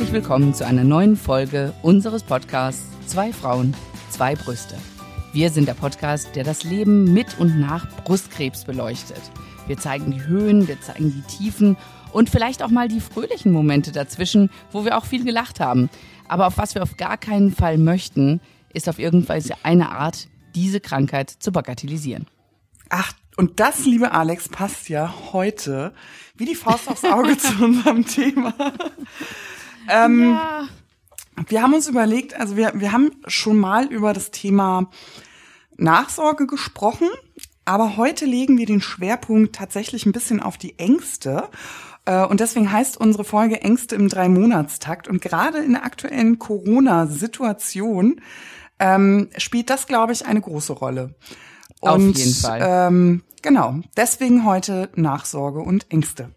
Herzlich 0.00 0.22
willkommen 0.22 0.54
zu 0.54 0.64
einer 0.64 0.82
neuen 0.82 1.14
Folge 1.14 1.74
unseres 1.82 2.22
Podcasts 2.22 2.86
Zwei 3.04 3.34
Frauen, 3.34 3.76
zwei 4.08 4.34
Brüste. 4.34 4.78
Wir 5.34 5.50
sind 5.50 5.68
der 5.68 5.74
Podcast, 5.74 6.34
der 6.34 6.42
das 6.42 6.64
Leben 6.64 7.12
mit 7.12 7.38
und 7.38 7.60
nach 7.60 7.86
Brustkrebs 8.04 8.64
beleuchtet. 8.64 9.20
Wir 9.66 9.76
zeigen 9.76 10.10
die 10.10 10.24
Höhen, 10.24 10.68
wir 10.68 10.80
zeigen 10.80 11.12
die 11.12 11.36
Tiefen 11.36 11.76
und 12.12 12.30
vielleicht 12.30 12.62
auch 12.62 12.70
mal 12.70 12.88
die 12.88 13.02
fröhlichen 13.02 13.52
Momente 13.52 13.92
dazwischen, 13.92 14.48
wo 14.72 14.86
wir 14.86 14.96
auch 14.96 15.04
viel 15.04 15.22
gelacht 15.22 15.60
haben. 15.60 15.90
Aber 16.28 16.46
auf 16.46 16.56
was 16.56 16.74
wir 16.74 16.82
auf 16.82 16.96
gar 16.96 17.18
keinen 17.18 17.54
Fall 17.54 17.76
möchten, 17.76 18.40
ist 18.72 18.88
auf 18.88 18.98
irgendeine 18.98 19.54
eine 19.64 19.92
Art, 19.92 20.28
diese 20.54 20.80
Krankheit 20.80 21.28
zu 21.28 21.52
bagatellisieren. 21.52 22.26
Ach, 22.88 23.12
und 23.36 23.60
das, 23.60 23.84
liebe 23.84 24.12
Alex, 24.12 24.48
passt 24.48 24.88
ja 24.88 25.12
heute 25.34 25.92
wie 26.36 26.46
die 26.46 26.54
Faust 26.54 26.88
aufs 26.88 27.04
Auge 27.04 27.36
zu 27.36 27.62
unserem 27.62 28.06
Thema. 28.06 28.54
Ähm, 29.88 30.32
ja. 30.34 30.68
Wir 31.48 31.62
haben 31.62 31.74
uns 31.74 31.88
überlegt, 31.88 32.34
also 32.34 32.56
wir, 32.56 32.72
wir 32.74 32.92
haben 32.92 33.12
schon 33.26 33.56
mal 33.56 33.86
über 33.86 34.12
das 34.12 34.30
Thema 34.30 34.90
Nachsorge 35.76 36.46
gesprochen, 36.46 37.08
aber 37.64 37.96
heute 37.96 38.26
legen 38.26 38.58
wir 38.58 38.66
den 38.66 38.82
Schwerpunkt 38.82 39.54
tatsächlich 39.54 40.04
ein 40.04 40.12
bisschen 40.12 40.40
auf 40.40 40.58
die 40.58 40.78
Ängste. 40.78 41.48
Äh, 42.04 42.24
und 42.26 42.40
deswegen 42.40 42.70
heißt 42.70 42.96
unsere 42.98 43.24
Folge 43.24 43.62
Ängste 43.62 43.94
im 43.94 44.08
Dreimonatstakt. 44.08 45.08
Und 45.08 45.22
gerade 45.22 45.58
in 45.58 45.72
der 45.72 45.84
aktuellen 45.84 46.38
Corona-Situation 46.38 48.20
ähm, 48.78 49.28
spielt 49.36 49.70
das, 49.70 49.86
glaube 49.86 50.12
ich, 50.12 50.26
eine 50.26 50.40
große 50.40 50.72
Rolle. 50.72 51.14
Und, 51.80 51.90
Auf 51.90 52.16
jeden 52.16 52.34
Fall. 52.34 52.60
Ähm, 52.62 53.22
genau, 53.42 53.76
deswegen 53.96 54.44
heute 54.44 54.90
Nachsorge 54.94 55.60
und 55.60 55.90
Ängste. 55.90 56.30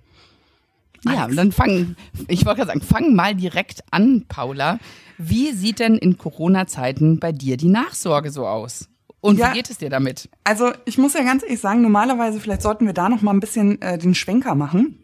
Ja, 1.06 1.28
dann 1.28 1.52
fangen, 1.52 1.96
ich 2.28 2.46
wollte 2.46 2.60
gerade 2.62 2.68
sagen, 2.68 2.82
fang 2.82 3.14
mal 3.14 3.36
direkt 3.36 3.84
an, 3.92 4.26
Paula. 4.28 4.80
Wie 5.18 5.52
sieht 5.52 5.80
denn 5.80 5.98
in 5.98 6.18
Corona-Zeiten 6.18 7.20
bei 7.20 7.32
dir 7.32 7.58
die 7.58 7.68
Nachsorge 7.68 8.32
so 8.32 8.48
aus? 8.48 8.90
Und 9.22 9.38
ja, 9.38 9.52
wie 9.52 9.58
geht 9.58 9.70
es 9.70 9.78
dir 9.78 9.90
damit? 9.90 10.30
Also 10.44 10.72
ich 10.86 10.98
muss 10.98 11.14
ja 11.14 11.24
ganz 11.24 11.44
ehrlich 11.44 11.60
sagen, 11.60 11.82
normalerweise, 11.82 12.40
vielleicht 12.40 12.62
sollten 12.62 12.86
wir 12.86 12.94
da 12.94 13.10
noch 13.10 13.22
mal 13.22 13.32
ein 13.32 13.40
bisschen 13.40 13.82
äh, 13.82 13.98
den 13.98 14.16
Schwenker 14.16 14.56
machen. 14.56 15.00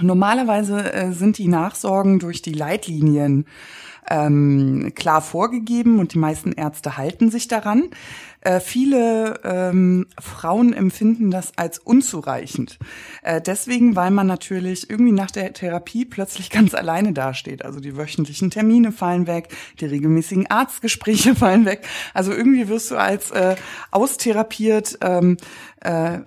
Normalerweise 0.00 0.92
äh, 0.92 1.12
sind 1.12 1.38
die 1.38 1.48
Nachsorgen 1.48 2.18
durch 2.18 2.42
die 2.42 2.54
Leitlinien 2.54 3.46
ähm, 4.08 4.92
klar 4.94 5.22
vorgegeben 5.22 5.98
und 5.98 6.14
die 6.14 6.18
meisten 6.18 6.52
Ärzte 6.52 6.96
halten 6.96 7.30
sich 7.30 7.48
daran. 7.48 7.90
Äh, 8.44 8.58
viele 8.58 9.40
ähm, 9.44 10.06
Frauen 10.20 10.72
empfinden 10.72 11.30
das 11.30 11.52
als 11.56 11.78
unzureichend. 11.78 12.80
Äh, 13.22 13.40
deswegen, 13.40 13.94
weil 13.94 14.10
man 14.10 14.26
natürlich 14.26 14.90
irgendwie 14.90 15.12
nach 15.12 15.30
der 15.30 15.52
Therapie 15.52 16.04
plötzlich 16.04 16.50
ganz 16.50 16.74
alleine 16.74 17.12
dasteht. 17.12 17.64
Also 17.64 17.78
die 17.78 17.96
wöchentlichen 17.96 18.50
Termine 18.50 18.90
fallen 18.90 19.28
weg, 19.28 19.48
die 19.78 19.86
regelmäßigen 19.86 20.50
Arztgespräche 20.50 21.34
fallen 21.36 21.64
weg. 21.64 21.86
Also 22.14 22.32
irgendwie 22.32 22.68
wirst 22.68 22.90
du 22.90 22.96
als 22.96 23.30
äh, 23.30 23.54
austherapiert, 23.92 24.98
ähm, 25.02 25.36
äh, 25.80 26.18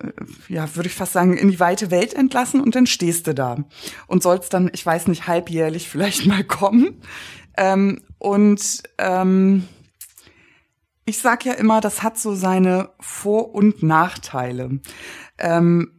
ja, 0.48 0.74
würde 0.74 0.88
ich 0.88 0.94
fast 0.94 1.12
sagen, 1.12 1.36
in 1.36 1.50
die 1.50 1.60
weite 1.60 1.90
Welt 1.90 2.14
entlassen 2.14 2.60
und 2.60 2.74
dann 2.74 2.86
stehst 2.86 3.26
du 3.26 3.34
da 3.34 3.58
und 4.06 4.22
sollst 4.22 4.54
dann, 4.54 4.70
ich 4.72 4.84
weiß 4.84 5.08
nicht, 5.08 5.26
halbjährlich 5.26 5.88
vielleicht 5.88 6.26
mal 6.26 6.44
kommen. 6.44 7.02
Ähm, 7.56 8.02
und 8.18 8.82
ähm, 8.98 9.66
ich 11.04 11.18
sag 11.18 11.44
ja 11.44 11.52
immer, 11.54 11.80
das 11.80 12.02
hat 12.02 12.18
so 12.18 12.34
seine 12.34 12.90
Vor- 13.00 13.54
und 13.54 13.82
Nachteile. 13.82 14.80
Ähm, 15.38 15.92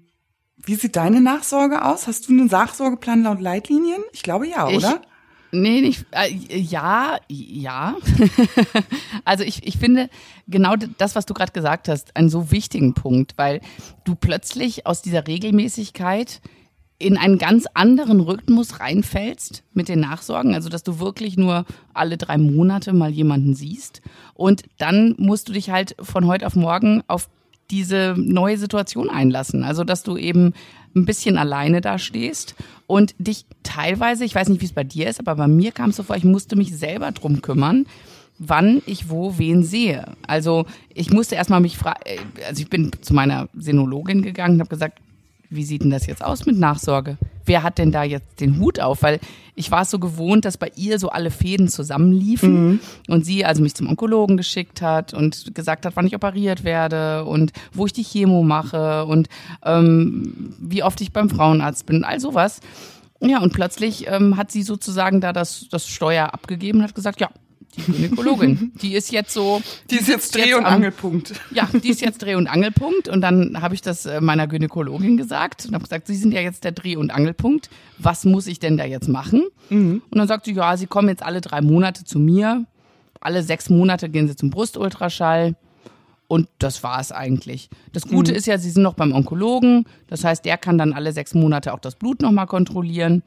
wie 0.58 0.76
sieht 0.76 0.98
deine 0.98 1.22
Nachsorge 1.22 1.86
aus? 1.86 2.08
Hast 2.08 2.28
du 2.28 2.34
einen 2.34 2.48
Nachsorgeplan 2.48 3.24
laut 3.24 3.40
Leitlinien? 3.40 4.02
Ich 4.12 4.22
glaube 4.22 4.48
ja, 4.48 4.68
ich, 4.70 4.78
oder? 4.78 5.02
Nee, 5.54 5.80
nicht, 5.80 6.06
äh, 6.12 6.30
ja, 6.30 7.20
ja. 7.30 7.96
also 9.26 9.46
ich, 9.46 9.66
ich 9.66 9.78
finde 9.78 10.10
genau 10.48 10.76
das, 10.76 11.16
was 11.16 11.26
du 11.26 11.34
gerade 11.34 11.54
gesagt 11.54 11.88
hast, 11.88 12.18
einen 12.18 12.30
so 12.30 12.52
wichtigen 12.52 12.94
Punkt, 12.94 13.38
weil 13.38 13.62
du 14.04 14.16
plötzlich 14.16 14.86
aus 14.86 15.02
dieser 15.02 15.26
Regelmäßigkeit 15.26 16.42
in 17.00 17.18
einen 17.18 17.38
ganz 17.38 17.66
anderen 17.74 18.20
Rhythmus 18.20 18.80
reinfällst 18.80 19.64
mit 19.74 19.88
den 19.88 20.00
Nachsorgen, 20.00 20.56
also 20.56 20.70
dass 20.70 20.84
du 20.84 21.00
wirklich 21.00 21.38
nur 21.38 21.66
alle 21.94 22.18
drei 22.18 22.38
Monate 22.38 22.94
mal 22.94 23.12
jemanden 23.12 23.54
siehst 23.54 24.02
und 24.34 24.64
dann 24.78 25.16
musst 25.18 25.50
du 25.50 25.54
dich 25.54 25.70
halt 25.70 25.96
von 26.00 26.26
heute 26.26 26.48
auf 26.48 26.56
morgen 26.56 27.04
auf 27.08 27.30
diese 27.70 28.16
neue 28.18 28.58
Situation 28.58 29.10
einlassen. 29.10 29.64
Also 29.64 29.84
dass 29.84 30.04
du 30.04 30.18
eben 30.18 30.54
ein 30.96 31.06
bisschen 31.06 31.38
alleine 31.38 31.82
da 31.82 32.00
stehst 32.00 32.56
und 32.88 33.14
dich 33.20 33.46
teilweise, 33.64 34.26
ich 34.26 34.34
weiß 34.34 34.50
nicht, 34.50 34.62
wie 34.62 34.66
es 34.66 34.74
bei 34.74 34.84
dir 34.84 35.08
ist, 35.08 35.20
aber 35.20 35.36
bei 35.36 35.48
mir 35.48 35.72
kam 35.72 35.92
es 35.92 35.98
so 35.98 36.04
vor, 36.04 36.16
ich 36.16 36.24
musste 36.24 36.56
mich 36.56 36.76
selber 36.76 37.12
drum 37.12 37.42
kümmern, 37.42 37.86
wann 38.40 38.82
ich 38.86 39.10
wo 39.10 39.38
wen 39.38 39.64
sehe. 39.64 40.16
Also 40.26 40.66
ich 40.94 41.12
musste 41.12 41.36
erstmal 41.36 41.60
mich 41.60 41.78
fragen, 41.78 42.00
also 42.48 42.62
ich 42.62 42.70
bin 42.70 42.92
zu 43.02 43.14
meiner 43.14 43.50
Sinologin 43.54 44.22
gegangen 44.22 44.56
und 44.56 44.62
habe 44.62 44.70
gesagt, 44.70 45.00
wie 45.50 45.64
sieht 45.64 45.84
denn 45.84 45.92
das 45.92 46.06
jetzt 46.08 46.24
aus 46.24 46.46
mit 46.46 46.58
Nachsorge? 46.58 47.18
Wer 47.46 47.64
hat 47.64 47.78
denn 47.78 47.92
da 47.92 48.04
jetzt 48.04 48.42
den 48.42 48.60
Hut 48.60 48.80
auf? 48.80 49.04
Weil 49.04 49.20
ich 49.56 49.72
war 49.72 49.84
es 49.84 49.90
so 49.90 50.00
gewohnt, 50.00 50.46
dass 50.46 50.58
bei 50.58 50.72
ihr 50.76 51.00
so 51.00 51.10
alle 51.10 51.32
Fäden 51.32 51.70
zusammenliefen 51.70 52.68
mhm. 52.68 52.80
und 53.08 53.26
sie 53.26 53.46
also 53.46 53.62
mich 53.62 53.74
zum 53.74 53.88
Onkologen 53.88 54.38
geschickt 54.38 54.82
hat 54.82 55.14
und 55.14 55.56
gesagt 55.56 55.86
hat, 55.86 55.96
wann 55.96 56.08
ich 56.08 56.16
operiert 56.16 56.64
werde 56.64 57.26
und 57.26 57.54
wo 57.74 57.86
ich 57.86 57.94
die 57.94 58.04
Chemo 58.04 58.44
mache 58.44 59.06
und 59.06 59.30
ähm, 59.64 60.54
wie 60.60 60.84
oft 60.84 61.00
ich 61.02 61.14
beim 61.14 61.30
Frauenarzt 61.30 61.86
bin 61.86 61.98
und 61.98 62.04
all 62.04 62.20
sowas. 62.20 62.60
Ja, 63.20 63.42
und 63.42 63.54
plötzlich 63.54 64.08
ähm, 64.08 64.38
hat 64.38 64.52
sie 64.52 64.62
sozusagen 64.62 65.22
da 65.22 65.34
das, 65.34 65.68
das 65.72 65.88
Steuer 65.88 66.34
abgegeben 66.34 66.80
und 66.80 66.84
hat 66.84 66.96
gesagt, 66.96 67.20
ja, 67.20 67.30
die 67.78 67.92
Gynäkologin. 67.92 68.72
Die 68.82 68.94
ist 68.94 69.12
jetzt 69.12 69.34
so. 69.34 69.62
Die 69.90 69.96
ist 69.96 70.08
jetzt 70.08 70.36
Dreh- 70.36 70.54
und 70.56 70.66
am, 70.66 70.76
Angelpunkt. 70.76 71.34
Ja, 71.52 71.70
die 71.72 71.90
ist 71.90 72.02
jetzt 72.02 72.22
Dreh- 72.22 72.36
und 72.36 72.48
Angelpunkt. 72.48 73.08
Und 73.08 73.22
dann 73.22 73.62
habe 73.62 73.76
ich 73.76 73.82
das 73.82 74.06
äh, 74.06 74.22
meiner 74.22 74.48
Gynäkologin 74.48 75.18
gesagt 75.18 75.66
und 75.66 75.74
habe 75.74 75.84
gesagt, 75.84 76.08
Sie 76.08 76.16
sind 76.16 76.34
ja 76.34 76.42
jetzt 76.42 76.64
der 76.64 76.72
Dreh- 76.72 76.96
und 76.96 77.12
Angelpunkt. 77.12 77.70
Was 77.98 78.26
muss 78.26 78.48
ich 78.48 78.60
denn 78.60 78.78
da 78.78 78.86
jetzt 78.86 79.08
machen? 79.08 79.44
Mhm. 79.70 80.02
Und 80.10 80.18
dann 80.18 80.28
sagt 80.28 80.46
sie, 80.46 80.54
ja, 80.54 80.76
Sie 80.78 80.88
kommen 80.88 81.10
jetzt 81.10 81.24
alle 81.24 81.42
drei 81.42 81.62
Monate 81.62 82.04
zu 82.04 82.20
mir. 82.20 82.66
Alle 83.20 83.44
sechs 83.44 83.70
Monate 83.70 84.10
gehen 84.10 84.28
Sie 84.28 84.36
zum 84.36 84.50
Brustultraschall. 84.50 85.56
Und 86.28 86.50
das 86.60 86.84
war 86.84 87.00
es 87.00 87.12
eigentlich. 87.12 87.70
Das 87.94 88.08
Gute 88.08 88.32
mhm. 88.32 88.38
ist 88.38 88.48
ja, 88.48 88.58
Sie 88.58 88.70
sind 88.70 88.84
noch 88.84 88.96
beim 88.96 89.14
Onkologen. 89.14 89.86
Das 90.08 90.24
heißt, 90.24 90.44
der 90.46 90.58
kann 90.58 90.78
dann 90.78 90.94
alle 90.94 91.14
sechs 91.14 91.34
Monate 91.34 91.74
auch 91.74 91.80
das 91.80 91.96
Blut 91.96 92.22
nochmal 92.22 92.48
kontrollieren. 92.48 93.24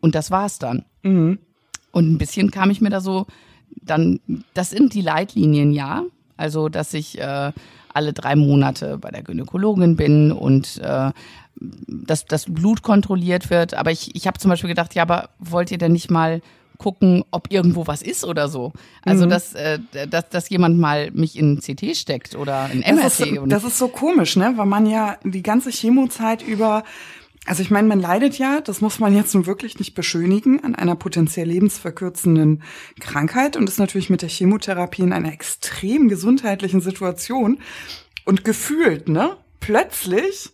Und 0.00 0.14
das 0.14 0.30
war's 0.30 0.58
dann. 0.58 0.84
Mhm. 1.02 1.38
Und 1.92 2.10
ein 2.10 2.18
bisschen 2.18 2.50
kam 2.50 2.70
ich 2.70 2.80
mir 2.80 2.90
da 2.90 3.00
so 3.00 3.26
dann, 3.82 4.20
das 4.54 4.70
sind 4.70 4.94
die 4.94 5.02
Leitlinien, 5.02 5.72
ja. 5.72 6.04
Also, 6.36 6.68
dass 6.68 6.94
ich 6.94 7.18
äh, 7.18 7.52
alle 7.92 8.12
drei 8.12 8.36
Monate 8.36 8.98
bei 8.98 9.10
der 9.10 9.22
Gynäkologin 9.22 9.96
bin 9.96 10.32
und 10.32 10.78
äh, 10.78 11.10
dass 11.56 12.24
das 12.24 12.46
Blut 12.46 12.82
kontrolliert 12.82 13.50
wird. 13.50 13.74
Aber 13.74 13.90
ich, 13.90 14.14
ich 14.14 14.26
habe 14.26 14.38
zum 14.38 14.48
Beispiel 14.48 14.68
gedacht, 14.68 14.94
ja, 14.94 15.02
aber 15.02 15.30
wollt 15.38 15.70
ihr 15.70 15.78
denn 15.78 15.92
nicht 15.92 16.10
mal 16.10 16.40
gucken, 16.78 17.24
ob 17.30 17.52
irgendwo 17.52 17.86
was 17.86 18.00
ist 18.00 18.24
oder 18.24 18.48
so. 18.48 18.72
Also, 19.02 19.26
mhm. 19.26 19.30
dass, 19.30 19.54
äh, 19.54 19.78
dass, 20.08 20.30
dass 20.30 20.48
jemand 20.48 20.78
mal 20.78 21.10
mich 21.12 21.38
in 21.38 21.60
CT 21.60 21.94
steckt 21.94 22.34
oder 22.34 22.70
in 22.72 22.80
MRT. 22.80 23.02
Das 23.02 23.20
ist, 23.20 23.38
das 23.46 23.64
ist 23.64 23.78
so 23.78 23.88
komisch, 23.88 24.36
ne? 24.36 24.54
Weil 24.56 24.66
man 24.66 24.86
ja 24.86 25.18
die 25.22 25.42
ganze 25.42 25.70
Chemozeit 25.70 26.42
über 26.42 26.84
also 27.46 27.62
ich 27.62 27.70
meine, 27.70 27.88
man 27.88 28.00
leidet 28.00 28.38
ja, 28.38 28.60
das 28.60 28.80
muss 28.80 28.98
man 28.98 29.14
jetzt 29.14 29.34
nun 29.34 29.46
wirklich 29.46 29.78
nicht 29.78 29.94
beschönigen, 29.94 30.62
an 30.62 30.74
einer 30.74 30.94
potenziell 30.94 31.48
lebensverkürzenden 31.48 32.62
Krankheit 33.00 33.56
und 33.56 33.68
ist 33.68 33.78
natürlich 33.78 34.10
mit 34.10 34.22
der 34.22 34.28
Chemotherapie 34.28 35.02
in 35.02 35.12
einer 35.12 35.32
extrem 35.32 36.08
gesundheitlichen 36.08 36.80
Situation. 36.80 37.58
Und 38.26 38.44
gefühlt, 38.44 39.08
ne? 39.08 39.38
Plötzlich, 39.58 40.50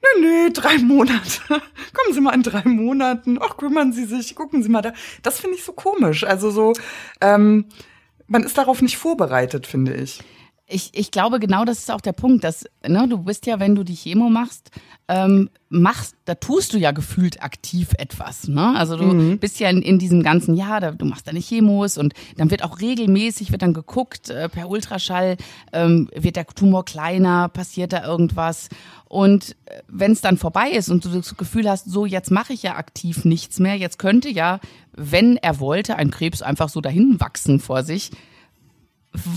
nee, 0.00 0.26
nee, 0.26 0.50
drei 0.52 0.78
Monate. 0.78 1.40
Kommen 1.48 2.12
Sie 2.12 2.20
mal 2.20 2.34
in 2.34 2.42
drei 2.42 2.64
Monaten. 2.64 3.38
Ach, 3.40 3.58
kümmern 3.58 3.92
Sie 3.92 4.06
sich, 4.06 4.34
gucken 4.34 4.62
Sie 4.62 4.70
mal 4.70 4.82
da. 4.82 4.94
Das 5.22 5.38
finde 5.40 5.56
ich 5.56 5.64
so 5.64 5.72
komisch. 5.72 6.24
Also 6.24 6.50
so, 6.50 6.72
ähm, 7.20 7.66
man 8.26 8.42
ist 8.42 8.56
darauf 8.56 8.80
nicht 8.80 8.96
vorbereitet, 8.96 9.66
finde 9.66 9.94
ich. 9.94 10.20
Ich, 10.68 10.90
ich 10.94 11.12
glaube, 11.12 11.38
genau 11.38 11.64
das 11.64 11.78
ist 11.78 11.92
auch 11.92 12.00
der 12.00 12.12
Punkt, 12.12 12.42
dass 12.42 12.64
ne, 12.86 13.06
du 13.08 13.18
bist 13.18 13.46
ja, 13.46 13.60
wenn 13.60 13.76
du 13.76 13.84
die 13.84 13.94
Chemo 13.94 14.28
machst, 14.28 14.72
ähm, 15.06 15.48
machst, 15.68 16.16
da 16.24 16.34
tust 16.34 16.72
du 16.72 16.78
ja 16.78 16.90
gefühlt 16.90 17.40
aktiv 17.40 17.90
etwas. 17.98 18.48
Ne? 18.48 18.74
Also 18.76 18.96
du 18.96 19.04
mhm. 19.04 19.38
bist 19.38 19.60
ja 19.60 19.70
in, 19.70 19.80
in 19.80 20.00
diesem 20.00 20.24
ganzen 20.24 20.56
Jahr, 20.56 20.80
da, 20.80 20.90
du 20.90 21.04
machst 21.04 21.28
deine 21.28 21.38
Chemos 21.38 21.98
und 21.98 22.14
dann 22.36 22.50
wird 22.50 22.64
auch 22.64 22.80
regelmäßig 22.80 23.52
wird 23.52 23.62
dann 23.62 23.74
geguckt 23.74 24.30
äh, 24.30 24.48
per 24.48 24.68
Ultraschall, 24.68 25.36
ähm, 25.72 26.08
wird 26.12 26.34
der 26.34 26.46
Tumor 26.46 26.84
kleiner, 26.84 27.48
passiert 27.48 27.92
da 27.92 28.04
irgendwas. 28.04 28.68
Und 29.08 29.54
äh, 29.66 29.82
wenn 29.86 30.10
es 30.10 30.20
dann 30.20 30.36
vorbei 30.36 30.70
ist 30.70 30.88
und 30.88 31.04
du 31.04 31.10
das 31.10 31.36
Gefühl 31.36 31.70
hast, 31.70 31.88
so 31.88 32.06
jetzt 32.06 32.32
mache 32.32 32.52
ich 32.52 32.64
ja 32.64 32.74
aktiv 32.74 33.24
nichts 33.24 33.60
mehr, 33.60 33.76
jetzt 33.76 34.00
könnte 34.00 34.28
ja, 34.28 34.58
wenn 34.96 35.36
er 35.36 35.60
wollte, 35.60 35.94
ein 35.94 36.10
Krebs 36.10 36.42
einfach 36.42 36.68
so 36.68 36.80
dahin 36.80 37.20
wachsen 37.20 37.60
vor 37.60 37.84
sich 37.84 38.10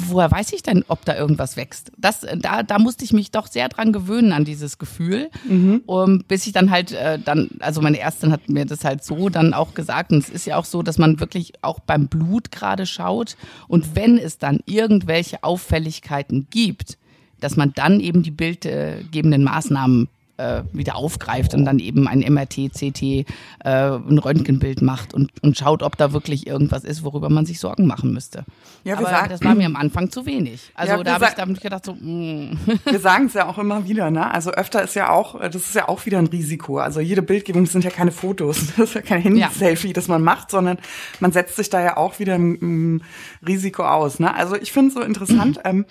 woher 0.07 0.31
weiß 0.31 0.53
ich 0.53 0.63
denn, 0.63 0.83
ob 0.87 1.05
da 1.05 1.15
irgendwas 1.15 1.57
wächst? 1.57 1.91
Das, 1.97 2.25
da, 2.37 2.63
da 2.63 2.79
musste 2.79 3.03
ich 3.03 3.13
mich 3.13 3.31
doch 3.31 3.47
sehr 3.47 3.69
dran 3.69 3.93
gewöhnen 3.93 4.31
an 4.31 4.45
dieses 4.45 4.77
Gefühl, 4.77 5.29
mhm. 5.47 5.81
um, 5.85 6.23
bis 6.27 6.45
ich 6.47 6.53
dann 6.53 6.71
halt 6.71 6.91
äh, 6.91 7.19
dann, 7.19 7.49
also 7.59 7.81
meine 7.81 7.99
Ärztin 7.99 8.31
hat 8.31 8.49
mir 8.49 8.65
das 8.65 8.83
halt 8.83 9.03
so 9.03 9.29
dann 9.29 9.53
auch 9.53 9.73
gesagt 9.73 10.11
und 10.11 10.19
es 10.19 10.29
ist 10.29 10.45
ja 10.45 10.57
auch 10.57 10.65
so, 10.65 10.83
dass 10.83 10.97
man 10.97 11.19
wirklich 11.19 11.53
auch 11.61 11.79
beim 11.79 12.07
Blut 12.07 12.51
gerade 12.51 12.85
schaut 12.85 13.37
und 13.67 13.95
wenn 13.95 14.17
es 14.17 14.37
dann 14.37 14.59
irgendwelche 14.65 15.43
Auffälligkeiten 15.43 16.47
gibt, 16.49 16.97
dass 17.39 17.55
man 17.55 17.73
dann 17.73 17.99
eben 17.99 18.23
die 18.23 18.31
bildgebenden 18.31 19.43
Maßnahmen 19.43 20.09
äh, 20.39 20.63
wieder 20.71 20.95
aufgreift 20.95 21.53
und 21.53 21.65
dann 21.65 21.79
eben 21.79 22.07
ein 22.07 22.19
MRT, 22.19 22.71
CT, 22.73 23.01
äh, 23.01 23.25
ein 23.63 24.17
Röntgenbild 24.17 24.81
macht 24.81 25.13
und, 25.13 25.31
und 25.43 25.57
schaut, 25.57 25.83
ob 25.83 25.97
da 25.97 26.13
wirklich 26.13 26.47
irgendwas 26.47 26.83
ist, 26.83 27.03
worüber 27.03 27.29
man 27.29 27.45
sich 27.45 27.59
Sorgen 27.59 27.85
machen 27.85 28.13
müsste. 28.13 28.45
Ja, 28.85 28.97
Aber 28.97 29.09
sagen, 29.09 29.29
das 29.29 29.43
war 29.43 29.53
mir 29.53 29.65
am 29.65 29.75
Anfang 29.75 30.09
zu 30.09 30.25
wenig. 30.25 30.71
Also 30.73 30.93
ja, 30.93 31.03
da 31.03 31.13
habe 31.15 31.25
ich 31.25 31.33
damit 31.33 31.61
gedacht 31.61 31.85
so, 31.85 31.93
mm. 31.93 32.57
Wir 32.85 32.99
sagen 32.99 33.25
es 33.25 33.33
ja 33.33 33.47
auch 33.47 33.57
immer 33.57 33.87
wieder, 33.87 34.09
ne? 34.09 34.31
Also 34.31 34.51
öfter 34.51 34.81
ist 34.81 34.95
ja 34.95 35.09
auch, 35.09 35.39
das 35.39 35.55
ist 35.55 35.75
ja 35.75 35.89
auch 35.89 36.05
wieder 36.05 36.17
ein 36.19 36.27
Risiko. 36.27 36.77
Also 36.77 37.01
jede 37.01 37.21
Bildgebung 37.21 37.65
sind 37.65 37.83
ja 37.83 37.89
keine 37.91 38.11
Fotos, 38.11 38.67
das 38.77 38.89
ist 38.89 38.93
ja 38.95 39.01
kein 39.01 39.21
Handy-Selfie, 39.21 39.87
ja. 39.87 39.93
das 39.93 40.07
man 40.07 40.21
macht, 40.21 40.51
sondern 40.51 40.77
man 41.19 41.31
setzt 41.31 41.57
sich 41.57 41.69
da 41.69 41.81
ja 41.81 41.97
auch 41.97 42.19
wieder 42.19 42.35
ein, 42.35 43.03
Risiko 43.45 43.83
aus. 43.83 44.19
Ne? 44.19 44.33
Also 44.33 44.55
ich 44.55 44.71
finde 44.71 44.89
es 44.89 44.93
so 44.93 45.01
interessant. 45.01 45.59
ähm, 45.65 45.85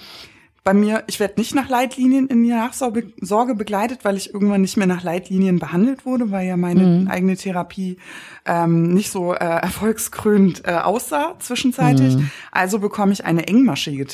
bei 0.68 0.74
mir, 0.74 1.02
ich 1.06 1.18
werde 1.18 1.40
nicht 1.40 1.54
nach 1.54 1.70
Leitlinien 1.70 2.26
in 2.26 2.42
die 2.42 2.50
Nachsorge 2.50 3.54
begleitet, 3.54 4.00
weil 4.04 4.18
ich 4.18 4.34
irgendwann 4.34 4.60
nicht 4.60 4.76
mehr 4.76 4.86
nach 4.86 5.02
Leitlinien 5.02 5.58
behandelt 5.58 6.04
wurde, 6.04 6.30
weil 6.30 6.46
ja 6.46 6.58
meine 6.58 6.82
mhm. 6.82 7.08
eigene 7.08 7.38
Therapie 7.38 7.96
ähm, 8.44 8.92
nicht 8.92 9.10
so 9.10 9.32
äh, 9.32 9.38
erfolgskrönend 9.38 10.68
äh, 10.68 10.72
aussah 10.72 11.36
zwischenzeitig. 11.38 12.16
Mhm. 12.16 12.30
Also 12.52 12.80
bekomme 12.80 13.12
ich 13.12 13.24
eine 13.24 13.48
engmaschige, 13.48 14.06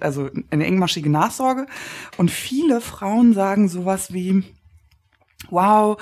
also 0.00 0.30
eine 0.50 0.66
engmaschige 0.66 1.08
Nachsorge. 1.08 1.68
Und 2.16 2.32
viele 2.32 2.80
Frauen 2.80 3.32
sagen 3.32 3.68
sowas 3.68 4.12
wie, 4.12 4.42
wow, 5.50 5.96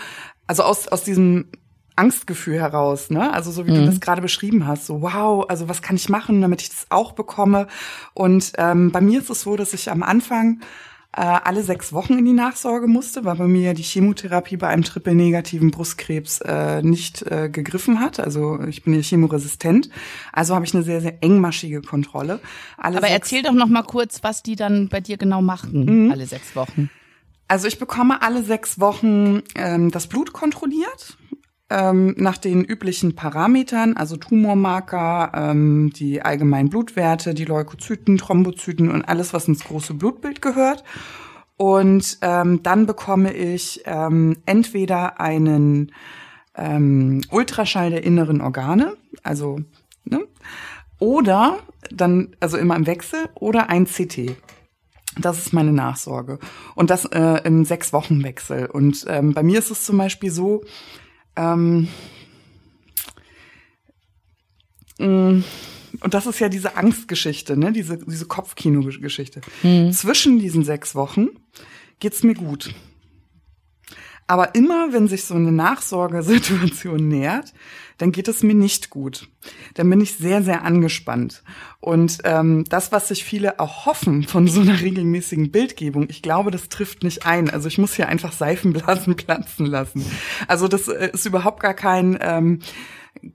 also 0.47 0.63
aus, 0.63 0.89
aus 0.89 1.05
diesem 1.05 1.49
Angstgefühl 1.97 2.59
heraus, 2.61 3.11
ne? 3.11 3.33
Also 3.33 3.51
so 3.51 3.67
wie 3.67 3.73
mhm. 3.73 3.77
du 3.77 3.87
das 3.87 4.01
gerade 4.01 4.23
beschrieben 4.23 4.67
hast, 4.67 4.87
so 4.87 5.03
wow, 5.03 5.45
also 5.49 5.69
was 5.69 5.83
kann 5.83 5.97
ich 5.97 6.09
machen, 6.09 6.41
damit 6.41 6.63
ich 6.63 6.71
das 6.71 6.87
auch 6.91 7.13
bekomme? 7.13 7.67
Und 8.15 8.53
ähm, 8.59 8.93
bei 8.93 9.01
mir 9.01 9.21
ist 9.21 9.31
es 9.31 9.43
so, 9.43 9.57
dass 9.57 9.73
ich 9.75 9.91
am 9.91 10.03
Anfang 10.03 10.61
äh, 11.15 11.21
alle 11.21 11.63
sechs 11.63 11.93
Wochen 11.93 12.17
in 12.17 12.25
die 12.25 12.33
Nachsorge 12.33 12.87
musste, 12.87 13.25
weil 13.25 13.37
bei 13.37 13.47
mir 13.47 13.75
die 13.75 13.83
Chemotherapie 13.83 14.57
bei 14.57 14.69
einem 14.69 14.83
triple-negativen 14.83 15.71
Brustkrebs 15.71 16.41
äh, 16.41 16.83
nicht 16.83 17.23
äh, 17.23 17.51
gegriffen 17.51 18.01
hat. 18.01 18.19
Also 18.19 18.61
ich 18.63 18.83
bin 18.83 18.95
ja 18.95 19.03
chemoresistent. 19.03 19.91
Also 20.33 20.55
habe 20.55 20.65
ich 20.65 20.75
eine 20.75 20.83
sehr, 20.83 21.03
sehr 21.03 21.23
engmaschige 21.23 21.83
Kontrolle. 21.83 22.41
Alle 22.79 22.97
Aber 22.97 23.09
erzähl 23.09 23.43
doch 23.43 23.53
noch 23.53 23.69
mal 23.69 23.83
kurz, 23.83 24.23
was 24.23 24.43
die 24.43 24.57
dann 24.57 24.89
bei 24.89 25.01
dir 25.01 25.19
genau 25.19 25.43
machen, 25.43 26.07
mhm. 26.07 26.13
alle 26.13 26.27
sechs 26.27 26.57
Wochen. 26.57 26.89
Also 27.47 27.69
ich 27.69 27.79
bekomme 27.79 28.23
alle 28.23 28.43
sechs 28.43 28.81
Wochen 28.81 29.43
ähm, 29.55 29.91
das 29.91 30.07
Blut 30.07 30.33
kontrolliert 30.33 31.19
ähm, 31.73 32.15
nach 32.19 32.37
den 32.37 32.63
üblichen 32.63 33.15
Parametern, 33.15 33.97
also 33.97 34.17
Tumormarker, 34.17 35.33
ähm, 35.35 35.91
die 35.97 36.23
allgemeinen 36.23 36.69
Blutwerte, 36.69 37.33
die 37.33 37.47
Leukozyten, 37.47 38.19
Thrombozyten 38.19 38.91
und 38.91 39.03
alles, 39.03 39.33
was 39.33 39.49
ins 39.49 39.65
große 39.65 39.95
Blutbild 39.95 40.43
gehört. 40.43 40.85
Und 41.57 42.19
ähm, 42.21 42.63
dann 42.63 42.87
bekomme 42.87 43.33
ich 43.33 43.83
ähm, 43.87 44.37
entweder 44.45 45.21
einen 45.21 45.93
ähm, 46.57 47.23
Ultraschall 47.31 47.91
der 47.91 48.05
inneren 48.05 48.41
Organe, 48.41 48.97
also 49.23 49.61
ne, 50.05 50.21
oder 50.99 51.59
dann, 51.91 52.37
also 52.41 52.59
immer 52.59 52.77
im 52.77 52.87
Wechsel, 52.87 53.29
oder 53.35 53.71
ein 53.71 53.87
CT. 53.87 54.37
Das 55.19 55.39
ist 55.39 55.53
meine 55.53 55.73
Nachsorge. 55.73 56.39
Und 56.75 56.91
das 56.91 57.05
äh, 57.07 57.41
im 57.45 57.65
Sechs-Wochen-Wechsel. 57.65 58.67
Und 58.67 59.05
ähm, 59.09 59.35
bei 59.35 59.43
mir 59.43 59.59
ist 59.59 59.71
es 59.71 59.85
zum 59.85 59.99
Beispiel 59.99 60.31
so, 60.31 60.63
ähm, 61.37 61.89
mm, 64.99 65.45
und 66.01 66.15
das 66.15 66.27
ist 66.27 66.41
ja 66.41 66.49
diese 66.49 66.77
Angstgeschichte, 66.77 67.57
ne? 67.57 67.73
diese, 67.73 67.99
diese 67.99 68.27
Kopfkino-Geschichte. 68.27 69.41
Mhm. 69.63 69.93
Zwischen 69.93 70.39
diesen 70.39 70.65
sechs 70.65 70.95
Wochen 70.95 71.29
geht's 72.01 72.23
mir 72.23 72.35
gut. 72.35 72.75
Aber 74.33 74.55
immer, 74.55 74.95
wenn 74.95 75.09
sich 75.09 75.27
so 75.27 75.35
eine 75.35 75.53
Nachsorgesituation 75.53 77.07
nähert, 77.09 77.53
dann 77.99 78.13
geht 78.13 78.29
es 78.29 78.43
mir 78.43 78.55
nicht 78.55 78.89
gut. 78.89 79.29
Dann 79.75 79.91
bin 79.91 80.01
ich 80.01 80.15
sehr, 80.15 80.43
sehr 80.43 80.65
angespannt. 80.65 81.43
Und 81.81 82.17
ähm, 82.25 82.65
das, 82.67 82.93
was 82.93 83.09
sich 83.09 83.25
viele 83.25 83.57
erhoffen 83.59 84.23
von 84.23 84.49
so 84.49 84.63
einer 84.63 84.81
regelmäßigen 84.81 85.51
Bildgebung, 85.51 86.07
ich 86.09 86.23
glaube, 86.23 86.51
das 86.51 86.71
trifft 86.71 87.05
nicht 87.05 87.27
ein. 87.27 87.51
Also 87.51 87.69
ich 87.69 87.77
muss 87.77 87.93
hier 87.93 88.09
einfach 88.09 88.33
Seifenblasen 88.33 89.17
platzen 89.17 89.67
lassen. 89.67 90.03
Also 90.49 90.67
das 90.67 90.89
äh, 90.89 91.11
ist 91.13 91.27
überhaupt 91.27 91.61
gar 91.61 91.75
kein 91.75 92.17
ähm, 92.23 92.61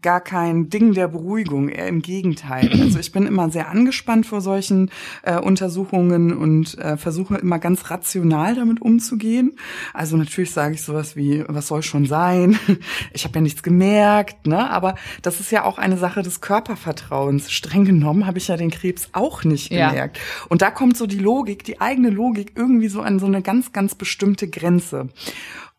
gar 0.02 0.22
kein 0.22 0.70
Ding 0.70 0.94
der 0.94 1.08
Beruhigung, 1.08 1.70
eher 1.70 1.88
im 1.88 2.02
Gegenteil. 2.02 2.70
Also 2.82 3.00
ich 3.00 3.12
bin 3.12 3.26
immer 3.26 3.50
sehr 3.50 3.70
angespannt 3.70 4.26
vor 4.26 4.42
solchen 4.42 4.92
äh, 5.24 5.38
Untersuchungen 5.40 6.36
und 6.36 6.78
äh, 6.78 6.98
versuche 6.98 7.36
immer 7.36 7.60
ganz 7.60 7.90
rational 7.90 8.56
damit 8.56 8.82
umzugehen. 8.82 9.58
Also 9.94 10.18
natürlich 10.18 10.52
sage 10.52 10.76
ich 10.76 10.82
sowas 10.82 11.16
wie, 11.16 11.44
was 11.48 11.68
soll 11.68 11.84
schon 11.84 12.06
sein? 12.06 12.60
Ich 13.14 13.24
habe 13.24 13.36
ja 13.36 13.42
nichts 13.42 13.64
gemerkt, 13.64 14.48
ne? 14.48 14.70
Aber 14.70 14.96
das 15.22 15.40
ist 15.40 15.52
ja 15.52 15.64
auch 15.64 15.78
eine 15.78 15.98
Sache 15.98 16.22
des 16.22 16.42
Körpervertrauens. 16.42 17.52
Streng 17.52 17.86
genommen 17.86 18.28
habe 18.28 18.38
ich 18.38 18.48
ja 18.48 18.58
den 18.58 18.70
Krebs 18.70 19.10
auch 19.14 19.44
nicht 19.44 19.70
gemerkt. 19.70 20.18
Ja. 20.18 20.24
Und 20.50 20.62
da 20.62 20.72
kommt 20.72 20.98
so 20.98 21.08
die 21.08 21.18
Logik, 21.18 21.64
die 21.64 21.82
eigene 21.82 22.10
Logik 22.10 22.54
irgendwie 22.56 22.90
so 22.90 23.02
an 23.02 23.20
so 23.20 23.26
eine 23.26 23.42
ganz, 23.42 23.72
ganz 23.72 23.96
bestimmte 23.96 24.48
Grenze. 24.48 25.10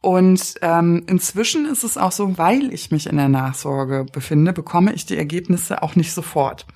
Und 0.01 0.55
ähm, 0.63 1.03
inzwischen 1.09 1.67
ist 1.67 1.83
es 1.83 1.97
auch 1.97 2.13
so, 2.13 2.39
weil 2.39 2.73
ich 2.73 2.93
mich 2.93 3.09
in 3.09 3.17
der 3.17 3.29
Nachsorge 3.29 4.07
befinde, 4.13 4.53
bekomme 4.53 4.93
ich 4.93 5.07
die 5.07 5.17
Ergebnisse 5.17 5.83
auch 5.83 5.97
nicht 5.97 6.13
sofort. 6.13 6.67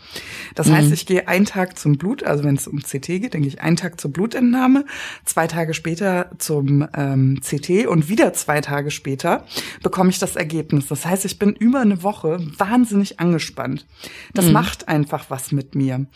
Das 0.56 0.66
mhm. 0.66 0.74
heißt, 0.74 0.92
ich 0.92 1.06
gehe 1.06 1.28
einen 1.28 1.44
Tag 1.44 1.78
zum 1.78 1.98
Blut, 1.98 2.24
also 2.24 2.42
wenn 2.42 2.56
es 2.56 2.66
um 2.66 2.80
CT 2.80 3.06
geht, 3.06 3.32
gehe 3.32 3.46
ich 3.46 3.60
einen 3.60 3.76
Tag 3.76 4.00
zur 4.00 4.12
Blutentnahme, 4.12 4.86
zwei 5.24 5.46
Tage 5.46 5.72
später 5.72 6.32
zum 6.38 6.88
ähm, 6.96 7.40
CT 7.40 7.86
und 7.86 8.08
wieder 8.08 8.32
zwei 8.32 8.60
Tage 8.60 8.90
später 8.90 9.46
bekomme 9.84 10.10
ich 10.10 10.18
das 10.18 10.34
Ergebnis. 10.34 10.88
Das 10.88 11.06
heißt, 11.06 11.24
ich 11.24 11.38
bin 11.38 11.52
über 11.52 11.78
eine 11.78 12.02
Woche 12.02 12.44
wahnsinnig 12.58 13.20
angespannt. 13.20 13.86
Das 14.34 14.46
mhm. 14.46 14.52
macht 14.52 14.88
einfach 14.88 15.26
was 15.28 15.52
mit 15.52 15.76
mir. 15.76 16.06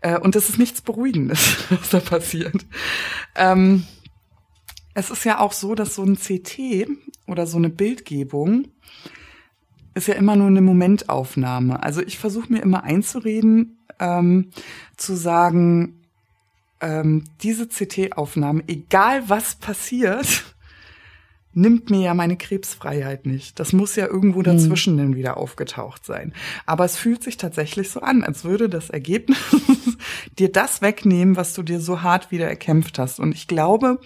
Äh, 0.00 0.18
und 0.18 0.34
das 0.34 0.48
ist 0.48 0.58
nichts 0.58 0.80
Beruhigendes, 0.80 1.58
was 1.70 1.90
da 1.90 2.00
passiert. 2.00 2.66
Ähm, 3.36 3.84
es 4.96 5.10
ist 5.10 5.24
ja 5.24 5.40
auch 5.40 5.52
so, 5.52 5.74
dass 5.74 5.94
so 5.94 6.02
ein 6.02 6.16
CT 6.16 6.88
oder 7.26 7.46
so 7.46 7.58
eine 7.58 7.68
Bildgebung 7.68 8.68
ist 9.92 10.08
ja 10.08 10.14
immer 10.14 10.36
nur 10.36 10.46
eine 10.46 10.62
Momentaufnahme. 10.62 11.82
Also 11.82 12.00
ich 12.00 12.18
versuche 12.18 12.50
mir 12.50 12.62
immer 12.62 12.82
einzureden, 12.82 13.78
ähm, 14.00 14.50
zu 14.96 15.14
sagen, 15.14 16.00
ähm, 16.80 17.24
diese 17.42 17.68
CT-Aufnahme, 17.68 18.64
egal 18.68 19.28
was 19.28 19.56
passiert, 19.56 20.55
nimmt 21.56 21.88
mir 21.88 22.00
ja 22.00 22.14
meine 22.14 22.36
Krebsfreiheit 22.36 23.24
nicht. 23.24 23.58
Das 23.58 23.72
muss 23.72 23.96
ja 23.96 24.06
irgendwo 24.06 24.38
hm. 24.38 24.44
dazwischen 24.44 24.96
dann 24.98 25.16
wieder 25.16 25.38
aufgetaucht 25.38 26.04
sein. 26.04 26.32
Aber 26.66 26.84
es 26.84 26.96
fühlt 26.96 27.22
sich 27.22 27.38
tatsächlich 27.38 27.90
so 27.90 28.00
an, 28.00 28.22
als 28.22 28.44
würde 28.44 28.68
das 28.68 28.90
Ergebnis 28.90 29.38
dir 30.38 30.52
das 30.52 30.82
wegnehmen, 30.82 31.36
was 31.36 31.54
du 31.54 31.62
dir 31.62 31.80
so 31.80 32.02
hart 32.02 32.30
wieder 32.30 32.46
erkämpft 32.46 32.98
hast. 32.98 33.18
Und 33.18 33.34
ich 33.34 33.48
glaube, 33.48 33.98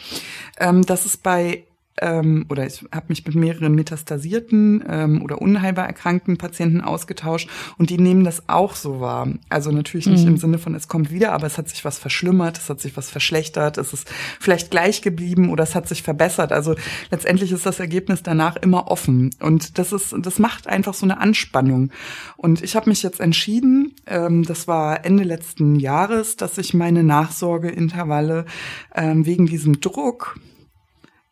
ähm, 0.58 0.86
dass 0.86 1.04
es 1.04 1.16
bei 1.16 1.64
ähm, 2.00 2.46
oder 2.48 2.66
ich 2.66 2.84
habe 2.92 3.06
mich 3.08 3.24
mit 3.26 3.34
mehreren 3.34 3.74
metastasierten 3.74 4.84
ähm, 4.88 5.22
oder 5.22 5.40
unheilbar 5.40 5.86
erkrankten 5.86 6.38
Patienten 6.38 6.80
ausgetauscht 6.80 7.48
und 7.78 7.90
die 7.90 7.98
nehmen 7.98 8.24
das 8.24 8.48
auch 8.48 8.74
so 8.74 9.00
wahr. 9.00 9.28
Also 9.48 9.70
natürlich 9.70 10.06
nicht 10.06 10.22
mhm. 10.22 10.32
im 10.32 10.36
Sinne 10.36 10.58
von, 10.58 10.74
es 10.74 10.88
kommt 10.88 11.10
wieder, 11.10 11.32
aber 11.32 11.46
es 11.46 11.58
hat 11.58 11.68
sich 11.68 11.84
was 11.84 11.98
verschlimmert, 11.98 12.58
es 12.58 12.68
hat 12.70 12.80
sich 12.80 12.96
was 12.96 13.10
verschlechtert, 13.10 13.78
es 13.78 13.92
ist 13.92 14.10
vielleicht 14.38 14.70
gleich 14.70 15.02
geblieben 15.02 15.50
oder 15.50 15.64
es 15.64 15.74
hat 15.74 15.88
sich 15.88 16.02
verbessert. 16.02 16.52
Also 16.52 16.74
letztendlich 17.10 17.52
ist 17.52 17.66
das 17.66 17.80
Ergebnis 17.80 18.22
danach 18.22 18.56
immer 18.56 18.88
offen 18.90 19.30
und 19.40 19.78
das 19.78 19.92
ist, 19.92 20.14
das 20.18 20.38
macht 20.38 20.66
einfach 20.66 20.94
so 20.94 21.06
eine 21.06 21.18
Anspannung. 21.18 21.90
Und 22.36 22.62
ich 22.62 22.76
habe 22.76 22.88
mich 22.88 23.02
jetzt 23.02 23.20
entschieden, 23.20 23.94
ähm, 24.06 24.44
das 24.44 24.66
war 24.68 25.04
Ende 25.04 25.24
letzten 25.24 25.76
Jahres, 25.76 26.36
dass 26.36 26.56
ich 26.58 26.72
meine 26.72 27.02
Nachsorgeintervalle 27.02 28.46
ähm, 28.94 29.26
wegen 29.26 29.46
diesem 29.46 29.80
Druck 29.80 30.38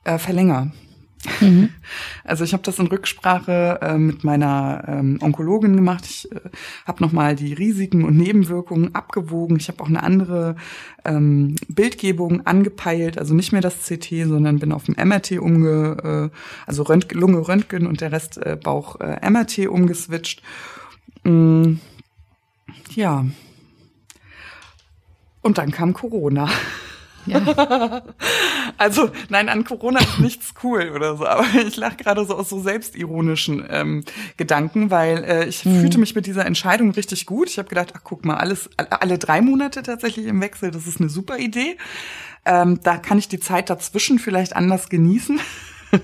äh, 0.09 0.19
verlängere. 0.19 0.73
Mhm. 1.41 1.71
Also 2.25 2.45
ich 2.45 2.53
habe 2.53 2.63
das 2.63 2.79
in 2.79 2.89
Rücksprache 2.89 3.79
äh, 3.81 3.97
mit 3.97 4.23
meiner 4.23 4.85
ähm, 4.87 5.19
Onkologin 5.23 5.75
gemacht. 5.75 6.05
Ich 6.05 6.31
äh, 6.31 6.41
habe 6.87 7.03
nochmal 7.03 7.37
die 7.37 7.55
Risiken 7.55 8.05
und 8.05 8.19
Nebenwirkungen 8.19 8.95
abgewogen. 8.95 9.57
Ich 9.57 9.69
habe 9.69 9.83
auch 9.83 9.89
eine 9.89 10.03
andere 10.03 10.57
ähm, 11.07 11.57
Bildgebung 11.69 12.47
angepeilt, 12.47 13.17
also 13.17 13.33
nicht 13.33 13.53
mehr 13.53 13.63
das 13.63 13.87
CT, 13.87 14.27
sondern 14.27 14.59
bin 14.59 14.73
auf 14.73 14.85
dem 14.85 14.95
MRT 15.03 15.39
umge, 15.39 16.31
äh, 16.31 16.37
also 16.67 16.83
Rönt 16.83 17.11
Lunge 17.13 17.49
Röntgen 17.49 17.87
und 17.87 18.03
der 18.03 18.13
Rest 18.13 18.37
äh, 18.37 18.59
Bauch 18.63 19.01
äh, 19.01 19.19
MRT 19.29 19.69
umgeswitcht. 19.69 20.43
Mm, 21.25 21.77
ja, 22.95 23.25
Und 25.41 25.57
dann 25.57 25.71
kam 25.71 25.95
Corona. 25.95 26.51
Ja. 27.29 28.03
also, 28.79 29.11
nein, 29.29 29.49
an 29.49 29.65
Corona 29.65 30.01
ist 30.01 30.21
nichts 30.21 30.55
cool 30.63 30.93
oder 30.95 31.17
so, 31.17 31.27
aber 31.27 31.45
ich 31.67 31.77
lache 31.77 31.97
gerade 31.97 32.25
so 32.25 32.37
aus 32.37 32.49
so 32.49 32.61
selbstironischen 32.61 33.67
ähm, 33.71 34.05
Gedanken, 34.37 34.91
weil 34.91 35.25
äh, 35.25 35.49
ich 35.49 35.65
mhm. 35.65 35.81
fühlte 35.81 35.99
mich 35.99 36.15
mit 36.15 36.27
dieser 36.27 36.47
Entscheidung 36.47 36.91
richtig 36.93 37.27
gut. 37.27 37.49
Ich 37.49 37.59
habe 37.59 37.69
gedacht, 37.69 37.93
ach 37.97 38.01
guck 38.05 38.25
mal, 38.25 38.37
alles 38.37 38.71
alle 38.77 39.19
drei 39.19 39.41
Monate 39.41 39.83
tatsächlich 39.83 40.27
im 40.27 40.41
Wechsel, 40.41 40.71
das 40.71 40.87
ist 40.87 41.01
eine 41.01 41.09
super 41.09 41.39
Idee. 41.39 41.77
Ähm, 42.45 42.81
da 42.83 42.97
kann 42.97 43.19
ich 43.19 43.29
die 43.29 43.41
Zeit 43.41 43.71
dazwischen 43.71 44.19
vielleicht 44.19 44.57
anders 44.57 44.89
genießen. 44.89 45.41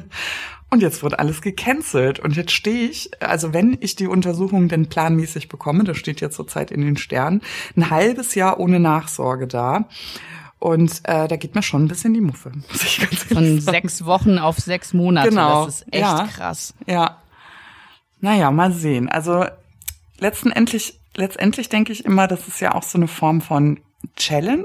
Und 0.70 0.80
jetzt 0.80 1.04
wird 1.04 1.20
alles 1.20 1.40
gecancelt. 1.40 2.18
Und 2.18 2.34
jetzt 2.34 2.50
stehe 2.50 2.88
ich, 2.88 3.10
also 3.22 3.52
wenn 3.52 3.78
ich 3.80 3.94
die 3.94 4.08
Untersuchung 4.08 4.68
denn 4.68 4.88
planmäßig 4.88 5.48
bekomme, 5.48 5.84
das 5.84 5.98
steht 5.98 6.20
ja 6.20 6.30
zurzeit 6.30 6.72
in 6.72 6.80
den 6.80 6.96
Sternen, 6.96 7.42
ein 7.76 7.90
halbes 7.90 8.34
Jahr 8.34 8.58
ohne 8.58 8.80
Nachsorge 8.80 9.46
da. 9.46 9.88
Und 10.64 11.02
äh, 11.02 11.28
da 11.28 11.36
geht 11.36 11.54
mir 11.54 11.62
schon 11.62 11.84
ein 11.84 11.88
bisschen 11.88 12.14
die 12.14 12.22
Muffe, 12.22 12.50
muss 12.72 12.82
ich 12.84 12.98
ganz 12.98 13.24
Von 13.24 13.60
sechs 13.60 14.06
Wochen 14.06 14.38
auf 14.38 14.56
sechs 14.56 14.94
Monate. 14.94 15.28
Genau. 15.28 15.66
Das 15.66 15.82
ist 15.82 15.92
echt 15.92 16.00
ja. 16.00 16.26
krass. 16.26 16.72
Ja. 16.86 17.18
Naja, 18.22 18.50
mal 18.50 18.72
sehen. 18.72 19.10
Also 19.10 19.44
letztendlich, 20.18 20.98
letztendlich 21.16 21.68
denke 21.68 21.92
ich 21.92 22.06
immer, 22.06 22.28
das 22.28 22.48
ist 22.48 22.60
ja 22.60 22.74
auch 22.74 22.82
so 22.82 22.96
eine 22.96 23.08
Form 23.08 23.42
von 23.42 23.78
Challenge. 24.16 24.64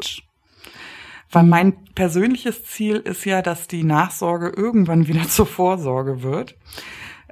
Weil 1.34 1.44
mhm. 1.44 1.50
mein 1.50 1.86
persönliches 1.96 2.64
Ziel 2.64 2.96
ist 2.96 3.26
ja, 3.26 3.42
dass 3.42 3.68
die 3.68 3.84
Nachsorge 3.84 4.54
irgendwann 4.56 5.10
wieder 5.10 5.24
zur 5.28 5.48
Vorsorge 5.48 6.24
wird. 6.24 6.56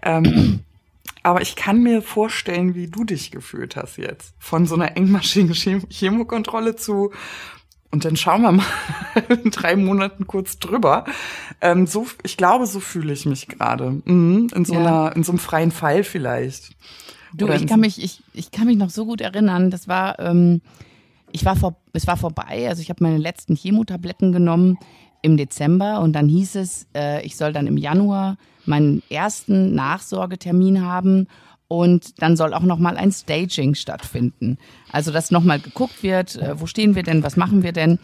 Ähm, 0.01 0.65
aber 1.23 1.41
ich 1.41 1.55
kann 1.55 1.83
mir 1.83 2.01
vorstellen, 2.01 2.75
wie 2.75 2.87
du 2.87 3.05
dich 3.05 3.31
gefühlt 3.31 3.77
hast 3.77 3.97
jetzt. 3.97 4.33
Von 4.39 4.65
so 4.65 4.75
einer 4.75 4.97
engmaschigen 4.97 5.53
Chemokontrolle 5.53 6.75
zu, 6.75 7.13
und 7.91 8.05
dann 8.05 8.17
schauen 8.17 8.41
wir 8.41 8.51
mal 8.51 8.65
in 9.43 9.51
drei 9.51 9.75
Monaten 9.75 10.27
kurz 10.27 10.59
drüber. 10.59 11.05
Ähm, 11.61 11.87
so, 11.87 12.07
ich 12.23 12.37
glaube, 12.37 12.65
so 12.65 12.79
fühle 12.79 13.13
ich 13.13 13.25
mich 13.25 13.47
gerade. 13.47 14.01
Mhm, 14.05 14.49
in 14.53 14.65
so 14.65 14.73
ja. 14.73 14.79
einer, 14.79 15.15
in 15.15 15.23
so 15.23 15.31
einem 15.31 15.39
freien 15.39 15.71
Fall 15.71 16.03
vielleicht. 16.03 16.75
Du, 17.33 17.45
Oder 17.45 17.55
ich 17.55 17.67
kann 17.67 17.79
mich, 17.79 18.03
ich, 18.03 18.23
ich 18.33 18.51
kann 18.51 18.67
mich 18.67 18.77
noch 18.77 18.89
so 18.89 19.05
gut 19.05 19.21
erinnern. 19.21 19.71
Das 19.71 19.87
war, 19.87 20.19
ähm, 20.19 20.61
ich 21.31 21.45
war 21.45 21.55
vor, 21.55 21.75
es 21.93 22.07
war 22.07 22.17
vorbei. 22.17 22.67
Also 22.67 22.81
ich 22.81 22.89
habe 22.89 23.03
meine 23.03 23.17
letzten 23.17 23.55
Chemotabletten 23.55 24.31
genommen 24.31 24.77
im 25.21 25.37
Dezember 25.37 26.01
und 26.01 26.13
dann 26.13 26.27
hieß 26.27 26.55
es, 26.55 26.87
äh, 26.95 27.25
ich 27.25 27.37
soll 27.37 27.53
dann 27.53 27.67
im 27.67 27.77
Januar 27.77 28.37
meinen 28.65 29.01
ersten 29.09 29.73
Nachsorgetermin 29.75 30.85
haben 30.85 31.27
und 31.67 32.21
dann 32.21 32.37
soll 32.37 32.53
auch 32.53 32.61
noch 32.61 32.79
mal 32.79 32.97
ein 32.97 33.11
Staging 33.11 33.75
stattfinden. 33.75 34.57
Also 34.91 35.11
dass 35.11 35.31
noch 35.31 35.43
mal 35.43 35.59
geguckt 35.59 36.03
wird, 36.03 36.35
äh, 36.35 36.59
wo 36.59 36.65
stehen 36.65 36.95
wir 36.95 37.03
denn, 37.03 37.23
was 37.23 37.37
machen 37.37 37.63
wir 37.63 37.71
denn? 37.71 37.99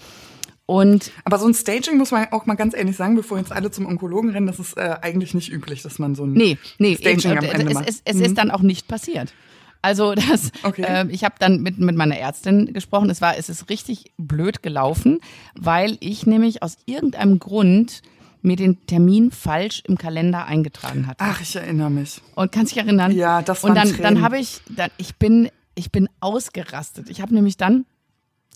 Und 0.66 1.12
aber 1.26 1.40
so 1.40 1.46
ein 1.46 1.54
Staging 1.54 1.98
muss 1.98 2.12
man 2.12 2.28
auch 2.32 2.46
mal 2.46 2.56
ganz 2.56 2.74
ehrlich 2.74 2.96
sagen, 2.96 3.16
bevor 3.16 3.38
jetzt 3.38 3.52
alle 3.52 3.70
zum 3.70 3.86
Onkologen 3.86 4.32
rennen, 4.32 4.48
das 4.48 4.60
ist 4.60 4.78
äh, 4.78 4.96
eigentlich 5.02 5.34
nicht 5.34 5.52
üblich, 5.52 5.82
dass 5.82 6.00
man 6.00 6.16
so 6.16 6.24
ein 6.24 6.34
nee, 6.34 6.58
nee, 6.78 6.96
Staging 6.96 7.32
eben, 7.32 7.40
am 7.40 7.46
Ende 7.46 7.68
es, 7.68 7.74
macht. 7.74 7.90
Es, 7.90 8.02
es, 8.06 8.16
mhm. 8.16 8.24
ist 8.24 8.38
dann 8.38 8.52
auch 8.52 8.62
nicht 8.62 8.88
passiert. 8.88 9.34
Also 9.82 10.14
das, 10.16 10.52
okay. 10.64 10.84
äh, 10.88 11.08
ich 11.10 11.26
habe 11.26 11.36
dann 11.38 11.62
mit, 11.62 11.80
mit 11.80 11.96
meiner 11.98 12.18
Ärztin 12.18 12.74
gesprochen. 12.74 13.10
Es 13.10 13.20
war, 13.20 13.38
es 13.38 13.50
ist 13.50 13.70
richtig 13.70 14.14
blöd 14.18 14.64
gelaufen, 14.64 15.20
weil 15.56 15.98
ich 16.00 16.26
nämlich 16.26 16.64
aus 16.64 16.78
irgendeinem 16.86 17.40
Grund 17.40 18.02
mir 18.44 18.56
den 18.56 18.86
Termin 18.86 19.32
falsch 19.32 19.84
im 19.88 19.98
Kalender 19.98 20.46
eingetragen 20.46 21.08
hatte. 21.08 21.18
Ach, 21.20 21.42
ich 21.42 21.56
erinnere 21.56 21.90
mich. 21.90 22.22
Und 22.36 22.52
kannst 22.52 22.72
dich 22.72 22.84
erinnern? 22.84 23.12
Ja, 23.12 23.42
das 23.42 23.64
war 23.64 23.70
Und 23.70 23.76
dann, 23.76 23.98
dann 23.98 24.22
habe 24.22 24.38
ich, 24.38 24.62
dann, 24.70 24.90
ich 24.98 25.16
bin, 25.16 25.50
ich 25.76 25.92
bin 25.92 26.10
ausgerastet. 26.20 27.10
Ich 27.10 27.22
habe 27.22 27.34
nämlich 27.34 27.58
dann, 27.58 27.86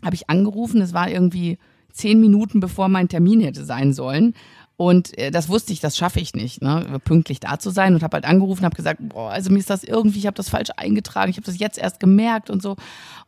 habe 0.03 0.15
ich 0.15 0.29
angerufen, 0.29 0.81
es 0.81 0.93
war 0.93 1.09
irgendwie 1.09 1.57
zehn 1.91 2.19
Minuten 2.19 2.59
bevor 2.59 2.89
mein 2.89 3.09
Termin 3.09 3.41
hätte 3.41 3.65
sein 3.65 3.93
sollen. 3.93 4.33
Und 4.77 5.17
äh, 5.17 5.31
das 5.31 5.49
wusste 5.49 5.73
ich, 5.73 5.79
das 5.79 5.97
schaffe 5.97 6.19
ich 6.19 6.35
nicht, 6.35 6.61
ne, 6.61 6.99
pünktlich 7.03 7.39
da 7.39 7.57
zu 7.57 7.71
sein. 7.71 7.95
Und 7.95 8.03
habe 8.03 8.15
halt 8.15 8.25
angerufen, 8.25 8.63
habe 8.63 8.75
gesagt, 8.75 8.99
boah, 9.01 9.31
also 9.31 9.51
mir 9.51 9.57
ist 9.57 9.71
das 9.71 9.83
irgendwie, 9.83 10.19
ich 10.19 10.27
habe 10.27 10.37
das 10.37 10.49
falsch 10.49 10.69
eingetragen, 10.77 11.31
ich 11.31 11.37
habe 11.37 11.45
das 11.45 11.57
jetzt 11.57 11.79
erst 11.79 11.99
gemerkt 11.99 12.51
und 12.51 12.61
so. 12.61 12.75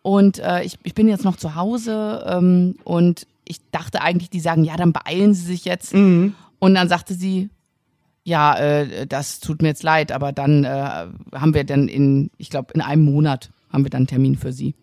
Und 0.03 0.37
äh, 0.39 0.63
ich, 0.63 0.77
ich 0.83 0.93
bin 0.93 1.07
jetzt 1.07 1.25
noch 1.25 1.37
zu 1.37 1.55
Hause 1.55 2.23
ähm, 2.27 2.75
und 2.83 3.25
ich 3.45 3.59
dachte 3.71 4.01
eigentlich, 4.01 4.29
die 4.29 4.39
sagen, 4.39 4.63
ja, 4.63 4.77
dann 4.77 4.93
beeilen 4.93 5.33
Sie 5.33 5.43
sich 5.43 5.65
jetzt. 5.65 5.93
Mhm. 5.93 6.35
Und 6.59 6.75
dann 6.75 6.89
sagte 6.89 7.13
sie, 7.13 7.49
ja, 8.23 8.57
äh, 8.57 9.07
das 9.07 9.39
tut 9.39 9.61
mir 9.61 9.69
jetzt 9.69 9.83
leid, 9.83 10.11
aber 10.11 10.31
dann 10.31 10.63
äh, 10.63 11.07
haben 11.33 11.53
wir 11.53 11.63
dann 11.63 11.87
in, 11.87 12.29
ich 12.37 12.49
glaube, 12.49 12.73
in 12.73 12.81
einem 12.81 13.03
Monat 13.03 13.51
haben 13.71 13.83
wir 13.83 13.89
dann 13.89 14.01
einen 14.01 14.07
Termin 14.07 14.35
für 14.35 14.51
sie. 14.51 14.75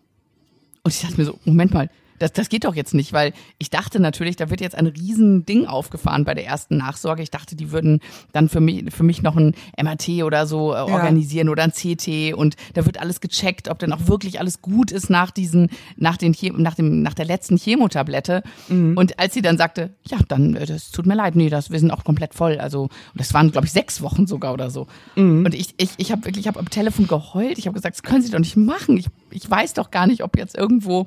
Und 0.83 0.93
ich 0.93 1.01
dachte 1.01 1.17
mir 1.17 1.25
so, 1.25 1.39
Moment 1.45 1.73
mal, 1.73 1.89
das, 2.19 2.33
das 2.33 2.49
geht 2.49 2.65
doch 2.65 2.75
jetzt 2.75 2.93
nicht, 2.93 3.13
weil 3.13 3.33
ich 3.57 3.69
dachte 3.69 3.99
natürlich, 3.99 4.35
da 4.35 4.49
wird 4.49 4.61
jetzt 4.61 4.75
ein 4.75 4.87
Riesending 4.87 5.65
aufgefahren 5.65 6.25
bei 6.25 6.33
der 6.33 6.45
ersten 6.45 6.77
Nachsorge. 6.77 7.21
Ich 7.21 7.31
dachte, 7.31 7.55
die 7.55 7.71
würden 7.71 7.99
dann 8.33 8.49
für 8.49 8.59
mich, 8.59 8.93
für 8.93 9.03
mich 9.03 9.21
noch 9.21 9.35
ein 9.35 9.55
MRT 9.81 10.23
oder 10.23 10.47
so 10.47 10.73
äh, 10.73 10.77
organisieren 10.79 11.47
ja. 11.47 11.51
oder 11.51 11.63
ein 11.63 11.71
CT 11.71 12.33
und 12.33 12.55
da 12.73 12.85
wird 12.85 12.99
alles 12.99 13.21
gecheckt, 13.21 13.69
ob 13.69 13.79
denn 13.79 13.93
auch 13.93 14.07
wirklich 14.07 14.39
alles 14.39 14.61
gut 14.61 14.91
ist 14.91 15.09
nach 15.09 15.31
diesen, 15.31 15.69
nach 15.95 16.17
den, 16.17 16.35
nach 16.57 16.75
dem, 16.75 17.01
nach 17.01 17.13
der 17.13 17.25
letzten 17.25 17.57
Chemotablette. 17.57 18.43
Mhm. 18.69 18.97
Und 18.97 19.19
als 19.19 19.33
sie 19.33 19.41
dann 19.41 19.57
sagte, 19.57 19.91
ja, 20.07 20.17
dann, 20.27 20.55
äh, 20.55 20.65
das 20.65 20.91
tut 20.91 21.05
mir 21.05 21.15
leid, 21.15 21.35
nee, 21.35 21.49
das, 21.49 21.71
wir 21.71 21.79
sind 21.79 21.91
auch 21.91 22.03
komplett 22.03 22.33
voll. 22.33 22.57
Also, 22.59 22.89
das 23.15 23.33
waren, 23.33 23.51
glaube 23.51 23.67
ich, 23.67 23.73
sechs 23.73 24.01
Wochen 24.01 24.27
sogar 24.27 24.53
oder 24.53 24.69
so. 24.69 24.87
Mhm. 25.15 25.45
Und 25.45 25.53
ich, 25.53 25.73
ich, 25.77 25.91
ich 25.97 26.11
habe 26.11 26.25
wirklich, 26.25 26.45
ich 26.45 26.47
habe 26.47 26.59
am 26.59 26.69
Telefon 26.69 27.07
geheult. 27.07 27.57
Ich 27.57 27.67
habe 27.67 27.75
gesagt, 27.75 27.95
das 27.95 28.03
können 28.03 28.21
Sie 28.21 28.31
doch 28.31 28.39
nicht 28.39 28.57
machen. 28.57 28.97
Ich, 28.97 29.07
ich 29.31 29.49
weiß 29.49 29.73
doch 29.73 29.91
gar 29.91 30.07
nicht, 30.07 30.23
ob 30.23 30.37
jetzt 30.37 30.57
irgendwo 30.57 31.05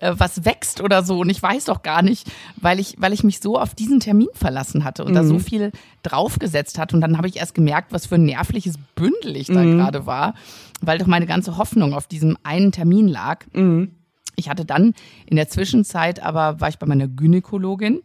äh, 0.00 0.14
was 0.16 0.44
wächst 0.44 0.80
oder 0.80 1.02
so. 1.02 1.18
Und 1.20 1.30
ich 1.30 1.42
weiß 1.42 1.66
doch 1.66 1.82
gar 1.82 2.02
nicht, 2.02 2.30
weil 2.56 2.80
ich, 2.80 2.96
weil 2.98 3.12
ich 3.12 3.24
mich 3.24 3.40
so 3.40 3.58
auf 3.58 3.74
diesen 3.74 4.00
Termin 4.00 4.28
verlassen 4.34 4.84
hatte 4.84 5.04
und 5.04 5.12
mhm. 5.12 5.16
da 5.16 5.24
so 5.24 5.34
mhm. 5.34 5.40
viel 5.40 5.72
draufgesetzt 6.02 6.78
hatte. 6.78 6.96
Und 6.96 7.00
dann 7.00 7.16
habe 7.16 7.28
ich 7.28 7.36
erst 7.36 7.54
gemerkt, 7.54 7.92
was 7.92 8.06
für 8.06 8.16
ein 8.16 8.24
nervliches 8.24 8.74
Bündel 8.94 9.36
ich 9.36 9.48
da 9.48 9.62
mhm. 9.62 9.78
gerade 9.78 10.06
war, 10.06 10.34
weil 10.80 10.98
doch 10.98 11.06
meine 11.06 11.26
ganze 11.26 11.56
Hoffnung 11.56 11.94
auf 11.94 12.06
diesem 12.06 12.36
einen 12.42 12.72
Termin 12.72 13.08
lag. 13.08 13.44
Mhm. 13.52 13.92
Ich 14.36 14.48
hatte 14.48 14.64
dann 14.64 14.94
in 15.26 15.36
der 15.36 15.48
Zwischenzeit 15.48 16.22
aber, 16.22 16.60
war 16.60 16.68
ich 16.68 16.78
bei 16.78 16.86
meiner 16.86 17.08
Gynäkologin 17.08 18.02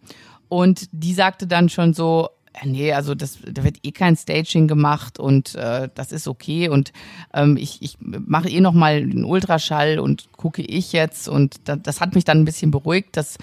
und 0.50 0.88
die 0.92 1.14
sagte 1.14 1.48
dann 1.48 1.70
schon 1.70 1.94
so, 1.94 2.30
nee, 2.64 2.94
also 2.94 3.16
das, 3.16 3.40
da 3.46 3.64
wird 3.64 3.78
eh 3.84 3.92
kein 3.92 4.16
Staging 4.16 4.68
gemacht 4.68 5.20
und 5.20 5.56
äh, 5.56 5.90
das 5.94 6.12
ist 6.12 6.28
okay 6.28 6.70
und 6.70 6.94
ähm, 7.34 7.58
ich, 7.58 7.82
ich 7.82 7.98
mache 8.00 8.50
eh 8.50 8.62
noch 8.62 8.74
mal 8.74 8.96
einen 8.96 9.26
Ultraschall 9.26 10.00
und 10.00 10.32
gucke 10.34 10.62
ich 10.62 10.94
jetzt 10.94 11.28
und 11.28 11.56
da, 11.66 11.76
das 11.76 12.02
hat 12.02 12.16
mich 12.16 12.26
dann 12.26 12.40
ein 12.40 12.46
bisschen 12.46 12.72
beruhigt, 12.72 13.18
dass 13.18 13.38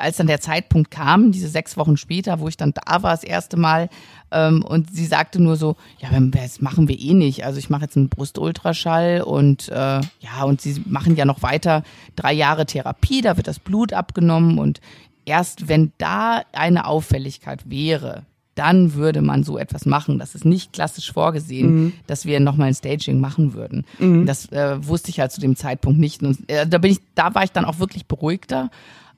als 0.00 0.16
dann 0.16 0.26
der 0.26 0.40
Zeitpunkt 0.40 0.90
kam, 0.90 1.32
diese 1.32 1.48
sechs 1.48 1.76
Wochen 1.76 1.96
später, 1.96 2.40
wo 2.40 2.48
ich 2.48 2.56
dann 2.56 2.72
da 2.72 3.02
war 3.02 3.10
das 3.10 3.24
erste 3.24 3.56
Mal 3.56 3.88
ähm, 4.30 4.62
und 4.62 4.94
sie 4.94 5.06
sagte 5.06 5.42
nur 5.42 5.56
so, 5.56 5.76
ja, 5.98 6.08
das 6.12 6.60
machen 6.60 6.88
wir 6.88 6.98
eh 6.98 7.14
nicht. 7.14 7.44
Also 7.44 7.58
ich 7.58 7.70
mache 7.70 7.82
jetzt 7.82 7.96
einen 7.96 8.08
Brustultraschall 8.08 9.22
und 9.22 9.68
äh, 9.68 10.00
ja, 10.20 10.42
und 10.44 10.60
sie 10.60 10.82
machen 10.86 11.16
ja 11.16 11.24
noch 11.24 11.42
weiter 11.42 11.82
drei 12.16 12.32
Jahre 12.32 12.66
Therapie, 12.66 13.22
da 13.22 13.36
wird 13.36 13.48
das 13.48 13.58
Blut 13.58 13.92
abgenommen 13.92 14.58
und 14.58 14.80
erst 15.24 15.68
wenn 15.68 15.92
da 15.98 16.42
eine 16.52 16.86
Auffälligkeit 16.86 17.68
wäre, 17.68 18.24
dann 18.58 18.94
würde 18.94 19.22
man 19.22 19.44
so 19.44 19.56
etwas 19.56 19.86
machen. 19.86 20.18
Das 20.18 20.34
ist 20.34 20.44
nicht 20.44 20.72
klassisch 20.72 21.12
vorgesehen, 21.12 21.74
mhm. 21.74 21.92
dass 22.06 22.26
wir 22.26 22.40
nochmal 22.40 22.68
ein 22.68 22.74
Staging 22.74 23.20
machen 23.20 23.54
würden. 23.54 23.84
Mhm. 23.98 24.26
Das 24.26 24.50
äh, 24.50 24.84
wusste 24.86 25.10
ich 25.10 25.20
halt 25.20 25.30
zu 25.30 25.40
dem 25.40 25.54
Zeitpunkt 25.54 26.00
nicht. 26.00 26.22
Und 26.22 26.50
äh, 26.50 26.66
da 26.66 26.78
bin 26.78 26.90
ich, 26.90 26.98
da 27.14 27.34
war 27.34 27.44
ich 27.44 27.52
dann 27.52 27.64
auch 27.64 27.78
wirklich 27.78 28.06
beruhigter. 28.06 28.70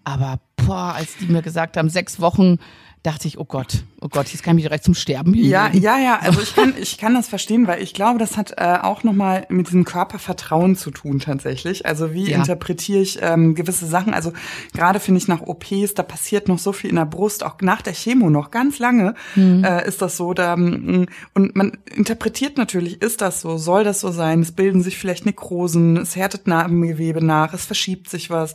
Aber 0.05 0.41
boah, 0.57 0.95
als 0.95 1.17
die 1.17 1.27
mir 1.27 1.43
gesagt 1.43 1.77
haben, 1.77 1.89
sechs 1.89 2.21
Wochen, 2.21 2.59
dachte 3.02 3.28
ich, 3.28 3.38
oh 3.38 3.45
Gott, 3.45 3.85
oh 4.02 4.09
Gott, 4.09 4.28
jetzt 4.28 4.42
kann 4.42 4.52
ich 4.52 4.62
mich 4.62 4.64
direkt 4.64 4.85
zum 4.85 4.95
Sterben 4.95 5.33
hinlegen. 5.33 5.52
Ja, 5.52 5.71
ja, 5.73 5.99
ja, 5.99 6.19
also 6.19 6.40
ich 6.42 6.54
kann, 6.54 6.75
ich 6.78 6.99
kann 6.99 7.14
das 7.14 7.28
verstehen, 7.28 7.66
weil 7.66 7.83
ich 7.83 7.95
glaube, 7.95 8.19
das 8.19 8.37
hat 8.37 8.52
äh, 8.59 8.78
auch 8.83 9.04
nochmal 9.04 9.47
mit 9.49 9.69
diesem 9.69 9.85
Körpervertrauen 9.85 10.76
zu 10.76 10.90
tun 10.90 11.19
tatsächlich. 11.19 11.87
Also 11.87 12.12
wie 12.12 12.30
ja. 12.30 12.37
interpretiere 12.37 13.00
ich 13.00 13.19
ähm, 13.23 13.54
gewisse 13.54 13.87
Sachen? 13.87 14.12
Also 14.12 14.33
gerade 14.75 15.00
finde 15.00 15.19
ich 15.19 15.28
nach 15.28 15.40
OPs, 15.40 15.95
da 15.95 16.02
passiert 16.02 16.49
noch 16.49 16.59
so 16.59 16.73
viel 16.73 16.90
in 16.90 16.97
der 16.97 17.07
Brust, 17.07 17.42
auch 17.42 17.57
nach 17.62 17.80
der 17.80 17.95
Chemo 17.95 18.28
noch 18.28 18.50
ganz 18.50 18.78
lange 18.78 19.14
mhm. 19.35 19.64
äh, 19.64 19.87
ist 19.87 20.02
das 20.02 20.19
so. 20.19 20.35
Da, 20.35 20.57
mm, 20.57 21.07
und 21.35 21.57
man 21.57 21.78
interpretiert 21.95 22.59
natürlich, 22.59 23.00
ist 23.00 23.23
das 23.23 23.40
so, 23.40 23.57
soll 23.57 23.85
das 23.85 24.00
so 24.00 24.11
sein? 24.11 24.42
Es 24.42 24.52
bilden 24.52 24.83
sich 24.83 24.99
vielleicht 24.99 25.25
Nekrosen, 25.25 25.97
es 25.97 26.16
härtet 26.16 26.47
Narbengewebe 26.47 27.25
nach, 27.25 27.54
es 27.54 27.64
verschiebt 27.64 28.11
sich 28.11 28.28
was 28.28 28.52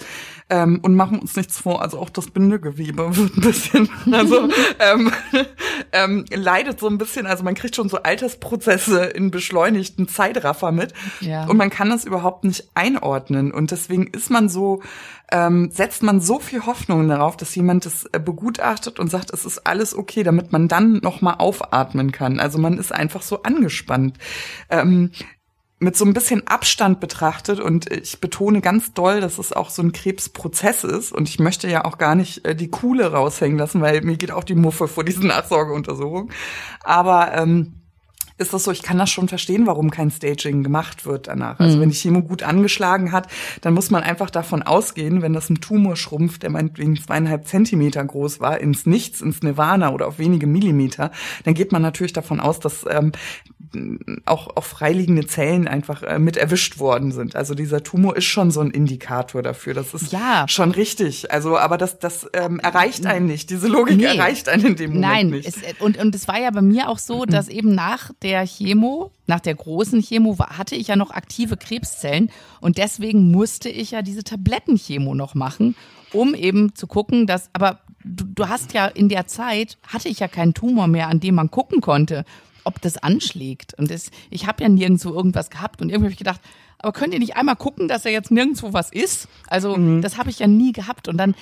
ähm, 0.52 0.80
und 0.84 0.96
machen 0.96 1.18
uns 1.18 1.36
nichts 1.36 1.58
vor. 1.58 1.82
Also 1.82 1.98
auch 1.98 2.10
das 2.12 2.30
Bindegewebe 2.30 3.18
wird 3.18 3.38
ein 3.38 3.42
bisschen, 3.42 3.90
also 4.12 4.35
ähm, 4.80 5.12
ähm, 5.92 6.26
leidet 6.32 6.80
so 6.80 6.88
ein 6.88 6.98
bisschen. 6.98 7.28
Also 7.28 7.44
man 7.44 7.56
kriegt 7.56 7.76
schon 7.76 7.90
so 7.90 7.98
Altersprozesse 7.98 9.06
in 9.06 9.32
beschleunigten 9.32 10.08
Zeitraffer 10.08 10.72
mit 10.72 10.94
ja. 11.22 11.46
und 11.46 11.58
man 11.58 11.70
kann 11.70 11.90
das 11.90 12.06
überhaupt 12.06 12.44
nicht 12.44 12.70
einordnen. 12.74 13.52
Und 13.52 13.72
deswegen 13.72 14.08
ist 14.08 14.30
man 14.30 14.50
so, 14.50 14.82
ähm, 15.32 15.70
setzt 15.72 16.04
man 16.04 16.22
so 16.22 16.40
viel 16.40 16.66
Hoffnung 16.66 17.08
darauf, 17.08 17.36
dass 17.38 17.56
jemand 17.56 17.86
das 17.86 18.06
äh, 18.12 18.20
begutachtet 18.20 19.00
und 19.00 19.10
sagt, 19.10 19.32
es 19.34 19.46
ist 19.46 19.66
alles 19.66 19.96
okay, 19.96 20.24
damit 20.24 20.52
man 20.52 20.68
dann 20.68 21.00
noch 21.02 21.22
mal 21.22 21.36
aufatmen 21.36 22.12
kann. 22.12 22.40
Also 22.40 22.60
man 22.60 22.78
ist 22.78 22.92
einfach 22.92 23.22
so 23.22 23.44
angespannt. 23.44 24.18
Ähm, 24.70 25.12
mit 25.80 25.98
so 25.98 26.06
ein 26.06 26.14
bisschen 26.14 26.48
Abstand 26.48 27.00
betrachtet 27.00 27.60
und 27.60 27.92
ich 27.92 28.22
betone 28.22 28.62
ganz 28.62 28.94
doll, 28.94 29.20
dass 29.20 29.38
es 29.38 29.52
auch 29.52 29.70
so 29.70 29.82
ein 29.82 29.92
Krebsprozess 29.92 30.84
ist 30.86 31.12
und 31.12 31.28
ich 31.28 31.40
möchte 31.40 31.70
ja 31.70 31.84
auch 31.84 31.98
gar 31.98 32.16
nicht 32.16 32.46
äh, 32.46 32.56
die 32.56 32.70
Kuhle 32.70 33.12
raushängen 33.12 33.58
lassen, 33.58 33.82
weil 33.82 34.02
mir 34.02 34.16
geht 34.16 34.32
auch 34.32 34.46
die 34.46 34.56
Muffe 34.56 34.88
vor 34.88 35.04
diesen 35.04 35.28
Nachsorgeuntersuchungen. 35.28 36.32
Aber 36.82 37.34
ähm, 37.34 37.82
ist 38.38 38.54
das 38.54 38.66
so, 38.66 38.72
ich 38.72 38.84
kann 38.84 38.98
das 38.98 39.10
schon 39.10 39.30
verstehen, 39.30 39.66
warum 39.66 39.92
kein 39.92 40.12
Staging 40.12 40.62
gemacht 40.62 41.06
wird 41.06 41.28
danach. 41.28 41.60
Also 41.60 41.78
mhm. 41.78 41.82
wenn 41.82 41.90
die 41.90 41.96
Chemo 41.96 42.22
gut 42.22 42.44
angeschlagen 42.44 43.14
hat, 43.14 43.28
dann 43.62 43.74
muss 43.74 43.92
man 43.92 44.04
einfach 44.04 44.30
davon 44.30 44.62
ausgehen, 44.62 45.22
wenn 45.22 45.32
das 45.32 45.50
ein 45.50 45.62
Tumor 45.62 45.96
schrumpft, 45.96 46.44
der 46.44 46.50
meinetwegen 46.50 46.98
zweieinhalb 46.98 47.48
Zentimeter 47.48 48.04
groß 48.04 48.42
war, 48.42 48.60
ins 48.60 48.86
Nichts, 48.86 49.22
ins 49.22 49.42
Nirvana 49.42 49.94
oder 49.94 50.08
auf 50.08 50.20
wenige 50.20 50.48
Millimeter, 50.48 51.12
dann 51.46 51.54
geht 51.54 51.72
man 51.72 51.82
natürlich 51.82 52.14
davon 52.14 52.42
aus, 52.42 52.60
dass 52.60 52.86
ähm, 52.90 53.14
auch, 54.26 54.56
auch 54.56 54.64
freiliegende 54.64 55.26
Zellen 55.28 55.68
einfach 55.68 56.04
äh, 56.04 56.20
mit 56.20 56.38
erwischt 56.38 56.80
worden 56.80 57.12
sind. 57.12 57.36
Also 57.36 57.54
dieser 57.54 57.84
Tumor 57.84 58.16
ist 58.16 58.26
schon 58.26 58.52
so 58.52 58.62
ein 58.62 58.72
Indikator 58.72 59.42
dafür. 59.42 59.74
Das 59.74 59.94
ist 59.94 60.12
ja. 60.12 60.46
schon 60.48 60.72
richtig. 60.72 61.32
Also, 61.32 61.58
aber 61.58 61.78
das, 61.78 62.00
das 62.00 62.30
ähm, 62.34 62.60
erreicht 62.60 63.06
einen 63.06 63.28
nicht. 63.28 63.50
Diese 63.50 63.68
Logik 63.68 63.98
nee. 63.98 64.06
erreicht 64.06 64.50
einen 64.50 64.66
in 64.66 64.76
dem 64.76 64.94
Moment 64.94 65.12
Nein, 65.12 65.30
nicht. 65.30 65.48
Es, 65.48 65.56
und, 65.80 65.98
und 65.98 66.16
es 66.16 66.28
war 66.28 66.40
ja 66.40 66.52
bei 66.52 66.62
mir 66.62 66.90
auch 66.90 67.00
so, 67.00 67.26
dass 67.26 67.48
eben 67.48 67.76
nach 67.76 68.12
der 68.22 68.46
Chemo, 68.46 69.12
nach 69.28 69.40
der 69.40 69.56
großen 69.56 70.02
Chemo, 70.02 70.38
hatte 70.40 70.76
ich 70.76 70.88
ja 70.88 70.96
noch 70.96 71.12
aktive 71.12 71.58
Krebszellen 71.58 72.32
und 72.62 72.78
deswegen 72.78 73.32
musste 73.32 73.70
ich 73.70 73.92
ja 73.92 74.02
diese 74.02 74.24
Tablettenchemo 74.24 75.16
noch 75.16 75.36
machen, 75.36 75.76
um 76.14 76.34
eben 76.36 76.76
zu 76.76 76.88
gucken, 76.88 77.28
dass, 77.28 77.50
aber 77.54 77.80
du, 78.04 78.26
du 78.26 78.48
hast 78.48 78.74
ja 78.74 78.88
in 78.88 79.10
der 79.10 79.28
Zeit, 79.28 79.78
hatte 79.88 80.10
ich 80.10 80.20
ja 80.20 80.28
keinen 80.28 80.54
Tumor 80.54 80.88
mehr, 80.88 81.08
an 81.08 81.20
dem 81.20 81.36
man 81.36 81.52
gucken 81.52 81.82
konnte 81.82 82.26
ob 82.66 82.82
das 82.82 82.98
anschlägt. 82.98 83.74
Und 83.76 83.92
das, 83.92 84.12
ich 84.30 84.48
habe 84.48 84.64
ja 84.64 84.70
nirgendwo 84.70 85.14
irgendwas 85.14 85.50
gehabt 85.50 85.82
und 85.82 85.90
irgendwie 85.90 86.08
habe 86.08 86.12
ich 86.12 86.18
gedacht, 86.18 86.42
aber 86.80 86.92
könnt 86.92 87.14
ihr 87.14 87.20
nicht 87.20 87.38
einmal 87.38 87.56
gucken, 87.56 87.88
dass 87.88 88.04
da 88.04 88.10
jetzt 88.10 88.32
nirgendwo 88.32 88.74
was 88.74 88.92
ist? 88.92 89.28
Also 89.48 89.78
mhm. 89.78 90.02
das 90.02 90.18
habe 90.18 90.30
ich 90.30 90.40
ja 90.40 90.48
nie 90.48 90.74
gehabt 90.74 91.08
und 91.08 91.18
dann 91.18 91.36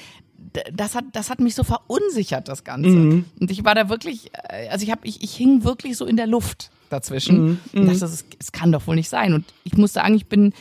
das 0.74 0.94
hat 0.94 1.06
das 1.14 1.30
hat 1.30 1.40
mich 1.40 1.56
so 1.56 1.64
verunsichert 1.64 2.48
das 2.48 2.64
Ganze 2.64 2.90
mhm. 2.90 3.26
und 3.40 3.50
ich 3.50 3.64
war 3.64 3.76
da 3.76 3.90
wirklich 3.90 4.30
äh, 4.50 4.68
also 4.68 4.84
ich 4.84 4.92
habe 4.92 5.08
ich, 5.08 5.24
ich 5.24 5.34
hing 5.36 5.64
wirklich 5.64 5.98
so 5.98 6.06
in 6.06 6.18
der 6.18 6.28
Luft 6.28 6.70
dazwischen 6.90 7.44
mhm. 7.44 7.60
und 7.74 7.86
dachte 7.88 8.06
es, 8.06 8.26
es 8.40 8.52
kann 8.52 8.72
doch 8.72 8.86
wohl 8.86 8.96
nicht 8.96 9.10
sein 9.10 9.34
und 9.34 9.46
ich 9.64 9.78
muss 9.78 9.94
sagen 9.94 10.16
ich 10.16 10.28
bin 10.28 10.54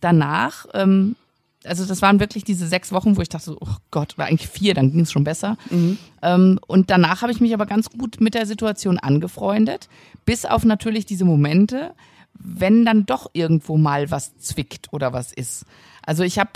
danach 0.00 0.66
ähm, 0.74 1.16
also 1.64 1.84
das 1.84 2.00
waren 2.00 2.20
wirklich 2.20 2.44
diese 2.44 2.66
sechs 2.66 2.92
Wochen, 2.92 3.16
wo 3.16 3.20
ich 3.20 3.28
dachte, 3.28 3.56
oh 3.60 3.76
Gott, 3.90 4.16
war 4.16 4.26
eigentlich 4.26 4.48
vier, 4.48 4.74
dann 4.74 4.92
ging 4.92 5.00
es 5.00 5.12
schon 5.12 5.24
besser. 5.24 5.56
Mhm. 5.70 5.98
Ähm, 6.22 6.58
und 6.66 6.90
danach 6.90 7.22
habe 7.22 7.32
ich 7.32 7.40
mich 7.40 7.52
aber 7.52 7.66
ganz 7.66 7.90
gut 7.90 8.20
mit 8.20 8.34
der 8.34 8.46
Situation 8.46 8.98
angefreundet, 8.98 9.88
bis 10.24 10.46
auf 10.46 10.64
natürlich 10.64 11.04
diese 11.06 11.24
Momente, 11.24 11.92
wenn 12.34 12.84
dann 12.84 13.04
doch 13.04 13.30
irgendwo 13.34 13.76
mal 13.76 14.10
was 14.10 14.36
zwickt 14.38 14.92
oder 14.92 15.12
was 15.12 15.32
ist. 15.32 15.66
Also 16.02 16.22
ich 16.22 16.38
habe 16.38 16.50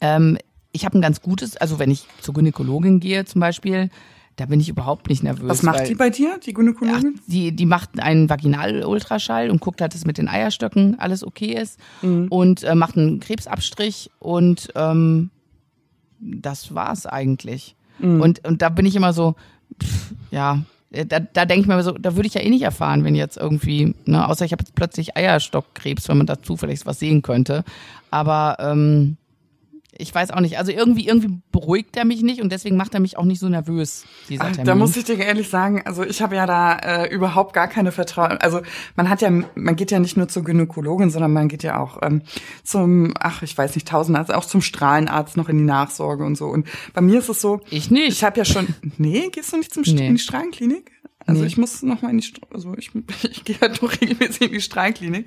ähm, 0.00 0.36
ich 0.72 0.84
habe 0.84 0.98
ein 0.98 1.02
ganz 1.02 1.20
gutes, 1.20 1.56
also 1.56 1.78
wenn 1.78 1.90
ich 1.90 2.06
zur 2.20 2.34
Gynäkologin 2.34 2.98
gehe 2.98 3.24
zum 3.24 3.40
Beispiel, 3.40 3.90
da 4.42 4.46
bin 4.46 4.58
ich 4.58 4.68
überhaupt 4.68 5.08
nicht 5.08 5.22
nervös. 5.22 5.48
Was 5.48 5.62
macht 5.62 5.88
die 5.88 5.94
bei 5.94 6.10
dir, 6.10 6.36
die 6.44 6.52
Gynäkologin? 6.52 7.14
Ach, 7.16 7.22
die, 7.28 7.52
die 7.52 7.64
macht 7.64 8.00
einen 8.00 8.28
Vaginalultraschall 8.28 9.50
und 9.50 9.60
guckt 9.60 9.80
halt, 9.80 9.94
dass 9.94 10.04
mit 10.04 10.18
den 10.18 10.26
Eierstöcken 10.26 10.98
alles 10.98 11.24
okay 11.24 11.54
ist 11.54 11.78
mhm. 12.02 12.26
und 12.28 12.64
äh, 12.64 12.74
macht 12.74 12.96
einen 12.96 13.20
Krebsabstrich 13.20 14.10
und 14.18 14.72
ähm, 14.74 15.30
das 16.18 16.74
war's 16.74 17.06
eigentlich. 17.06 17.76
Mhm. 18.00 18.20
Und, 18.20 18.44
und 18.44 18.62
da 18.62 18.68
bin 18.68 18.84
ich 18.84 18.96
immer 18.96 19.12
so, 19.12 19.36
pff, 19.80 20.12
ja, 20.32 20.62
äh, 20.90 21.06
da, 21.06 21.20
da 21.20 21.44
denke 21.44 21.60
ich 21.60 21.66
mir 21.68 21.80
so, 21.84 21.92
da 21.92 22.16
würde 22.16 22.26
ich 22.26 22.34
ja 22.34 22.40
eh 22.40 22.50
nicht 22.50 22.62
erfahren, 22.62 23.04
wenn 23.04 23.14
jetzt 23.14 23.36
irgendwie, 23.36 23.94
ne, 24.06 24.28
außer 24.28 24.44
ich 24.44 24.50
habe 24.50 24.64
jetzt 24.64 24.74
plötzlich 24.74 25.16
Eierstockkrebs, 25.16 26.08
wenn 26.08 26.18
man 26.18 26.26
da 26.26 26.42
zufällig 26.42 26.84
was 26.84 26.98
sehen 26.98 27.22
könnte. 27.22 27.62
Aber 28.10 28.56
ähm, 28.58 29.18
ich 30.02 30.14
weiß 30.14 30.32
auch 30.32 30.40
nicht. 30.40 30.58
Also 30.58 30.72
irgendwie, 30.72 31.06
irgendwie 31.06 31.40
beruhigt 31.52 31.96
er 31.96 32.04
mich 32.04 32.22
nicht 32.22 32.42
und 32.42 32.52
deswegen 32.52 32.76
macht 32.76 32.92
er 32.94 33.00
mich 33.00 33.16
auch 33.16 33.24
nicht 33.24 33.38
so 33.38 33.48
nervös, 33.48 34.04
dieser 34.28 34.44
Termin. 34.44 34.64
Da 34.64 34.74
muss 34.74 34.96
ich 34.96 35.04
dir 35.04 35.16
ehrlich 35.18 35.48
sagen, 35.48 35.82
also 35.84 36.02
ich 36.04 36.20
habe 36.20 36.36
ja 36.36 36.46
da 36.46 36.76
äh, 36.76 37.14
überhaupt 37.14 37.54
gar 37.54 37.68
keine 37.68 37.92
Vertrauen. 37.92 38.38
Also 38.38 38.60
man 38.96 39.08
hat 39.08 39.22
ja, 39.22 39.30
man 39.30 39.76
geht 39.76 39.90
ja 39.90 39.98
nicht 39.98 40.16
nur 40.16 40.28
zur 40.28 40.44
Gynäkologin, 40.44 41.10
sondern 41.10 41.32
man 41.32 41.48
geht 41.48 41.62
ja 41.62 41.78
auch 41.78 41.98
ähm, 42.02 42.22
zum, 42.64 43.14
ach, 43.18 43.42
ich 43.42 43.56
weiß 43.56 43.74
nicht, 43.74 43.88
Tausendarzt, 43.88 44.32
auch 44.34 44.44
zum 44.44 44.60
Strahlenarzt 44.60 45.36
noch 45.36 45.48
in 45.48 45.58
die 45.58 45.64
Nachsorge 45.64 46.24
und 46.24 46.36
so. 46.36 46.46
Und 46.46 46.66
bei 46.92 47.00
mir 47.00 47.20
ist 47.20 47.28
es 47.28 47.40
so. 47.40 47.60
Ich 47.70 47.90
nicht. 47.90 48.12
Ich 48.12 48.24
habe 48.24 48.38
ja 48.38 48.44
schon. 48.44 48.74
Nee, 48.98 49.28
gehst 49.32 49.52
du 49.52 49.56
nicht 49.56 49.72
zum 49.72 49.82
nee. 49.86 50.06
in 50.06 50.14
die 50.14 50.20
Strahlenklinik? 50.20 50.91
Also 51.26 51.42
nee. 51.42 51.46
ich 51.46 51.56
muss 51.56 51.82
noch 51.82 52.02
mal 52.02 52.10
in 52.10 52.18
die, 52.18 52.26
St 52.26 52.40
also 52.52 52.74
ich, 52.76 52.90
ich 53.22 53.44
gehe 53.44 53.56
halt 53.60 53.82
noch 53.82 53.92
regelmäßig 53.92 54.42
in 54.42 54.52
die 54.52 54.60
Strahlklinik. 54.60 55.26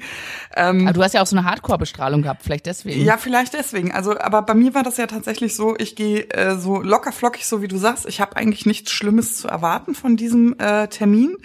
Ähm, 0.55 0.87
aber 0.87 0.93
du 0.93 1.03
hast 1.03 1.13
ja 1.13 1.21
auch 1.21 1.27
so 1.27 1.37
eine 1.37 1.45
Hardcore-Bestrahlung 1.45 2.21
gehabt, 2.21 2.43
vielleicht 2.43 2.65
deswegen. 2.65 3.03
Ja, 3.03 3.17
vielleicht 3.17 3.53
deswegen. 3.53 3.91
Also, 3.91 4.17
aber 4.19 4.41
bei 4.41 4.53
mir 4.53 4.73
war 4.73 4.83
das 4.83 4.97
ja 4.97 5.07
tatsächlich 5.07 5.55
so, 5.55 5.75
ich 5.77 5.95
gehe 5.95 6.29
äh, 6.31 6.57
so 6.57 6.81
locker 6.81 7.11
flockig, 7.11 7.45
so 7.45 7.61
wie 7.61 7.67
du 7.67 7.77
sagst. 7.77 8.05
Ich 8.07 8.21
habe 8.21 8.35
eigentlich 8.35 8.65
nichts 8.65 8.91
Schlimmes 8.91 9.37
zu 9.37 9.47
erwarten 9.47 9.95
von 9.95 10.17
diesem 10.17 10.57
äh, 10.59 10.87
Termin. 10.87 11.37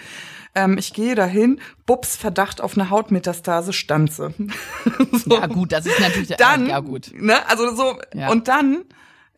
Ähm, 0.53 0.77
ich 0.77 0.93
gehe 0.93 1.15
dahin, 1.15 1.59
Bubs 1.85 2.17
Verdacht 2.17 2.61
auf 2.61 2.77
eine 2.77 2.89
Hautmetastase, 2.89 3.73
Stanze. 3.73 4.33
so. 5.11 5.35
Ja 5.35 5.47
gut, 5.47 5.71
das 5.71 5.85
ist 5.85 5.99
natürlich 5.99 6.29
dann, 6.37 6.67
ja 6.67 6.79
gut. 6.79 7.11
Ne, 7.13 7.47
also 7.47 7.73
so 7.73 7.97
ja. 8.13 8.29
und 8.29 8.47
dann 8.47 8.83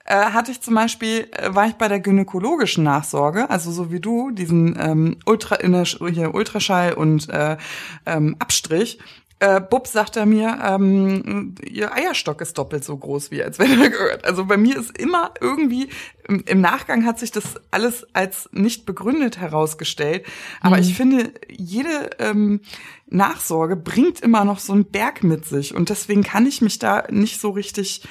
äh, 0.05 0.15
hatte 0.15 0.51
ich 0.51 0.61
zum 0.61 0.75
Beispiel, 0.75 1.27
äh, 1.31 1.53
war 1.53 1.67
ich 1.67 1.75
bei 1.75 1.87
der 1.87 1.99
gynäkologischen 1.99 2.83
Nachsorge, 2.83 3.49
also 3.49 3.71
so 3.71 3.91
wie 3.91 3.99
du, 3.99 4.31
diesen 4.31 4.77
ähm, 4.79 5.17
Ultra, 5.25 5.57
hier 5.59 6.33
Ultraschall 6.33 6.93
und 6.93 7.29
äh, 7.29 7.57
ähm, 8.05 8.35
Abstrich. 8.39 8.99
Äh, 9.39 9.59
Bub 9.59 9.87
sagt 9.87 10.15
er 10.15 10.25
mir, 10.25 10.59
ähm, 10.63 11.55
ihr 11.69 11.93
Eierstock 11.93 12.39
ist 12.39 12.57
doppelt 12.57 12.85
so 12.85 12.95
groß 12.95 13.29
wie 13.31 13.43
als 13.43 13.59
wenn 13.59 13.81
er 13.81 13.89
gehört. 13.91 14.23
Also 14.23 14.45
bei 14.45 14.55
mir 14.55 14.77
ist 14.77 14.97
immer 14.97 15.31
irgendwie 15.41 15.89
im, 16.27 16.43
im, 16.45 16.61
Nachgang 16.61 17.05
hat 17.05 17.19
sich 17.19 17.31
das 17.31 17.55
alles 17.69 18.07
als 18.13 18.47
nicht 18.53 18.85
begründet 18.85 19.39
herausgestellt. 19.39 20.25
Aber 20.61 20.77
mhm. 20.77 20.83
ich 20.83 20.95
finde, 20.95 21.33
jede 21.49 22.11
ähm, 22.19 22.61
Nachsorge 23.07 23.75
bringt 23.75 24.21
immer 24.21 24.45
noch 24.45 24.59
so 24.59 24.71
einen 24.71 24.85
Berg 24.85 25.23
mit 25.23 25.45
sich 25.45 25.75
und 25.75 25.89
deswegen 25.89 26.23
kann 26.23 26.45
ich 26.45 26.61
mich 26.61 26.79
da 26.79 27.03
nicht 27.09 27.41
so 27.41 27.49
richtig 27.49 28.03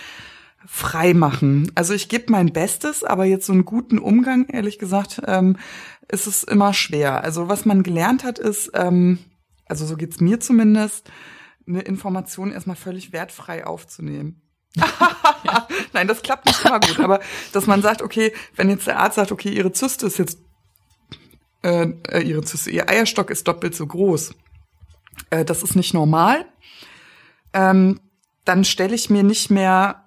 frei 0.67 1.15
machen. 1.15 1.71
Also 1.75 1.95
ich 1.95 2.09
gebe 2.09 2.31
mein 2.31 2.53
Bestes, 2.53 3.05
aber 3.05 3.25
jetzt 3.25 3.47
so 3.47 3.53
einen 3.53 3.65
guten 3.65 3.99
Umgang, 3.99 4.47
ehrlich 4.49 4.79
gesagt, 4.79 5.21
ähm, 5.27 5.57
ist 6.09 6.27
es 6.27 6.43
immer 6.43 6.73
schwer. 6.75 7.25
Also 7.25 7.49
was 7.49 7.65
man 7.65 7.83
gelernt 7.83 8.25
hat, 8.25 8.39
ist, 8.39 8.71
ähm, 8.75 9.19
also 9.67 9.87
so 9.87 9.97
geht's 9.97 10.21
mir 10.21 10.41
zumindest, 10.41 11.11
eine 11.67 11.81
Information 11.81 12.53
erstmal 12.53 12.77
völlig 12.77 13.13
wertfrei 13.13 13.67
aufzunehmen. 13.67 14.43
Nein, 15.93 16.09
das 16.09 16.23
klappt 16.23 16.47
nicht 16.47 16.65
immer 16.65 16.81
gut, 16.81 16.99
aber 16.99 17.21
dass 17.53 17.67
man 17.67 17.83
sagt, 17.83 18.03
okay, 18.03 18.33
wenn 18.57 18.71
jetzt 18.71 18.87
der 18.87 18.99
Arzt 18.99 19.17
sagt, 19.17 19.33
okay, 19.33 19.51
ihre 19.51 19.73
Zyste 19.73 20.07
ist 20.07 20.19
jetzt, 20.19 20.39
äh, 21.63 21.89
äh 22.09 22.23
ihre 22.23 22.43
Zyste, 22.43 22.71
ihr 22.71 22.89
Eierstock 22.89 23.31
ist 23.31 23.47
doppelt 23.47 23.75
so 23.75 23.87
groß, 23.87 24.35
äh, 25.31 25.45
das 25.45 25.63
ist 25.63 25.77
nicht 25.77 25.95
normal, 25.95 26.47
ähm, 27.53 28.01
dann 28.45 28.65
stelle 28.65 28.95
ich 28.95 29.11
mir 29.11 29.23
nicht 29.23 29.51
mehr 29.51 30.02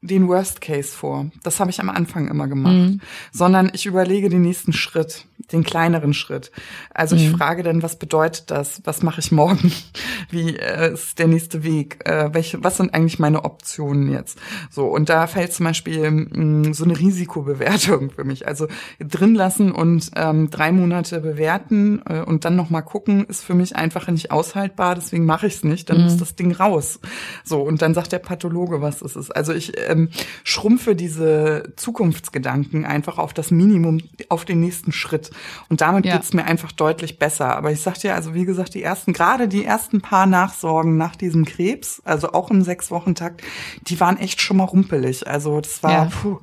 den 0.00 0.28
Worst 0.28 0.60
Case 0.60 0.90
vor. 0.90 1.26
Das 1.42 1.58
habe 1.58 1.70
ich 1.70 1.80
am 1.80 1.90
Anfang 1.90 2.28
immer 2.28 2.46
gemacht. 2.46 2.72
Mhm. 2.72 3.00
Sondern 3.32 3.70
ich 3.72 3.84
überlege 3.84 4.28
den 4.28 4.42
nächsten 4.42 4.72
Schritt, 4.72 5.26
den 5.50 5.64
kleineren 5.64 6.14
Schritt. 6.14 6.52
Also 6.94 7.16
mhm. 7.16 7.22
ich 7.22 7.30
frage 7.30 7.64
dann, 7.64 7.82
was 7.82 7.98
bedeutet 7.98 8.50
das? 8.52 8.80
Was 8.84 9.02
mache 9.02 9.20
ich 9.20 9.32
morgen? 9.32 9.72
Wie 10.30 10.56
äh, 10.56 10.92
ist 10.92 11.18
der 11.18 11.26
nächste 11.26 11.64
Weg? 11.64 11.98
Äh, 12.04 12.32
welche, 12.32 12.62
was 12.62 12.76
sind 12.76 12.94
eigentlich 12.94 13.18
meine 13.18 13.44
Optionen 13.44 14.12
jetzt? 14.12 14.38
So, 14.70 14.86
und 14.86 15.08
da 15.08 15.26
fällt 15.26 15.52
zum 15.52 15.66
Beispiel 15.66 16.10
mh, 16.10 16.68
mm, 16.68 16.74
so 16.74 16.84
eine 16.84 16.96
Risikobewertung 16.96 18.10
für 18.10 18.24
mich. 18.24 18.46
Also 18.46 18.68
drin 19.00 19.34
lassen 19.34 19.72
und 19.72 20.12
ähm, 20.14 20.48
drei 20.48 20.70
Monate 20.70 21.20
bewerten 21.20 22.02
äh, 22.08 22.20
und 22.20 22.44
dann 22.44 22.54
nochmal 22.54 22.84
gucken, 22.84 23.24
ist 23.24 23.42
für 23.42 23.54
mich 23.54 23.74
einfach 23.74 24.06
nicht 24.08 24.30
aushaltbar, 24.30 24.94
deswegen 24.94 25.24
mache 25.24 25.48
ich 25.48 25.56
es 25.56 25.64
nicht, 25.64 25.90
dann 25.90 25.98
mhm. 25.98 26.04
muss 26.04 26.18
das 26.18 26.36
Ding 26.36 26.52
raus. 26.52 27.00
So, 27.42 27.62
und 27.62 27.82
dann 27.82 27.94
sagt 27.94 28.12
der 28.12 28.20
Pathologe, 28.20 28.80
was 28.80 29.02
ist 29.02 29.16
es. 29.16 29.32
Also 29.32 29.52
ich 29.52 29.76
ähm, 29.88 30.10
schrumpfe 30.44 30.94
diese 30.94 31.72
Zukunftsgedanken 31.76 32.84
einfach 32.84 33.18
auf 33.18 33.34
das 33.34 33.50
Minimum, 33.50 34.00
auf 34.28 34.44
den 34.44 34.60
nächsten 34.60 34.92
Schritt. 34.92 35.30
Und 35.68 35.80
damit 35.80 36.04
ja. 36.04 36.16
geht's 36.16 36.32
mir 36.32 36.44
einfach 36.44 36.72
deutlich 36.72 37.18
besser. 37.18 37.56
Aber 37.56 37.72
ich 37.72 37.80
sag 37.80 37.98
dir, 37.98 38.14
also 38.14 38.34
wie 38.34 38.44
gesagt, 38.44 38.74
die 38.74 38.82
ersten, 38.82 39.12
gerade 39.12 39.48
die 39.48 39.64
ersten 39.64 40.00
paar 40.00 40.26
Nachsorgen 40.26 40.96
nach 40.96 41.16
diesem 41.16 41.44
Krebs, 41.44 42.02
also 42.04 42.32
auch 42.32 42.50
im 42.50 42.62
Sechs-Wochen-Takt, 42.62 43.42
die 43.82 43.98
waren 44.00 44.16
echt 44.18 44.40
schon 44.40 44.58
mal 44.58 44.64
rumpelig. 44.64 45.26
Also 45.26 45.60
das 45.60 45.82
war, 45.82 45.92
ja. 45.92 46.04
puh. 46.06 46.38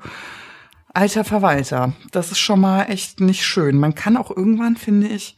Alter 0.93 1.25
Verwalter, 1.25 1.93
das 2.11 2.31
ist 2.31 2.39
schon 2.39 2.61
mal 2.61 2.83
echt 2.83 3.19
nicht 3.19 3.45
schön. 3.45 3.77
Man 3.77 3.95
kann 3.95 4.15
auch 4.15 4.31
irgendwann, 4.31 4.77
finde 4.77 5.07
ich, 5.07 5.35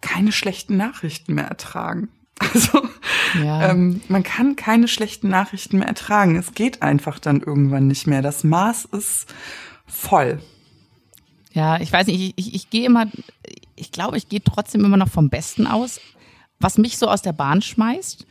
keine 0.00 0.32
schlechten 0.32 0.76
Nachrichten 0.76 1.34
mehr 1.34 1.46
ertragen. 1.46 2.08
Also 2.54 2.80
ja. 3.42 3.70
ähm, 3.70 4.00
man 4.08 4.22
kann 4.22 4.56
keine 4.56 4.88
schlechten 4.88 5.28
Nachrichten 5.28 5.78
mehr 5.78 5.88
ertragen. 5.88 6.36
Es 6.36 6.54
geht 6.54 6.82
einfach 6.82 7.18
dann 7.18 7.40
irgendwann 7.40 7.86
nicht 7.86 8.06
mehr. 8.06 8.22
Das 8.22 8.42
Maß 8.42 8.86
ist 8.86 9.26
voll. 9.86 10.40
Ja, 11.52 11.80
ich 11.80 11.92
weiß 11.92 12.06
nicht, 12.06 12.20
ich, 12.20 12.34
ich, 12.36 12.54
ich 12.54 12.70
gehe 12.70 12.86
immer, 12.86 13.06
ich 13.76 13.92
glaube, 13.92 14.16
ich 14.16 14.28
gehe 14.28 14.42
trotzdem 14.42 14.84
immer 14.84 14.96
noch 14.96 15.08
vom 15.08 15.28
Besten 15.28 15.66
aus. 15.66 16.00
was 16.60 16.78
mich 16.78 16.96
so 16.98 17.08
aus 17.08 17.22
der 17.22 17.32
Bahn 17.32 17.62
schmeißt, 17.62 18.26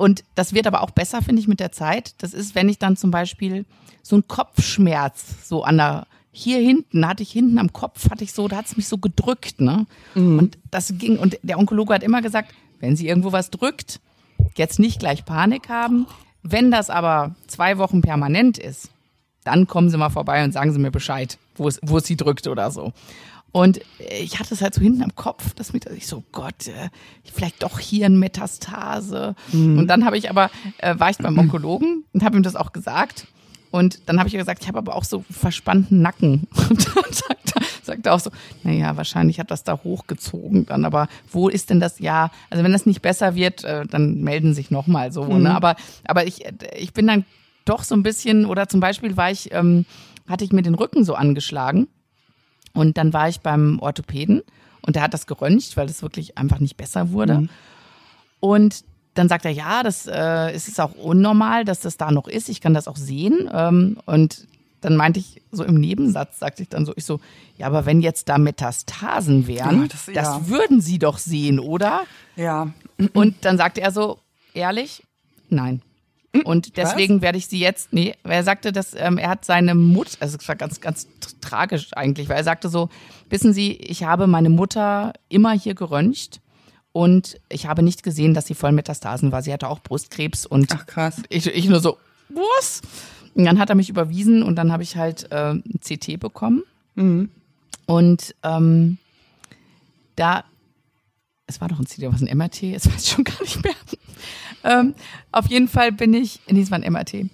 und 0.00 0.24
das 0.34 0.54
wird 0.54 0.66
aber 0.66 0.80
auch 0.82 0.92
besser, 0.92 1.20
finde 1.20 1.42
ich, 1.42 1.46
mit 1.46 1.60
der 1.60 1.72
Zeit, 1.72 2.14
das 2.22 2.32
ist, 2.32 2.54
wenn 2.54 2.70
ich 2.70 2.78
dann 2.78 2.96
zum 2.96 3.10
Beispiel 3.10 3.66
so 4.02 4.16
einen 4.16 4.26
Kopfschmerz 4.26 5.46
so 5.46 5.62
an 5.62 5.76
der 5.76 6.06
hier 6.32 6.58
hinten 6.58 7.06
hatte 7.06 7.22
ich 7.22 7.30
hinten 7.32 7.58
am 7.58 7.74
Kopf 7.74 8.08
hatte 8.08 8.24
ich 8.24 8.32
so, 8.32 8.48
da 8.48 8.56
hat 8.56 8.64
es 8.64 8.78
mich 8.78 8.88
so 8.88 8.96
gedrückt, 8.96 9.60
ne? 9.60 9.86
Mhm. 10.14 10.38
Und 10.38 10.58
das 10.70 10.94
ging 10.96 11.18
und 11.18 11.38
der 11.42 11.58
Onkologe 11.58 11.92
hat 11.92 12.02
immer 12.02 12.22
gesagt, 12.22 12.54
wenn 12.80 12.96
sie 12.96 13.08
irgendwo 13.08 13.32
was 13.32 13.50
drückt, 13.50 14.00
jetzt 14.56 14.78
nicht 14.78 14.98
gleich 14.98 15.24
Panik 15.24 15.68
haben. 15.68 16.06
Wenn 16.42 16.70
das 16.70 16.90
aber 16.90 17.34
zwei 17.46 17.78
Wochen 17.78 18.00
permanent 18.00 18.58
ist, 18.58 18.90
dann 19.44 19.66
kommen 19.66 19.90
sie 19.90 19.96
mal 19.96 20.10
vorbei 20.10 20.44
und 20.44 20.52
sagen 20.52 20.72
sie 20.72 20.78
mir 20.78 20.90
Bescheid, 20.90 21.38
wo 21.56 21.68
es, 21.68 21.78
wo 21.82 21.98
es 21.98 22.04
sie 22.04 22.16
drückt 22.16 22.46
oder 22.46 22.70
so. 22.70 22.92
Und 23.52 23.80
ich 23.98 24.38
hatte 24.38 24.54
es 24.54 24.62
halt 24.62 24.74
so 24.74 24.80
hinten 24.80 25.02
am 25.02 25.14
Kopf, 25.16 25.54
dass 25.54 25.72
mir 25.72 25.80
ich 25.96 26.06
so 26.06 26.22
Gott, 26.30 26.68
äh, 26.68 26.88
vielleicht 27.24 27.62
doch 27.62 27.78
hier 27.80 28.06
ein 28.06 28.18
Metastase. 28.18 29.34
Mhm. 29.52 29.78
Und 29.78 29.88
dann 29.88 30.04
habe 30.04 30.16
ich 30.16 30.30
aber 30.30 30.50
äh, 30.78 30.98
war 30.98 31.10
ich 31.10 31.18
beim 31.18 31.36
Onkologen 31.38 32.04
und 32.12 32.22
habe 32.22 32.36
ihm 32.36 32.42
das 32.42 32.54
auch 32.56 32.72
gesagt. 32.72 33.26
Und 33.70 34.00
dann 34.06 34.18
habe 34.18 34.28
ich 34.28 34.34
gesagt, 34.34 34.62
ich 34.62 34.68
habe 34.68 34.78
aber 34.78 34.96
auch 34.96 35.04
so 35.04 35.24
verspannten 35.30 36.02
Nacken. 36.02 36.48
Und 36.70 36.86
dann 36.86 37.12
sagt 37.12 37.52
er, 37.54 37.62
sagt 37.82 38.06
er 38.06 38.14
auch 38.14 38.20
so, 38.20 38.30
naja, 38.64 38.96
wahrscheinlich 38.96 39.38
hat 39.38 39.50
das 39.50 39.62
da 39.62 39.80
hochgezogen 39.84 40.66
dann, 40.66 40.84
aber 40.84 41.08
wo 41.30 41.48
ist 41.48 41.70
denn 41.70 41.80
das? 41.80 41.98
Ja, 42.00 42.30
also 42.50 42.64
wenn 42.64 42.72
das 42.72 42.86
nicht 42.86 43.02
besser 43.02 43.34
wird, 43.34 43.64
äh, 43.64 43.86
dann 43.86 44.22
melden 44.22 44.54
sich 44.54 44.70
nochmal 44.70 45.12
so. 45.12 45.24
Ne? 45.24 45.34
Mhm. 45.34 45.42
Ne? 45.42 45.54
Aber, 45.54 45.76
aber 46.04 46.26
ich, 46.26 46.44
ich 46.76 46.92
bin 46.92 47.06
dann 47.06 47.24
doch 47.64 47.84
so 47.84 47.94
ein 47.94 48.02
bisschen, 48.02 48.44
oder 48.44 48.68
zum 48.68 48.80
Beispiel 48.80 49.16
war 49.16 49.30
ich, 49.30 49.52
ähm, 49.52 49.84
hatte 50.28 50.44
ich 50.44 50.52
mir 50.52 50.62
den 50.62 50.74
Rücken 50.74 51.04
so 51.04 51.14
angeschlagen 51.14 51.86
und 52.72 52.98
dann 52.98 53.12
war 53.12 53.28
ich 53.28 53.40
beim 53.40 53.78
Orthopäden 53.80 54.42
und 54.82 54.96
der 54.96 55.02
hat 55.02 55.14
das 55.14 55.26
geröntgt, 55.26 55.76
weil 55.76 55.86
das 55.86 56.02
wirklich 56.02 56.38
einfach 56.38 56.58
nicht 56.58 56.76
besser 56.76 57.12
wurde. 57.12 57.40
Mhm. 57.40 57.48
Und 58.40 58.84
dann 59.20 59.28
sagt 59.28 59.44
er, 59.44 59.50
ja, 59.50 59.82
das 59.82 60.06
äh, 60.06 60.50
es 60.50 60.66
ist 60.66 60.80
auch 60.80 60.94
unnormal, 60.94 61.66
dass 61.66 61.80
das 61.80 61.98
da 61.98 62.10
noch 62.10 62.26
ist. 62.26 62.48
Ich 62.48 62.62
kann 62.62 62.72
das 62.72 62.88
auch 62.88 62.96
sehen. 62.96 63.50
Ähm, 63.52 63.98
und 64.06 64.46
dann 64.80 64.96
meinte 64.96 65.20
ich 65.20 65.42
so 65.52 65.62
im 65.62 65.74
Nebensatz, 65.74 66.38
sagte 66.38 66.62
ich 66.62 66.70
dann 66.70 66.86
so, 66.86 66.94
ich 66.96 67.04
so, 67.04 67.20
ja, 67.58 67.66
aber 67.66 67.84
wenn 67.84 68.00
jetzt 68.00 68.30
da 68.30 68.38
Metastasen 68.38 69.46
wären, 69.46 69.82
ja, 69.82 69.88
das, 69.88 70.06
ja. 70.06 70.12
das, 70.14 70.48
würden 70.48 70.80
Sie 70.80 70.98
doch 70.98 71.18
sehen, 71.18 71.58
oder? 71.60 72.04
Ja. 72.34 72.72
Und 73.12 73.44
dann 73.44 73.58
sagte 73.58 73.82
er 73.82 73.92
so, 73.92 74.18
ehrlich, 74.54 75.02
nein. 75.50 75.82
Und 76.44 76.78
deswegen 76.78 77.16
Was? 77.16 77.22
werde 77.22 77.38
ich 77.38 77.46
sie 77.48 77.58
jetzt, 77.58 77.92
nee, 77.92 78.14
er 78.22 78.44
sagte, 78.44 78.72
dass 78.72 78.94
ähm, 78.94 79.18
er 79.18 79.28
hat 79.28 79.44
seine 79.44 79.74
Mutter, 79.74 80.16
also 80.20 80.38
es 80.40 80.48
war 80.48 80.56
ganz, 80.56 80.80
ganz 80.80 81.08
tragisch 81.42 81.88
eigentlich, 81.94 82.30
weil 82.30 82.38
er 82.38 82.44
sagte 82.44 82.70
so, 82.70 82.88
wissen 83.28 83.52
Sie, 83.52 83.72
ich 83.72 84.04
habe 84.04 84.28
meine 84.28 84.48
Mutter 84.48 85.12
immer 85.28 85.52
hier 85.52 85.74
geröntgt 85.74 86.40
und 86.92 87.40
ich 87.48 87.66
habe 87.66 87.82
nicht 87.82 88.02
gesehen, 88.02 88.34
dass 88.34 88.46
sie 88.46 88.54
voll 88.54 88.72
Metastasen 88.72 89.32
war. 89.32 89.42
Sie 89.42 89.52
hatte 89.52 89.68
auch 89.68 89.80
Brustkrebs 89.80 90.46
und 90.46 90.72
Ach, 90.74 90.86
krass. 90.86 91.22
Ich, 91.28 91.46
ich 91.46 91.68
nur 91.68 91.80
so, 91.80 91.98
was? 92.28 92.82
Und 93.34 93.44
dann 93.44 93.58
hat 93.58 93.68
er 93.70 93.76
mich 93.76 93.88
überwiesen 93.88 94.42
und 94.42 94.56
dann 94.56 94.72
habe 94.72 94.82
ich 94.82 94.96
halt 94.96 95.30
äh, 95.30 95.52
ein 95.52 95.80
CT 95.80 96.18
bekommen. 96.18 96.62
Mhm. 96.96 97.30
Und 97.86 98.34
ähm, 98.42 98.98
da, 100.16 100.44
es 101.46 101.60
war 101.60 101.68
doch 101.68 101.78
ein 101.78 101.86
CT, 101.86 102.02
was 102.12 102.22
ein 102.22 102.36
MRT, 102.36 102.62
jetzt 102.62 102.92
weiß 102.92 103.04
ich 103.04 103.10
schon 103.10 103.24
gar 103.24 103.40
nicht 103.40 103.62
mehr. 103.62 103.74
ähm, 104.64 104.94
auf 105.30 105.46
jeden 105.46 105.68
Fall 105.68 105.92
bin 105.92 106.12
ich, 106.12 106.40
nee, 106.48 106.60
es 106.60 106.70
war 106.70 106.78
ein 106.78 106.92
MRT. 106.92 107.26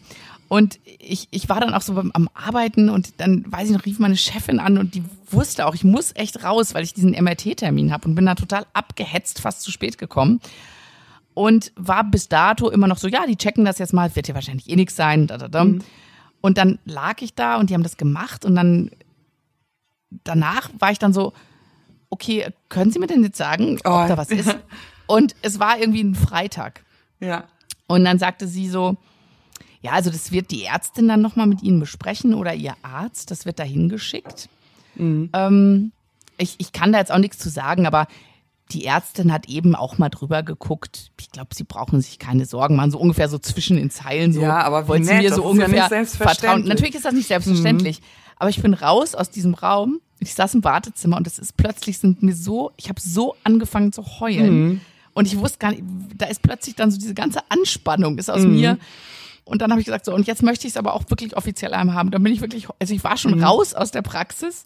Und 0.48 0.78
ich, 0.85 1.28
ich 1.30 1.48
war 1.48 1.61
dann 1.61 1.74
auch 1.74 1.82
so 1.82 1.94
beim, 1.94 2.12
am 2.12 2.28
Arbeiten 2.35 2.88
und 2.88 3.20
dann, 3.20 3.44
weiß 3.50 3.68
ich 3.68 3.76
noch, 3.76 3.85
rief 3.85 3.98
meine 3.98 4.16
Chefin 4.16 4.61
an 4.61 4.78
und 4.78 4.94
die 4.94 5.02
wusste 5.30 5.66
auch, 5.66 5.74
ich 5.74 5.82
muss 5.82 6.12
echt 6.14 6.44
raus, 6.44 6.72
weil 6.72 6.85
ich 6.85 6.94
diesen 6.94 7.12
MRT-Termin 7.12 7.92
habe 7.92 8.09
und 8.09 8.14
bin 8.14 8.26
da 8.26 8.37
total 8.37 8.64
abgehetzt, 8.72 9.40
fast 9.40 9.62
zu 9.62 9.72
spät 9.72 9.98
gekommen. 9.98 10.40
Und 11.35 11.72
war 11.76 12.04
bis 12.04 12.28
dato 12.28 12.70
immer 12.70 12.87
noch 12.87 12.96
so, 12.96 13.09
ja, 13.09 13.26
die 13.26 13.37
checken 13.37 13.64
das 13.64 13.78
jetzt 13.78 13.92
mal, 13.92 14.14
wird 14.14 14.28
ja 14.28 14.35
wahrscheinlich 14.35 14.70
eh 14.70 14.76
nichts 14.76 14.96
sein. 14.96 15.26
Da, 15.26 15.37
da, 15.37 15.48
da. 15.48 15.64
Mhm. 15.64 15.82
Und 16.40 16.59
dann 16.59 16.78
lag 16.85 17.20
ich 17.20 17.35
da 17.35 17.56
und 17.56 17.68
die 17.68 17.74
haben 17.74 17.82
das 17.82 17.96
gemacht 17.96 18.44
und 18.44 18.54
dann 18.54 18.90
danach 20.24 20.70
war 20.78 20.92
ich 20.92 20.98
dann 20.98 21.12
so, 21.12 21.32
okay, 22.11 22.48
können 22.68 22.90
Sie 22.90 22.98
mir 22.98 23.06
denn 23.06 23.22
jetzt 23.22 23.37
sagen, 23.37 23.78
ob 23.85 23.92
oh. 23.92 24.09
da 24.09 24.16
was 24.16 24.30
ist? 24.30 24.56
Und 25.06 25.37
es 25.42 25.61
war 25.61 25.78
irgendwie 25.78 26.02
ein 26.02 26.14
Freitag. 26.16 26.85
Ja. 27.20 27.44
Und 27.87 28.04
dann 28.04 28.18
sagte 28.18 28.48
sie 28.48 28.68
so, 28.68 28.96
ja, 29.87 29.92
also 29.92 30.11
das 30.11 30.33
wird 30.33 30.51
die 30.51 30.64
Ärztin 30.64 31.07
dann 31.07 31.22
nochmal 31.22 31.46
mit 31.46 31.62
Ihnen 31.62 31.79
besprechen 31.79 32.35
oder 32.35 32.55
Ihr 32.55 32.75
Arzt, 32.83 33.31
das 33.31 33.46
wird 33.46 33.61
dahin 33.61 33.88
geschickt. 33.88 34.49
Mhm. 34.96 35.31
Ähm, 35.33 35.92
ich, 36.38 36.57
ich 36.59 36.72
kann 36.72 36.92
da 36.92 36.99
jetzt 36.99 37.12
auch 37.12 37.18
nichts 37.18 37.38
zu 37.38 37.49
sagen, 37.49 37.87
aber 37.87 38.09
die 38.72 38.85
Ärztin 38.85 39.33
hat 39.33 39.49
eben 39.49 39.77
auch 39.77 39.96
mal 39.96 40.09
drüber 40.09 40.42
geguckt. 40.42 41.12
Ich 41.20 41.31
glaube, 41.31 41.55
sie 41.55 41.62
brauchen 41.62 42.01
sich 42.01 42.18
keine 42.18 42.46
Sorgen 42.46 42.75
machen, 42.75 42.90
so 42.90 42.99
ungefähr 42.99 43.29
so 43.29 43.38
zwischen 43.38 43.77
den 43.77 43.90
Zeilen. 43.90 44.33
So, 44.33 44.40
ja, 44.40 44.59
aber 44.59 44.88
wollen 44.88 45.05
sie 45.05 45.14
mir 45.14 45.33
so 45.33 45.44
ungefähr 45.44 45.88
ja 45.88 46.05
vertrauen. 46.05 46.64
Natürlich 46.64 46.96
ist 46.96 47.05
das 47.05 47.14
nicht 47.14 47.29
selbstverständlich. 47.29 48.01
Mhm. 48.01 48.05
Aber 48.38 48.51
ich 48.51 48.61
bin 48.61 48.75
raus 48.75 49.14
aus 49.14 49.31
diesem 49.31 49.55
Raum. 49.55 50.01
Ich 50.18 50.35
saß 50.35 50.55
im 50.55 50.64
Wartezimmer 50.64 51.16
und 51.16 51.29
es 51.29 51.38
ist 51.38 51.57
plötzlich 51.57 51.99
sind 51.99 52.25
mir 52.25 52.35
so, 52.35 52.72
ich 52.77 52.88
habe 52.88 53.01
so 53.01 53.37
angefangen 53.44 53.92
zu 53.92 54.05
heulen. 54.18 54.64
Mhm. 54.64 54.81
Und 55.14 55.27
ich 55.27 55.38
wusste 55.38 55.59
gar 55.59 55.70
nicht, 55.70 55.85
da 56.16 56.27
ist 56.27 56.42
plötzlich 56.42 56.75
dann 56.75 56.90
so 56.90 56.99
diese 56.99 57.14
ganze 57.14 57.38
Anspannung 57.51 58.18
ist 58.18 58.29
aus 58.29 58.42
mhm. 58.42 58.55
mir 58.57 58.79
und 59.46 59.62
dann 59.62 59.70
habe 59.70 59.80
ich 59.80 59.87
gesagt, 59.87 60.04
so, 60.04 60.12
und 60.12 60.26
jetzt 60.26 60.42
möchte 60.42 60.66
ich 60.66 60.72
es 60.72 60.76
aber 60.76 60.92
auch 60.92 61.04
wirklich 61.09 61.37
offiziell 61.37 61.72
einmal 61.72 61.94
haben. 61.94 62.11
Dann 62.11 62.22
bin 62.22 62.32
ich 62.32 62.40
wirklich, 62.40 62.66
also 62.80 62.92
ich 62.92 63.04
war 63.04 63.16
schon 63.16 63.37
mhm. 63.37 63.44
raus 63.44 63.74
aus 63.74 63.92
der 63.92 64.02
Praxis, 64.02 64.64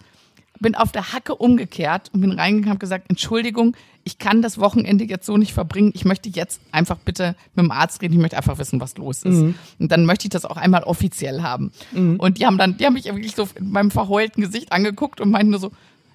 bin 0.59 0.75
auf 0.75 0.91
der 0.91 1.13
Hacke 1.13 1.35
umgekehrt 1.35 2.11
und 2.15 2.23
bin 2.23 2.33
reingegangen 2.33 2.65
und 2.65 2.71
habe 2.71 2.79
gesagt, 2.79 3.11
Entschuldigung, 3.11 3.77
ich 4.05 4.17
kann 4.19 4.41
das 4.41 4.57
Wochenende 4.59 5.05
jetzt 5.05 5.27
so 5.27 5.37
nicht 5.37 5.53
verbringen. 5.53 5.93
Ich 5.95 6.07
möchte 6.07 6.31
jetzt 6.31 6.63
einfach 6.73 6.97
bitte 6.97 7.37
mit 7.55 7.65
dem 7.65 7.71
Arzt 7.71 8.01
reden. 8.01 8.15
Ich 8.15 8.21
möchte 8.21 8.39
einfach 8.39 8.57
wissen, 8.57 8.81
was 8.81 8.97
los 8.97 9.23
ist. 9.23 9.35
Mhm. 9.35 9.55
Und 9.79 9.93
dann 9.93 10.07
möchte 10.07 10.25
ich 10.27 10.31
das 10.31 10.47
auch 10.47 10.57
einmal 10.57 10.83
offiziell 10.85 11.43
haben. 11.43 11.73
Mhm. 11.93 12.17
Und 12.19 12.39
die 12.39 12.47
haben 12.47 12.57
dann, 12.57 12.79
die 12.79 12.87
haben 12.87 12.95
mich 12.95 13.05
wirklich 13.05 13.35
so 13.35 13.47
in 13.55 13.71
meinem 13.71 13.91
verheulten 13.91 14.43
Gesicht 14.43 14.73
angeguckt 14.73 15.21
und 15.21 15.31
meinten 15.31 15.51
nur 15.51 15.61
so, 15.61 15.73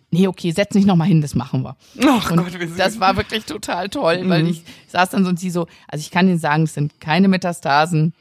nee, 0.09 0.27
okay, 0.27 0.51
setz 0.51 0.73
dich 0.73 0.87
noch 0.87 0.95
mal 0.95 1.05
hin, 1.05 1.21
das 1.21 1.35
machen 1.35 1.61
wir. 1.61 1.75
Ach 2.03 2.31
und 2.31 2.37
Gott. 2.37 2.57
Das 2.77 2.99
war 2.99 3.15
wirklich 3.15 3.45
total 3.45 3.89
toll, 3.89 4.23
weil 4.25 4.43
mhm. 4.43 4.49
ich 4.49 4.63
saß 4.87 5.11
dann 5.11 5.23
so 5.23 5.29
und 5.29 5.39
sie 5.39 5.51
so, 5.51 5.67
also 5.87 6.01
ich 6.01 6.09
kann 6.09 6.27
Ihnen 6.27 6.39
sagen, 6.39 6.63
es 6.63 6.73
sind 6.73 6.99
keine 6.99 7.27
Metastasen. 7.27 8.13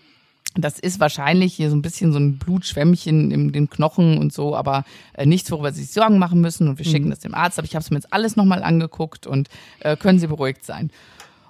Das 0.57 0.79
ist 0.79 1.01
wahrscheinlich 1.01 1.55
hier 1.55 1.69
so 1.69 1.77
ein 1.77 1.83
bisschen 1.83 2.13
so 2.13 2.19
ein 2.19 2.39
Blutschwämmchen 2.39 3.31
in 3.33 3.53
den 3.53 3.69
Knochen 3.69 4.19
und 4.19 4.33
so, 4.33 4.55
aber 4.55 4.85
äh, 5.15 5.27
nichts, 5.27 5.51
worüber 5.51 5.73
Sie 5.73 5.83
sich 5.83 5.93
Sorgen 5.93 6.19
machen 6.19 6.41
müssen. 6.41 6.69
Und 6.69 6.79
wir 6.79 6.85
schicken 6.85 7.07
mhm. 7.07 7.11
das 7.11 7.21
dem 7.21 7.35
Arzt. 7.35 7.59
Aber 7.59 7.67
ich 7.67 7.75
habe 7.75 7.83
es 7.83 7.91
mir 7.91 7.97
jetzt 7.97 8.13
alles 8.13 8.37
nochmal 8.37 8.63
angeguckt 8.63 9.27
und 9.27 9.49
äh, 9.81 9.97
können 9.97 10.19
Sie 10.19 10.29
beruhigt 10.29 10.65
sein. 10.65 10.91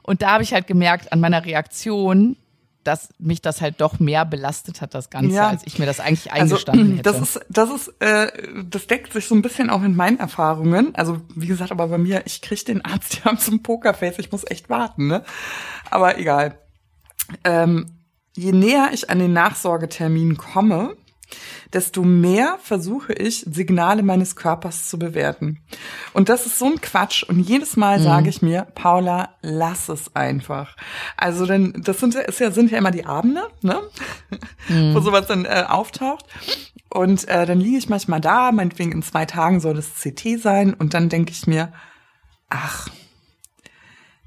Und 0.02 0.22
da 0.22 0.32
habe 0.32 0.42
ich 0.42 0.52
halt 0.52 0.66
gemerkt 0.66 1.12
an 1.12 1.20
meiner 1.20 1.44
Reaktion, 1.44 2.36
dass 2.84 3.08
mich 3.18 3.40
das 3.40 3.60
halt 3.60 3.80
doch 3.80 3.98
mehr 3.98 4.24
belastet 4.24 4.80
hat, 4.80 4.94
das 4.94 5.10
Ganze, 5.10 5.36
ja. 5.36 5.48
als 5.48 5.66
ich 5.66 5.78
mir 5.78 5.86
das 5.86 6.00
eigentlich 6.00 6.32
also, 6.32 6.54
eingestanden 6.54 6.98
also, 6.98 6.98
hätte. 6.98 7.02
Das 7.02 7.20
ist, 7.20 7.46
das 7.48 7.70
ist, 7.70 7.94
äh, 8.00 8.30
das 8.68 8.86
deckt 8.86 9.12
sich 9.12 9.26
so 9.26 9.34
ein 9.34 9.42
bisschen 9.42 9.70
auch 9.70 9.80
mit 9.80 9.96
meinen 9.96 10.18
Erfahrungen. 10.18 10.94
Also 10.94 11.20
wie 11.34 11.46
gesagt, 11.46 11.72
aber 11.72 11.88
bei 11.88 11.98
mir, 11.98 12.22
ich 12.26 12.42
kriege 12.42 12.64
den 12.64 12.84
Arzt 12.84 13.20
ja 13.24 13.36
zum 13.36 13.62
Pokerface, 13.62 14.18
ich 14.18 14.30
muss 14.30 14.44
echt 14.48 14.68
warten, 14.68 15.06
ne? 15.06 15.24
Aber 15.90 16.18
egal. 16.18 16.58
Ähm, 17.42 17.86
je 18.36 18.52
näher 18.52 18.90
ich 18.92 19.10
an 19.10 19.18
den 19.18 19.32
Nachsorgetermin 19.32 20.36
komme, 20.36 20.96
desto 21.72 22.02
mehr 22.02 22.58
versuche 22.62 23.12
ich, 23.12 23.44
Signale 23.50 24.02
meines 24.02 24.36
Körpers 24.36 24.88
zu 24.88 24.98
bewerten. 24.98 25.60
Und 26.12 26.28
das 26.28 26.46
ist 26.46 26.58
so 26.58 26.66
ein 26.66 26.80
Quatsch. 26.80 27.24
Und 27.24 27.40
jedes 27.40 27.76
Mal 27.76 27.98
mhm. 27.98 28.04
sage 28.04 28.28
ich 28.28 28.42
mir, 28.42 28.66
Paula, 28.74 29.34
lass 29.42 29.88
es 29.88 30.14
einfach. 30.14 30.76
Also 31.16 31.46
denn 31.46 31.72
das 31.84 31.98
sind, 31.98 32.14
ist 32.14 32.40
ja, 32.40 32.50
sind 32.50 32.70
ja 32.70 32.78
immer 32.78 32.92
die 32.92 33.06
Abende, 33.06 33.42
ne? 33.62 33.80
Mhm. 34.68 34.94
Wo 34.94 35.00
sowas 35.00 35.26
dann 35.26 35.44
äh, 35.44 35.64
auftaucht. 35.66 36.26
Und 36.90 37.26
äh, 37.28 37.46
dann 37.46 37.60
liege 37.60 37.78
ich 37.78 37.88
manchmal 37.88 38.20
da, 38.20 38.52
meinetwegen 38.52 38.92
in 38.92 39.02
zwei 39.02 39.24
Tagen 39.24 39.58
soll 39.58 39.74
das 39.74 39.94
CT 39.94 40.40
sein. 40.40 40.74
Und 40.74 40.94
dann 40.94 41.08
denke 41.08 41.32
ich 41.32 41.46
mir, 41.46 41.72
ach, 42.50 42.88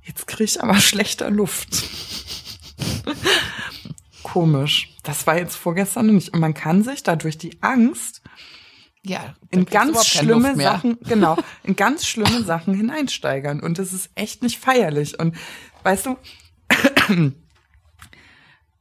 jetzt 0.04 0.28
kriege 0.28 0.46
ich 0.46 0.62
aber 0.62 0.76
schlechter 0.80 1.30
Luft 1.30 1.86
komisch. 4.28 4.94
Das 5.04 5.26
war 5.26 5.38
jetzt 5.38 5.56
vorgestern 5.56 6.08
nicht. 6.08 6.34
Und 6.34 6.42
man 6.42 6.54
kann 6.54 6.84
sich 6.84 7.02
dadurch 7.02 7.38
die 7.38 7.62
Angst 7.62 8.22
ja, 9.04 9.36
in 9.52 9.66
ganz 9.66 10.06
schlimme 10.06 10.54
Sachen, 10.56 10.98
genau, 11.08 11.38
in 11.64 11.78
ganz 11.78 12.06
schlimme 12.06 12.44
Sachen 12.44 12.74
hineinsteigern. 12.74 13.62
Und 13.62 13.80
das 13.80 13.94
ist 13.94 14.10
echt 14.16 14.44
nicht 14.44 14.60
feierlich. 14.60 15.18
Und 15.18 15.38
weißt 15.84 16.08
du, 16.08 16.18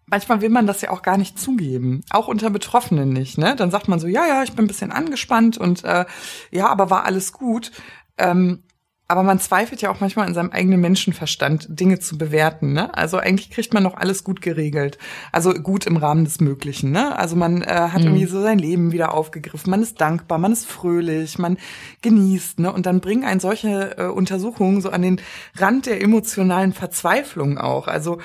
manchmal 0.06 0.40
will 0.40 0.48
man 0.48 0.66
das 0.66 0.80
ja 0.80 0.90
auch 0.90 1.02
gar 1.02 1.16
nicht 1.16 1.38
zugeben, 1.38 2.00
auch 2.10 2.26
unter 2.26 2.50
Betroffenen 2.50 3.10
nicht. 3.10 3.38
Ne? 3.38 3.54
Dann 3.54 3.70
sagt 3.70 3.86
man 3.86 4.00
so, 4.00 4.08
ja, 4.08 4.26
ja, 4.26 4.42
ich 4.42 4.52
bin 4.52 4.64
ein 4.64 4.68
bisschen 4.68 4.90
angespannt 4.90 5.58
und 5.58 5.84
äh, 5.84 6.06
ja, 6.50 6.66
aber 6.66 6.90
war 6.90 7.04
alles 7.04 7.32
gut. 7.32 7.70
Ähm, 8.18 8.64
aber 9.08 9.22
man 9.22 9.38
zweifelt 9.38 9.82
ja 9.82 9.90
auch 9.90 10.00
manchmal 10.00 10.26
an 10.26 10.34
seinem 10.34 10.50
eigenen 10.50 10.80
Menschenverstand, 10.80 11.66
Dinge 11.68 12.00
zu 12.00 12.18
bewerten. 12.18 12.72
Ne? 12.72 12.92
Also 12.96 13.18
eigentlich 13.18 13.50
kriegt 13.50 13.72
man 13.72 13.84
noch 13.84 13.96
alles 13.96 14.24
gut 14.24 14.40
geregelt. 14.40 14.98
Also 15.30 15.52
gut 15.54 15.86
im 15.86 15.96
Rahmen 15.96 16.24
des 16.24 16.40
Möglichen. 16.40 16.90
Ne? 16.90 17.16
Also 17.16 17.36
man 17.36 17.62
äh, 17.62 17.66
hat 17.66 18.00
mhm. 18.00 18.08
irgendwie 18.08 18.26
so 18.26 18.42
sein 18.42 18.58
Leben 18.58 18.90
wieder 18.90 19.14
aufgegriffen. 19.14 19.70
Man 19.70 19.82
ist 19.82 20.00
dankbar, 20.00 20.38
man 20.38 20.52
ist 20.52 20.66
fröhlich, 20.66 21.38
man 21.38 21.56
genießt. 22.02 22.58
Ne? 22.58 22.72
Und 22.72 22.86
dann 22.86 23.00
bringen 23.00 23.24
einen 23.24 23.40
solche 23.40 23.96
äh, 23.96 24.06
Untersuchungen 24.06 24.80
so 24.80 24.90
an 24.90 25.02
den 25.02 25.20
Rand 25.56 25.86
der 25.86 26.02
emotionalen 26.02 26.72
Verzweiflung 26.72 27.58
auch. 27.58 27.86
Also 27.86 28.18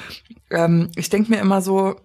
ähm, 0.49 0.89
ich 0.95 1.09
denke 1.09 1.31
mir 1.31 1.39
immer 1.39 1.61
so, 1.61 1.95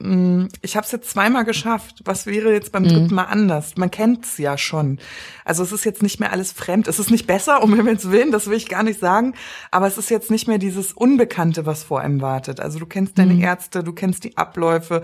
ich 0.00 0.76
habe 0.76 0.84
es 0.84 0.92
jetzt 0.92 1.10
zweimal 1.10 1.44
geschafft. 1.44 2.02
Was 2.04 2.26
wäre 2.26 2.52
jetzt 2.52 2.72
beim 2.72 2.82
mhm. 2.82 2.88
dritten 2.88 3.14
Mal 3.14 3.24
anders? 3.24 3.76
Man 3.76 3.92
kennt 3.92 4.24
es 4.24 4.38
ja 4.38 4.58
schon. 4.58 4.98
Also 5.44 5.62
es 5.62 5.70
ist 5.70 5.84
jetzt 5.84 6.02
nicht 6.02 6.18
mehr 6.18 6.32
alles 6.32 6.50
fremd. 6.50 6.88
Es 6.88 6.98
ist 6.98 7.10
nicht 7.10 7.26
besser, 7.26 7.62
um 7.62 7.74
Himmels 7.76 8.10
Willen, 8.10 8.32
das 8.32 8.48
will 8.48 8.56
ich 8.56 8.68
gar 8.68 8.82
nicht 8.82 8.98
sagen. 8.98 9.34
Aber 9.70 9.86
es 9.86 9.96
ist 9.96 10.10
jetzt 10.10 10.32
nicht 10.32 10.48
mehr 10.48 10.58
dieses 10.58 10.92
Unbekannte, 10.92 11.64
was 11.64 11.84
vor 11.84 12.00
einem 12.00 12.20
wartet. 12.20 12.58
Also 12.58 12.80
du 12.80 12.86
kennst 12.86 13.18
deine 13.18 13.34
mhm. 13.34 13.42
Ärzte, 13.42 13.84
du 13.84 13.92
kennst 13.92 14.24
die 14.24 14.36
Abläufe, 14.36 15.00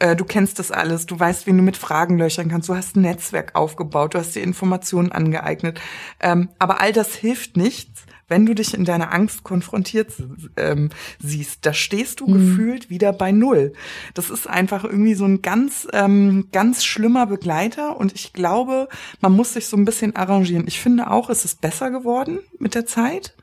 äh, 0.00 0.16
du 0.16 0.24
kennst 0.24 0.58
das 0.58 0.72
alles, 0.72 1.06
du 1.06 1.18
weißt, 1.18 1.46
wen 1.46 1.56
du 1.56 1.62
mit 1.62 1.76
Fragen 1.76 2.18
löchern 2.18 2.48
kannst, 2.48 2.68
du 2.68 2.74
hast 2.74 2.96
ein 2.96 3.02
Netzwerk 3.02 3.54
aufgebaut, 3.54 4.14
du 4.14 4.18
hast 4.18 4.34
dir 4.34 4.42
Informationen 4.42 5.12
angeeignet. 5.12 5.80
Ähm, 6.20 6.48
aber 6.58 6.80
all 6.80 6.92
das 6.92 7.14
hilft 7.14 7.56
nichts, 7.56 8.03
wenn 8.28 8.46
du 8.46 8.54
dich 8.54 8.74
in 8.74 8.84
deiner 8.84 9.12
Angst 9.12 9.44
konfrontiert 9.44 10.12
ähm, 10.56 10.90
siehst, 11.18 11.66
da 11.66 11.72
stehst 11.72 12.20
du 12.20 12.26
mhm. 12.26 12.32
gefühlt 12.32 12.90
wieder 12.90 13.12
bei 13.12 13.32
Null. 13.32 13.72
Das 14.14 14.30
ist 14.30 14.48
einfach 14.48 14.84
irgendwie 14.84 15.14
so 15.14 15.24
ein 15.24 15.42
ganz, 15.42 15.86
ähm, 15.92 16.48
ganz 16.52 16.84
schlimmer 16.84 17.26
Begleiter 17.26 17.96
und 17.98 18.14
ich 18.14 18.32
glaube, 18.32 18.88
man 19.20 19.32
muss 19.32 19.52
sich 19.54 19.66
so 19.66 19.76
ein 19.76 19.84
bisschen 19.84 20.16
arrangieren. 20.16 20.66
Ich 20.66 20.80
finde 20.80 21.10
auch, 21.10 21.30
es 21.30 21.44
ist 21.44 21.60
besser 21.60 21.90
geworden 21.90 22.40
mit 22.58 22.74
der 22.74 22.86
Zeit. 22.86 23.34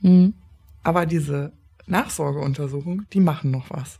Mhm. 0.00 0.34
Aber 0.82 1.06
diese 1.06 1.52
Nachsorgeuntersuchung, 1.86 3.02
die 3.12 3.20
machen 3.20 3.50
noch 3.50 3.70
was. 3.70 3.98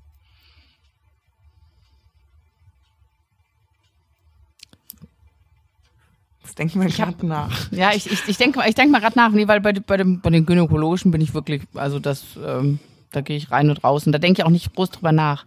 Denken 6.59 6.81
wir 6.81 6.89
gerade 6.89 7.27
nach. 7.27 7.71
Ja, 7.73 7.93
ich, 7.93 8.11
ich, 8.11 8.27
ich 8.27 8.37
denke 8.37 8.61
ich 8.67 8.75
denk 8.75 8.91
mal 8.91 9.01
gerade 9.01 9.19
nach, 9.19 9.31
nee, 9.31 9.49
weil 9.49 9.61
bei, 9.61 9.73
bei, 9.73 9.97
dem, 9.97 10.21
bei 10.21 10.31
den 10.31 10.47
Gynäkologischen 10.47 11.11
bin 11.11 11.21
ich 11.21 11.35
wirklich, 11.35 11.63
also 11.75 11.99
das, 11.99 12.25
ähm, 12.45 12.79
da 13.13 13.21
gehe 13.21 13.37
ich 13.37 13.51
rein 13.51 13.71
und 13.71 13.83
raus 13.85 14.07
und 14.07 14.13
da 14.13 14.19
denke 14.19 14.41
ich 14.41 14.47
auch 14.47 14.51
nicht 14.51 14.75
groß 14.75 14.91
drüber 14.91 15.13
nach. 15.13 15.45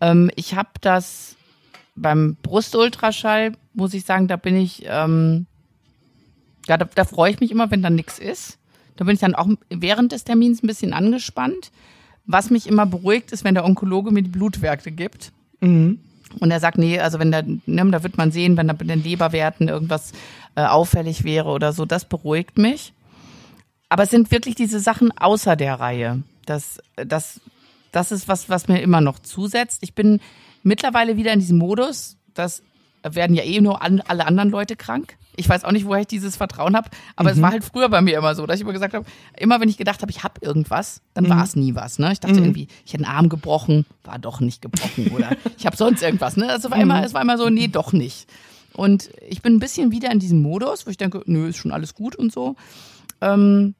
Ähm, 0.00 0.30
ich 0.36 0.54
habe 0.54 0.70
das 0.80 1.36
beim 1.94 2.36
Brustultraschall, 2.42 3.52
muss 3.74 3.94
ich 3.94 4.04
sagen, 4.04 4.28
da 4.28 4.36
bin 4.36 4.56
ich, 4.56 4.84
ähm, 4.86 5.46
ja, 6.66 6.76
da, 6.76 6.86
da 6.94 7.04
freue 7.04 7.30
ich 7.30 7.40
mich 7.40 7.50
immer, 7.50 7.70
wenn 7.70 7.82
da 7.82 7.90
nichts 7.90 8.18
ist. 8.18 8.58
Da 8.96 9.04
bin 9.04 9.14
ich 9.14 9.20
dann 9.20 9.34
auch 9.34 9.48
während 9.68 10.12
des 10.12 10.24
Termins 10.24 10.62
ein 10.62 10.66
bisschen 10.66 10.92
angespannt. 10.92 11.70
Was 12.24 12.50
mich 12.50 12.66
immer 12.66 12.86
beruhigt, 12.86 13.30
ist, 13.30 13.44
wenn 13.44 13.54
der 13.54 13.64
Onkologe 13.64 14.10
mir 14.10 14.22
die 14.22 14.30
Blutwerte 14.30 14.90
gibt. 14.90 15.32
Mhm. 15.60 16.00
Und 16.40 16.50
er 16.50 16.60
sagt, 16.60 16.76
nee, 16.76 16.98
also 16.98 17.18
wenn 17.18 17.30
da, 17.30 17.42
ne, 17.42 17.90
da 17.90 18.02
wird 18.02 18.18
man 18.18 18.32
sehen, 18.32 18.56
wenn 18.56 18.68
da 18.68 18.74
bei 18.74 18.84
den 18.84 19.02
Leberwerten 19.02 19.68
irgendwas 19.68 20.12
äh, 20.56 20.64
auffällig 20.64 21.24
wäre 21.24 21.50
oder 21.50 21.72
so, 21.72 21.84
das 21.84 22.04
beruhigt 22.04 22.58
mich. 22.58 22.92
Aber 23.88 24.02
es 24.02 24.10
sind 24.10 24.30
wirklich 24.32 24.56
diese 24.56 24.80
Sachen 24.80 25.16
außer 25.16 25.54
der 25.54 25.78
Reihe. 25.78 26.22
Das, 26.44 26.80
das, 26.96 27.40
das 27.92 28.10
ist 28.10 28.26
was, 28.26 28.48
was 28.48 28.66
mir 28.66 28.80
immer 28.80 29.00
noch 29.00 29.20
zusetzt. 29.20 29.78
Ich 29.82 29.94
bin 29.94 30.20
mittlerweile 30.62 31.16
wieder 31.16 31.32
in 31.32 31.38
diesem 31.40 31.58
Modus, 31.58 32.16
dass 32.34 32.62
werden 33.14 33.36
ja 33.36 33.44
eh 33.44 33.60
nur 33.60 33.82
an, 33.82 34.00
alle 34.00 34.26
anderen 34.26 34.50
Leute 34.50 34.76
krank. 34.76 35.16
Ich 35.36 35.48
weiß 35.48 35.64
auch 35.64 35.72
nicht, 35.72 35.86
woher 35.86 36.00
ich 36.00 36.06
dieses 36.06 36.36
Vertrauen 36.36 36.74
habe, 36.74 36.88
aber 37.14 37.30
mhm. 37.30 37.36
es 37.36 37.42
war 37.42 37.50
halt 37.50 37.64
früher 37.64 37.88
bei 37.88 38.00
mir 38.00 38.16
immer 38.16 38.34
so, 38.34 38.46
dass 38.46 38.56
ich 38.56 38.62
immer 38.62 38.72
gesagt 38.72 38.94
habe, 38.94 39.04
immer 39.36 39.60
wenn 39.60 39.68
ich 39.68 39.76
gedacht 39.76 40.00
habe, 40.00 40.10
ich 40.10 40.24
habe 40.24 40.40
irgendwas, 40.40 41.02
dann 41.12 41.24
mhm. 41.24 41.28
war 41.28 41.44
es 41.44 41.56
nie 41.56 41.74
was. 41.74 41.98
Ne? 41.98 42.10
Ich 42.12 42.20
dachte 42.20 42.36
mhm. 42.36 42.44
irgendwie, 42.44 42.68
ich 42.86 42.94
hätte 42.94 43.04
einen 43.04 43.14
Arm 43.14 43.28
gebrochen, 43.28 43.84
war 44.02 44.18
doch 44.18 44.40
nicht 44.40 44.62
gebrochen 44.62 45.08
oder 45.14 45.30
ich 45.58 45.66
habe 45.66 45.76
sonst 45.76 46.02
irgendwas. 46.02 46.36
Ne? 46.36 46.48
Also 46.48 46.70
war 46.70 46.78
immer, 46.78 46.98
mhm. 46.98 47.04
es 47.04 47.14
war 47.14 47.20
immer 47.20 47.36
so, 47.36 47.50
nee, 47.50 47.68
doch 47.68 47.92
nicht. 47.92 48.26
Und 48.76 49.10
ich 49.28 49.42
bin 49.42 49.54
ein 49.54 49.60
bisschen 49.60 49.90
wieder 49.90 50.10
in 50.10 50.18
diesem 50.18 50.42
Modus, 50.42 50.86
wo 50.86 50.90
ich 50.90 50.96
denke, 50.96 51.22
nö, 51.26 51.48
ist 51.48 51.56
schon 51.56 51.72
alles 51.72 51.94
gut 51.94 52.16
und 52.16 52.32
so. 52.32 52.56
Ähm, 53.20 53.74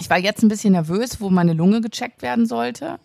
ich 0.00 0.08
war 0.10 0.18
jetzt 0.18 0.42
ein 0.42 0.48
bisschen 0.48 0.72
nervös, 0.72 1.20
wo 1.20 1.30
meine 1.30 1.52
Lunge 1.52 1.80
gecheckt 1.80 2.22
werden 2.22 2.46
sollte. 2.46 2.98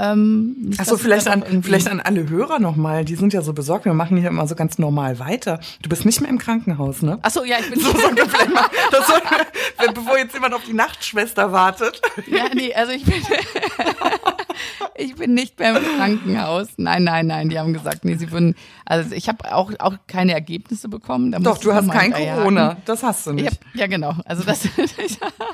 Ähm, 0.00 0.72
Achso, 0.78 0.96
vielleicht 0.96 1.28
an, 1.28 1.62
vielleicht 1.62 1.90
an 1.90 2.00
alle 2.00 2.26
Hörer 2.28 2.58
nochmal, 2.58 3.04
die 3.04 3.16
sind 3.16 3.34
ja 3.34 3.42
so 3.42 3.52
besorgt, 3.52 3.84
wir 3.84 3.92
machen 3.92 4.16
hier 4.16 4.28
immer 4.28 4.46
so 4.46 4.54
ganz 4.54 4.78
normal 4.78 5.18
weiter. 5.18 5.60
Du 5.82 5.90
bist 5.90 6.06
nicht 6.06 6.22
mehr 6.22 6.30
im 6.30 6.38
Krankenhaus, 6.38 7.02
ne? 7.02 7.18
Achso, 7.20 7.44
ja, 7.44 7.58
ich 7.60 7.68
bin 7.68 7.78
so, 7.78 7.90
sollten 7.92 8.16
wir 8.16 8.26
vielleicht 8.26 8.54
mal, 8.54 8.64
das 8.90 9.06
sollten 9.06 9.28
wir, 9.28 9.92
bevor 9.92 10.16
jetzt 10.16 10.32
jemand 10.32 10.54
auf 10.54 10.62
die 10.64 10.72
Nachtschwester 10.72 11.52
wartet. 11.52 12.00
Ja, 12.26 12.44
nee, 12.54 12.72
also 12.72 12.92
ich 12.92 13.04
bin, 13.04 13.14
ich 14.96 15.14
bin 15.16 15.34
nicht 15.34 15.58
mehr 15.58 15.76
im 15.76 15.84
Krankenhaus. 15.98 16.68
Nein, 16.78 17.04
nein, 17.04 17.26
nein, 17.26 17.50
die 17.50 17.58
haben 17.58 17.74
gesagt, 17.74 18.06
nee, 18.06 18.14
sie 18.14 18.30
würden, 18.32 18.54
also 18.86 19.14
ich 19.14 19.28
habe 19.28 19.54
auch, 19.54 19.70
auch 19.80 19.96
keine 20.06 20.32
Ergebnisse 20.32 20.88
bekommen. 20.88 21.32
Doch, 21.42 21.58
du 21.58 21.74
hast 21.74 21.90
kein 21.90 22.12
Corona, 22.12 22.78
das 22.86 23.02
hast 23.02 23.26
du 23.26 23.32
nicht. 23.32 23.50
Hab, 23.50 23.58
ja, 23.74 23.86
genau, 23.86 24.14
also 24.24 24.44
das, 24.44 24.66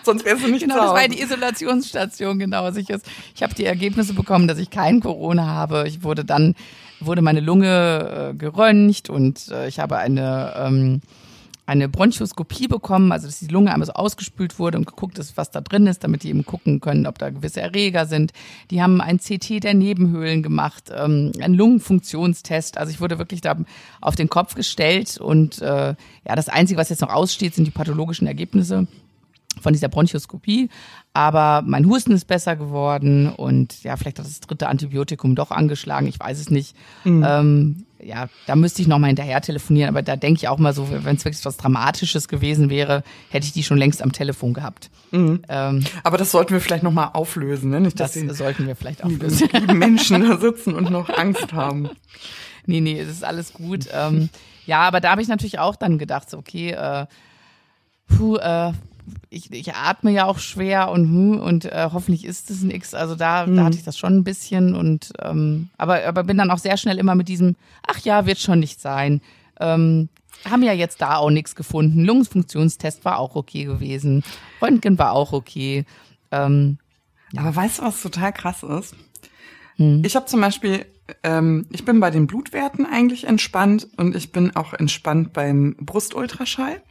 sonst 0.05 0.25
wärst 0.25 0.45
du 0.45 0.49
nicht 0.49 0.63
Genau, 0.67 0.83
das 0.83 0.95
war 0.95 1.09
die 1.09 1.21
Isolationsstation, 1.21 2.39
genau, 2.39 2.65
also 2.65 2.81
ich, 2.81 2.89
ich 2.91 3.43
habe 3.43 3.55
die 3.55 3.65
Ergebnisse 3.65 4.15
bekommen 4.15 4.36
bekommen, 4.37 4.49
dass 4.49 4.59
ich 4.59 4.69
kein 4.69 5.01
Corona 5.01 5.47
habe. 5.47 5.85
Ich 5.87 6.03
wurde 6.03 6.23
dann, 6.23 6.55
wurde 7.01 7.23
meine 7.23 7.41
Lunge 7.41 8.33
äh, 8.33 8.37
geröntgt 8.37 9.09
und 9.09 9.49
äh, 9.49 9.67
ich 9.67 9.79
habe 9.79 9.97
eine, 9.97 10.53
ähm, 10.59 11.01
eine 11.65 11.89
Bronchoskopie 11.89 12.69
bekommen, 12.69 13.13
also 13.13 13.29
dass 13.29 13.39
die 13.39 13.47
Lunge 13.47 13.73
einmal 13.73 13.87
so 13.87 13.95
ausgespült 13.95 14.59
wurde 14.59 14.77
und 14.77 14.87
geguckt 14.87 15.19
ist, 15.19 15.39
was 15.39 15.51
da 15.51 15.63
drin 15.63 15.87
ist, 15.87 16.05
damit 16.05 16.23
die 16.23 16.29
eben 16.29 16.45
gucken 16.45 16.81
können, 16.81 17.07
ob 17.07 17.19
da 17.19 17.31
gewisse 17.31 17.63
Erreger 17.63 18.05
sind. 18.05 18.33
Die 18.71 18.83
haben 18.83 19.01
ein 19.01 19.21
CT 19.21 19.65
der 19.65 19.73
Nebenhöhlen 19.73 20.43
gemacht, 20.43 20.93
ähm, 20.95 21.33
einen 21.41 21.55
Lungenfunktionstest. 21.55 22.77
Also 22.77 22.93
ich 22.93 23.01
wurde 23.01 23.19
wirklich 23.19 23.41
da 23.41 23.57
auf 24.03 24.17
den 24.17 24.29
Kopf 24.29 24.55
gestellt 24.55 25.17
und 25.17 25.63
äh, 25.63 25.95
ja, 26.27 26.37
das 26.37 26.51
Einzige, 26.51 26.79
was 26.79 26.91
jetzt 26.91 27.01
noch 27.01 27.15
aussteht, 27.15 27.55
sind 27.55 27.65
die 27.65 27.71
pathologischen 27.71 28.27
Ergebnisse 28.27 28.87
von 29.61 29.73
dieser 29.73 29.89
Bronchoskopie. 29.89 30.69
Aber 31.13 31.63
mein 31.67 31.87
Husten 31.87 32.13
ist 32.13 32.27
besser 32.27 32.57
geworden 32.57 33.29
und 33.29 33.83
ja, 33.83 33.97
vielleicht 33.97 34.19
hat 34.19 34.27
das 34.27 34.41
dritte 34.41 34.69
Antibiotikum 34.69 35.35
doch 35.35 35.51
angeschlagen. 35.51 36.07
Ich 36.07 36.21
weiß 36.21 36.39
es 36.39 36.51
nicht. 36.51 36.77
Mhm. 37.05 37.25
Ähm, 37.27 37.87
ja, 38.03 38.29
da 38.47 38.55
müsste 38.55 38.83
ich 38.83 38.89
nochmal 38.89 39.09
hinterher 39.09 39.41
telefonieren. 39.41 39.89
Aber 39.89 40.03
da 40.03 40.17
denke 40.17 40.39
ich 40.39 40.49
auch 40.49 40.59
mal 40.59 40.75
so, 40.75 40.89
wenn 40.91 41.17
es 41.17 41.25
wirklich 41.25 41.45
was 41.45 41.57
Dramatisches 41.57 42.29
gewesen 42.29 42.69
wäre, 42.69 43.03
hätte 43.31 43.47
ich 43.47 43.53
die 43.53 43.63
schon 43.63 43.79
längst 43.79 44.03
am 44.03 44.13
Telefon 44.13 44.53
gehabt. 44.53 44.91
Mhm. 45.11 45.43
Ähm, 45.49 45.85
aber 46.03 46.19
das 46.19 46.31
sollten 46.31 46.53
wir 46.53 46.61
vielleicht 46.61 46.83
nochmal 46.83 47.11
auflösen, 47.15 47.71
ne? 47.71 47.81
Nicht, 47.81 47.99
dass 47.99 48.13
das 48.13 48.23
die, 48.23 48.35
sollten 48.35 48.67
wir 48.67 48.77
vielleicht 48.77 49.03
auflösen. 49.03 49.49
Die 49.71 49.75
Menschen 49.75 50.29
da 50.29 50.37
sitzen 50.37 50.75
und 50.75 50.91
noch 50.91 51.09
Angst 51.09 51.53
haben. 51.53 51.89
Nee, 52.67 52.81
nee, 52.81 53.01
es 53.01 53.09
ist 53.09 53.25
alles 53.25 53.53
gut. 53.55 53.87
ähm, 53.93 54.29
ja, 54.67 54.81
aber 54.81 55.01
da 55.01 55.13
habe 55.13 55.23
ich 55.23 55.29
natürlich 55.29 55.59
auch 55.59 55.77
dann 55.77 55.99
gedacht, 55.99 56.29
so, 56.29 56.39
okay, 56.39 56.73
äh, 56.73 57.07
puh, 58.09 58.37
äh, 58.37 58.73
ich, 59.31 59.53
ich 59.53 59.75
atme 59.75 60.11
ja 60.11 60.27
auch 60.27 60.39
schwer 60.39 60.91
und 60.91 61.05
hm, 61.05 61.41
und 61.41 61.65
äh, 61.67 61.89
hoffentlich 61.93 62.25
ist 62.25 62.51
es 62.51 62.63
nix. 62.63 62.95
Also 62.95 63.15
da, 63.15 63.47
mhm. 63.47 63.57
da 63.57 63.65
hatte 63.65 63.77
ich 63.77 63.85
das 63.85 63.99
schon 63.99 64.17
ein 64.17 64.25
bisschen 64.25 64.75
und 64.75 65.13
ähm, 65.23 65.71
aber, 65.77 66.05
aber 66.05 66.25
bin 66.25 66.39
dann 66.39 66.51
auch 66.51 66.59
sehr 66.59 66.77
schnell 66.77 66.99
immer 66.99 67.15
mit 67.15 67.29
diesem, 67.29 67.57
ach 67.87 67.99
ja, 68.01 68.27
wird 68.27 68.39
schon 68.39 68.61
nicht 68.61 68.81
sein. 68.81 69.21
Ähm, 69.61 70.09
haben 70.45 70.63
ja 70.63 70.73
jetzt 70.73 71.01
da 71.01 71.17
auch 71.17 71.31
nichts 71.31 71.55
gefunden. 71.55 72.05
Lungenfunktionstest 72.05 73.05
war 73.05 73.19
auch 73.19 73.37
okay 73.37 73.65
gewesen. 73.65 74.23
Röntgen 74.61 74.99
war 74.99 75.13
auch 75.13 75.33
okay. 75.33 75.85
Ähm, 76.31 76.79
ja. 77.33 77.43
Aber 77.43 77.57
weißt 77.57 77.79
du, 77.79 77.83
was 77.83 78.03
total 78.03 78.33
krass 78.33 78.63
ist? 78.63 78.95
Hm. 79.77 80.03
Ich 80.05 80.17
habe 80.17 80.27
zum 80.27 80.41
Beispiel, 80.41 80.87
ähm, 81.23 81.67
ich 81.71 81.85
bin 81.85 82.01
bei 82.01 82.11
den 82.11 82.27
Blutwerten 82.27 82.87
eigentlich 82.87 83.27
entspannt 83.27 83.89
und 83.97 84.15
ich 84.15 84.33
bin 84.33 84.55
auch 84.57 84.73
entspannt 84.75 85.33
beim 85.33 85.77
Brustultraschall. 85.81 86.83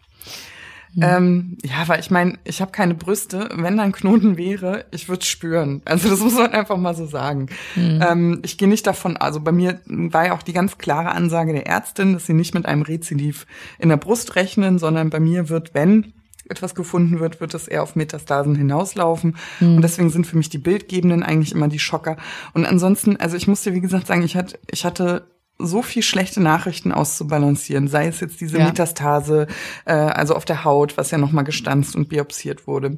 Mhm. 0.95 1.03
Ähm, 1.03 1.57
ja, 1.63 1.87
weil 1.87 1.99
ich 1.99 2.09
meine, 2.09 2.39
ich 2.45 2.61
habe 2.61 2.71
keine 2.71 2.95
Brüste. 2.95 3.49
Wenn 3.53 3.77
da 3.77 3.83
ein 3.83 3.91
Knoten 3.91 4.37
wäre, 4.37 4.85
ich 4.91 5.09
würde 5.09 5.25
spüren. 5.25 5.81
Also 5.85 6.09
das 6.09 6.19
muss 6.21 6.35
man 6.35 6.51
einfach 6.51 6.77
mal 6.77 6.95
so 6.95 7.05
sagen. 7.05 7.47
Mhm. 7.75 8.01
Ähm, 8.01 8.39
ich 8.43 8.57
gehe 8.57 8.69
nicht 8.69 8.87
davon, 8.87 9.17
also 9.17 9.41
bei 9.41 9.51
mir 9.51 9.81
war 9.85 10.27
ja 10.27 10.33
auch 10.33 10.43
die 10.43 10.53
ganz 10.53 10.77
klare 10.77 11.11
Ansage 11.11 11.53
der 11.53 11.67
Ärztin, 11.67 12.13
dass 12.13 12.25
sie 12.25 12.33
nicht 12.33 12.53
mit 12.53 12.65
einem 12.65 12.81
Rezidiv 12.81 13.45
in 13.77 13.89
der 13.89 13.97
Brust 13.97 14.35
rechnen, 14.35 14.79
sondern 14.79 15.09
bei 15.09 15.19
mir 15.19 15.49
wird, 15.49 15.73
wenn 15.73 16.13
etwas 16.47 16.75
gefunden 16.75 17.19
wird, 17.19 17.41
wird 17.41 17.53
es 17.53 17.67
eher 17.67 17.83
auf 17.83 17.95
Metastasen 17.95 18.55
hinauslaufen. 18.55 19.35
Mhm. 19.59 19.77
Und 19.77 19.81
deswegen 19.81 20.09
sind 20.09 20.27
für 20.27 20.37
mich 20.37 20.49
die 20.49 20.59
Bildgebenden 20.59 21.23
eigentlich 21.23 21.51
immer 21.51 21.67
die 21.67 21.79
Schocker. 21.79 22.17
Und 22.53 22.65
ansonsten, 22.65 23.17
also 23.17 23.35
ich 23.35 23.47
muss 23.47 23.63
dir 23.63 23.73
wie 23.73 23.81
gesagt 23.81 24.07
sagen, 24.07 24.21
ich 24.21 24.35
hatte, 24.35 24.59
ich 24.69 24.85
hatte 24.85 25.27
so 25.57 25.81
viel 25.81 26.03
schlechte 26.03 26.41
Nachrichten 26.41 26.91
auszubalancieren, 26.91 27.87
sei 27.87 28.07
es 28.07 28.19
jetzt 28.19 28.41
diese 28.41 28.57
ja. 28.57 28.65
Metastase, 28.65 29.47
äh, 29.85 29.93
also 29.93 30.35
auf 30.35 30.45
der 30.45 30.63
Haut, 30.63 30.97
was 30.97 31.11
ja 31.11 31.17
nochmal 31.17 31.43
gestanzt 31.43 31.95
und 31.95 32.09
biopsiert 32.09 32.67
wurde. 32.67 32.97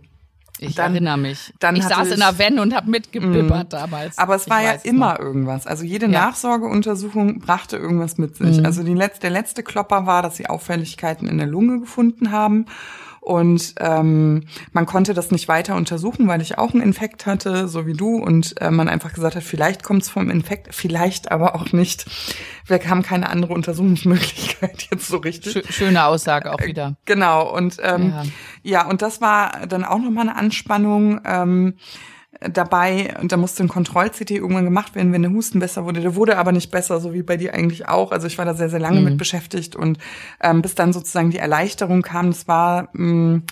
Ich 0.59 0.75
dann, 0.75 0.93
erinnere 0.93 1.17
mich. 1.17 1.53
Dann 1.59 1.75
ich 1.75 1.83
saß 1.83 2.07
ich, 2.07 2.13
in 2.13 2.19
der 2.19 2.39
Van 2.39 2.59
und 2.59 2.73
habe 2.73 2.89
mitgebibbert 2.89 3.67
mm, 3.67 3.69
damals. 3.69 4.17
Aber 4.17 4.35
es 4.35 4.49
war 4.49 4.61
ja 4.63 4.71
immer 4.71 5.13
noch. 5.13 5.19
irgendwas. 5.19 5.67
Also 5.67 5.83
jede 5.83 6.07
ja. 6.07 6.11
Nachsorgeuntersuchung 6.25 7.39
brachte 7.39 7.77
irgendwas 7.77 8.17
mit 8.17 8.35
sich. 8.37 8.57
Mhm. 8.57 8.65
Also 8.65 8.83
die 8.83 8.95
letzte, 8.95 9.21
der 9.21 9.29
letzte 9.29 9.61
Klopper 9.61 10.07
war, 10.07 10.23
dass 10.23 10.37
sie 10.37 10.47
Auffälligkeiten 10.47 11.27
in 11.27 11.37
der 11.37 11.47
Lunge 11.47 11.79
gefunden 11.79 12.31
haben. 12.31 12.65
Und 13.27 13.75
ähm, 13.81 14.43
man 14.71 14.85
konnte 14.85 15.13
das 15.13 15.31
nicht 15.31 15.49
weiter 15.49 15.75
untersuchen, 15.75 16.29
weil 16.29 16.41
ich 16.41 16.57
auch 16.57 16.71
einen 16.71 16.81
Infekt 16.81 17.25
hatte, 17.25 17.67
so 17.67 17.85
wie 17.85 17.91
du. 17.91 18.15
Und 18.15 18.55
äh, 18.61 18.71
man 18.71 18.87
einfach 18.87 19.11
gesagt 19.11 19.35
hat, 19.35 19.43
vielleicht 19.43 19.83
kommt 19.83 20.03
es 20.03 20.09
vom 20.09 20.29
Infekt, 20.29 20.73
vielleicht 20.73 21.29
aber 21.29 21.53
auch 21.55 21.73
nicht. 21.73 22.05
Wir 22.67 22.79
haben 22.89 23.03
keine 23.03 23.27
andere 23.27 23.53
Untersuchungsmöglichkeit 23.53 24.87
jetzt 24.91 25.09
so 25.09 25.17
richtig. 25.17 25.61
Schöne 25.75 26.05
Aussage 26.05 26.53
auch 26.53 26.61
wieder. 26.61 26.95
Genau. 27.03 27.53
Und 27.53 27.79
ähm, 27.83 28.13
ja. 28.15 28.23
ja, 28.63 28.87
und 28.87 29.01
das 29.01 29.19
war 29.19 29.67
dann 29.67 29.83
auch 29.83 29.99
nochmal 29.99 30.29
eine 30.29 30.37
Anspannung. 30.37 31.19
Ähm, 31.25 31.73
dabei 32.39 33.15
und 33.19 33.31
da 33.31 33.37
musste 33.37 33.63
ein 33.63 33.67
Kontroll-CT 33.67 34.31
irgendwann 34.31 34.65
gemacht 34.65 34.95
werden, 34.95 35.11
wenn 35.11 35.23
der 35.23 35.31
Husten 35.31 35.59
besser 35.59 35.85
wurde. 35.85 36.01
Der 36.01 36.15
wurde 36.15 36.37
aber 36.37 36.51
nicht 36.51 36.69
besser, 36.69 36.99
so 36.99 37.13
wie 37.13 37.23
bei 37.23 37.37
dir 37.37 37.53
eigentlich 37.53 37.87
auch. 37.87 38.11
Also 38.11 38.27
ich 38.27 38.37
war 38.37 38.45
da 38.45 38.53
sehr, 38.53 38.69
sehr 38.69 38.79
lange 38.79 38.99
mhm. 38.99 39.05
mit 39.05 39.17
beschäftigt 39.17 39.75
und 39.75 39.97
ähm, 40.41 40.61
bis 40.61 40.75
dann 40.75 40.93
sozusagen 40.93 41.31
die 41.31 41.39
Erleichterung 41.39 42.03
kam, 42.03 42.27
das 42.27 42.47
war, 42.47 42.89
mh, 42.93 43.37
mm, 43.37 43.43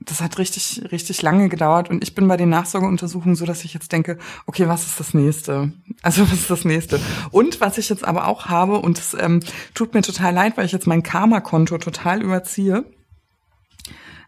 das 0.00 0.20
hat 0.20 0.36
richtig, 0.36 0.82
richtig 0.92 1.22
lange 1.22 1.48
gedauert 1.48 1.88
und 1.88 2.02
ich 2.02 2.14
bin 2.14 2.28
bei 2.28 2.36
den 2.36 2.50
Nachsorgeuntersuchungen 2.50 3.36
so, 3.36 3.46
dass 3.46 3.64
ich 3.64 3.72
jetzt 3.72 3.90
denke, 3.90 4.18
okay, 4.44 4.68
was 4.68 4.84
ist 4.84 5.00
das 5.00 5.14
nächste? 5.14 5.72
Also 6.02 6.22
was 6.22 6.32
ist 6.32 6.50
das 6.50 6.66
nächste? 6.66 7.00
Und 7.30 7.62
was 7.62 7.78
ich 7.78 7.88
jetzt 7.88 8.04
aber 8.04 8.28
auch 8.28 8.46
habe 8.46 8.80
und 8.80 8.98
es 8.98 9.16
ähm, 9.18 9.40
tut 9.72 9.94
mir 9.94 10.02
total 10.02 10.34
leid, 10.34 10.58
weil 10.58 10.66
ich 10.66 10.72
jetzt 10.72 10.86
mein 10.86 11.02
Karma-Konto 11.02 11.78
total 11.78 12.20
überziehe. 12.20 12.84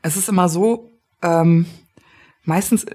Es 0.01 0.17
ist 0.17 0.31
immer 0.31 0.49
so, 0.49 0.93
ähm, 1.21 1.67
meistens 2.45 2.87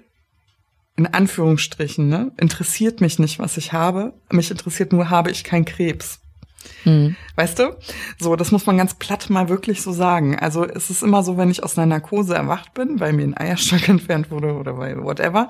in 1.02 1.14
Anführungsstrichen, 1.14 2.08
ne, 2.08 2.32
interessiert 2.38 3.02
mich 3.02 3.18
nicht, 3.18 3.40
was 3.40 3.58
ich 3.58 3.74
habe. 3.74 4.14
Mich 4.32 4.52
interessiert 4.52 4.94
nur, 4.94 5.10
habe 5.10 5.32
ich 5.32 5.44
keinen 5.44 5.66
Krebs. 5.66 6.20
Mhm. 6.86 7.16
Weißt 7.36 7.58
du? 7.58 7.76
So, 8.20 8.36
das 8.36 8.52
muss 8.52 8.68
man 8.68 8.78
ganz 8.78 8.94
platt 8.94 9.32
mal 9.32 9.50
wirklich 9.50 9.82
so 9.82 9.92
sagen. 9.92 10.38
Also 10.38 10.64
es 10.64 10.92
ist 10.92 11.02
immer 11.02 11.24
so, 11.24 11.36
wenn 11.38 11.50
ich 11.50 11.64
aus 11.64 11.76
einer 11.76 11.88
Narkose 11.88 12.36
erwacht 12.36 12.76
bin, 12.76 13.00
weil 13.00 13.14
mir 13.14 13.24
ein 13.24 13.36
Eierstock 13.38 13.90
entfernt 13.90 14.30
wurde 14.30 14.54
oder 14.54 14.78
weil 14.78 15.04
whatever, 15.04 15.50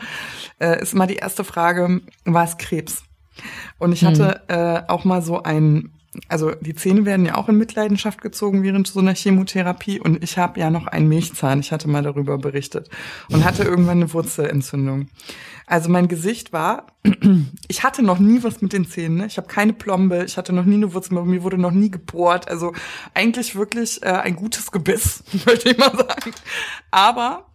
äh, 0.60 0.82
ist 0.82 0.94
immer 0.94 1.08
die 1.08 1.18
erste 1.18 1.44
Frage, 1.44 2.00
war 2.24 2.46
es 2.46 2.58
Krebs? 2.58 3.04
Und 3.78 3.92
ich 3.92 4.06
hatte 4.06 4.42
mhm. 4.48 4.56
äh, 4.56 4.84
auch 4.88 5.04
mal 5.04 5.22
so 5.22 5.44
ein 5.44 5.92
also 6.28 6.52
die 6.52 6.76
Zähne 6.76 7.06
werden 7.06 7.26
ja 7.26 7.36
auch 7.36 7.48
in 7.48 7.58
Mitleidenschaft 7.58 8.22
gezogen 8.22 8.64
während 8.64 8.88
so 8.88 9.00
einer 9.00 9.16
Chemotherapie 9.16 10.00
und 10.00 10.22
ich 10.22 10.38
habe 10.38 10.60
ja 10.60 10.70
noch 10.70 10.88
einen 10.88 11.08
Milchzahn, 11.08 11.62
ich 11.62 11.72
hatte 11.72 11.90
mal 11.90 12.04
darüber 12.04 12.38
berichtet 12.38 12.90
und 13.30 13.46
hatte 13.46 13.64
irgendwann 13.64 14.00
eine 14.00 14.14
Wurzelentzündung. 14.14 15.08
Also 15.68 15.90
mein 15.90 16.10
Gesicht 16.10 16.52
war, 16.52 16.88
ich 17.70 17.84
hatte 17.84 18.04
noch 18.04 18.20
nie 18.20 18.44
was 18.44 18.62
mit 18.62 18.74
den 18.74 18.86
Zähnen, 18.86 19.18
ne? 19.18 19.26
ich 19.26 19.38
habe 19.38 19.48
keine 19.48 19.72
Plombe, 19.72 20.26
ich 20.26 20.38
hatte 20.38 20.52
noch 20.52 20.66
nie 20.66 20.76
eine 20.76 20.94
Wurzel, 20.94 21.24
mir 21.24 21.44
wurde 21.44 21.58
noch 21.58 21.72
nie 21.72 21.90
gebohrt, 21.90 22.50
also 22.50 22.74
eigentlich 23.14 23.56
wirklich 23.56 24.04
äh, 24.04 24.08
ein 24.08 24.36
gutes 24.36 24.72
Gebiss, 24.72 25.24
würde 25.32 25.70
ich 25.70 25.78
mal 25.78 25.96
sagen. 25.96 26.34
Aber 26.92 27.46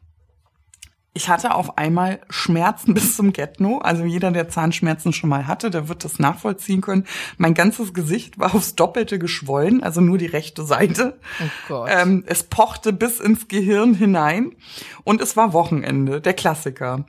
ich 1.16 1.30
hatte 1.30 1.54
auf 1.54 1.78
einmal 1.78 2.20
Schmerzen 2.28 2.92
bis 2.94 3.16
zum 3.16 3.32
Getno. 3.32 3.78
Also 3.78 4.04
jeder, 4.04 4.30
der 4.30 4.50
Zahnschmerzen 4.50 5.14
schon 5.14 5.30
mal 5.30 5.46
hatte, 5.46 5.70
der 5.70 5.88
wird 5.88 6.04
das 6.04 6.18
nachvollziehen 6.18 6.82
können. 6.82 7.06
Mein 7.38 7.54
ganzes 7.54 7.94
Gesicht 7.94 8.38
war 8.38 8.54
aufs 8.54 8.74
Doppelte 8.74 9.18
geschwollen, 9.18 9.82
also 9.82 10.02
nur 10.02 10.18
die 10.18 10.26
rechte 10.26 10.64
Seite. 10.64 11.18
Oh. 11.70 11.86
Ähm, 11.88 12.22
es 12.26 12.42
pochte 12.42 12.92
bis 12.92 13.18
ins 13.18 13.48
Gehirn 13.48 13.94
hinein. 13.94 14.52
Und 15.04 15.22
es 15.22 15.36
war 15.36 15.54
Wochenende, 15.54 16.20
der 16.20 16.34
Klassiker. 16.34 17.06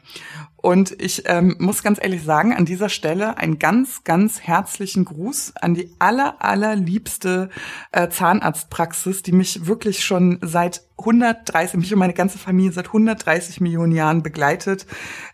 Und 0.56 1.02
ich 1.02 1.24
ähm, 1.26 1.56
muss 1.60 1.84
ganz 1.84 2.00
ehrlich 2.02 2.24
sagen, 2.24 2.54
an 2.54 2.66
dieser 2.66 2.90
Stelle 2.90 3.38
einen 3.38 3.60
ganz, 3.60 4.04
ganz 4.04 4.42
herzlichen 4.42 5.06
Gruß 5.06 5.54
an 5.62 5.76
die 5.76 5.92
aller, 6.00 6.42
allerliebste 6.42 7.50
äh, 7.92 8.10
Zahnarztpraxis, 8.10 9.22
die 9.22 9.34
mich 9.34 9.68
wirklich 9.68 10.04
schon 10.04 10.40
seit 10.42 10.87
130, 11.00 11.80
mich 11.80 11.94
und 11.94 12.00
meine 12.00 12.14
ganze 12.14 12.38
Familie 12.40 12.72
seit 12.72 12.88
130 12.88 13.62
Millionen 13.62 13.92
Jahren 13.92 14.24
begleitet 14.24 14.88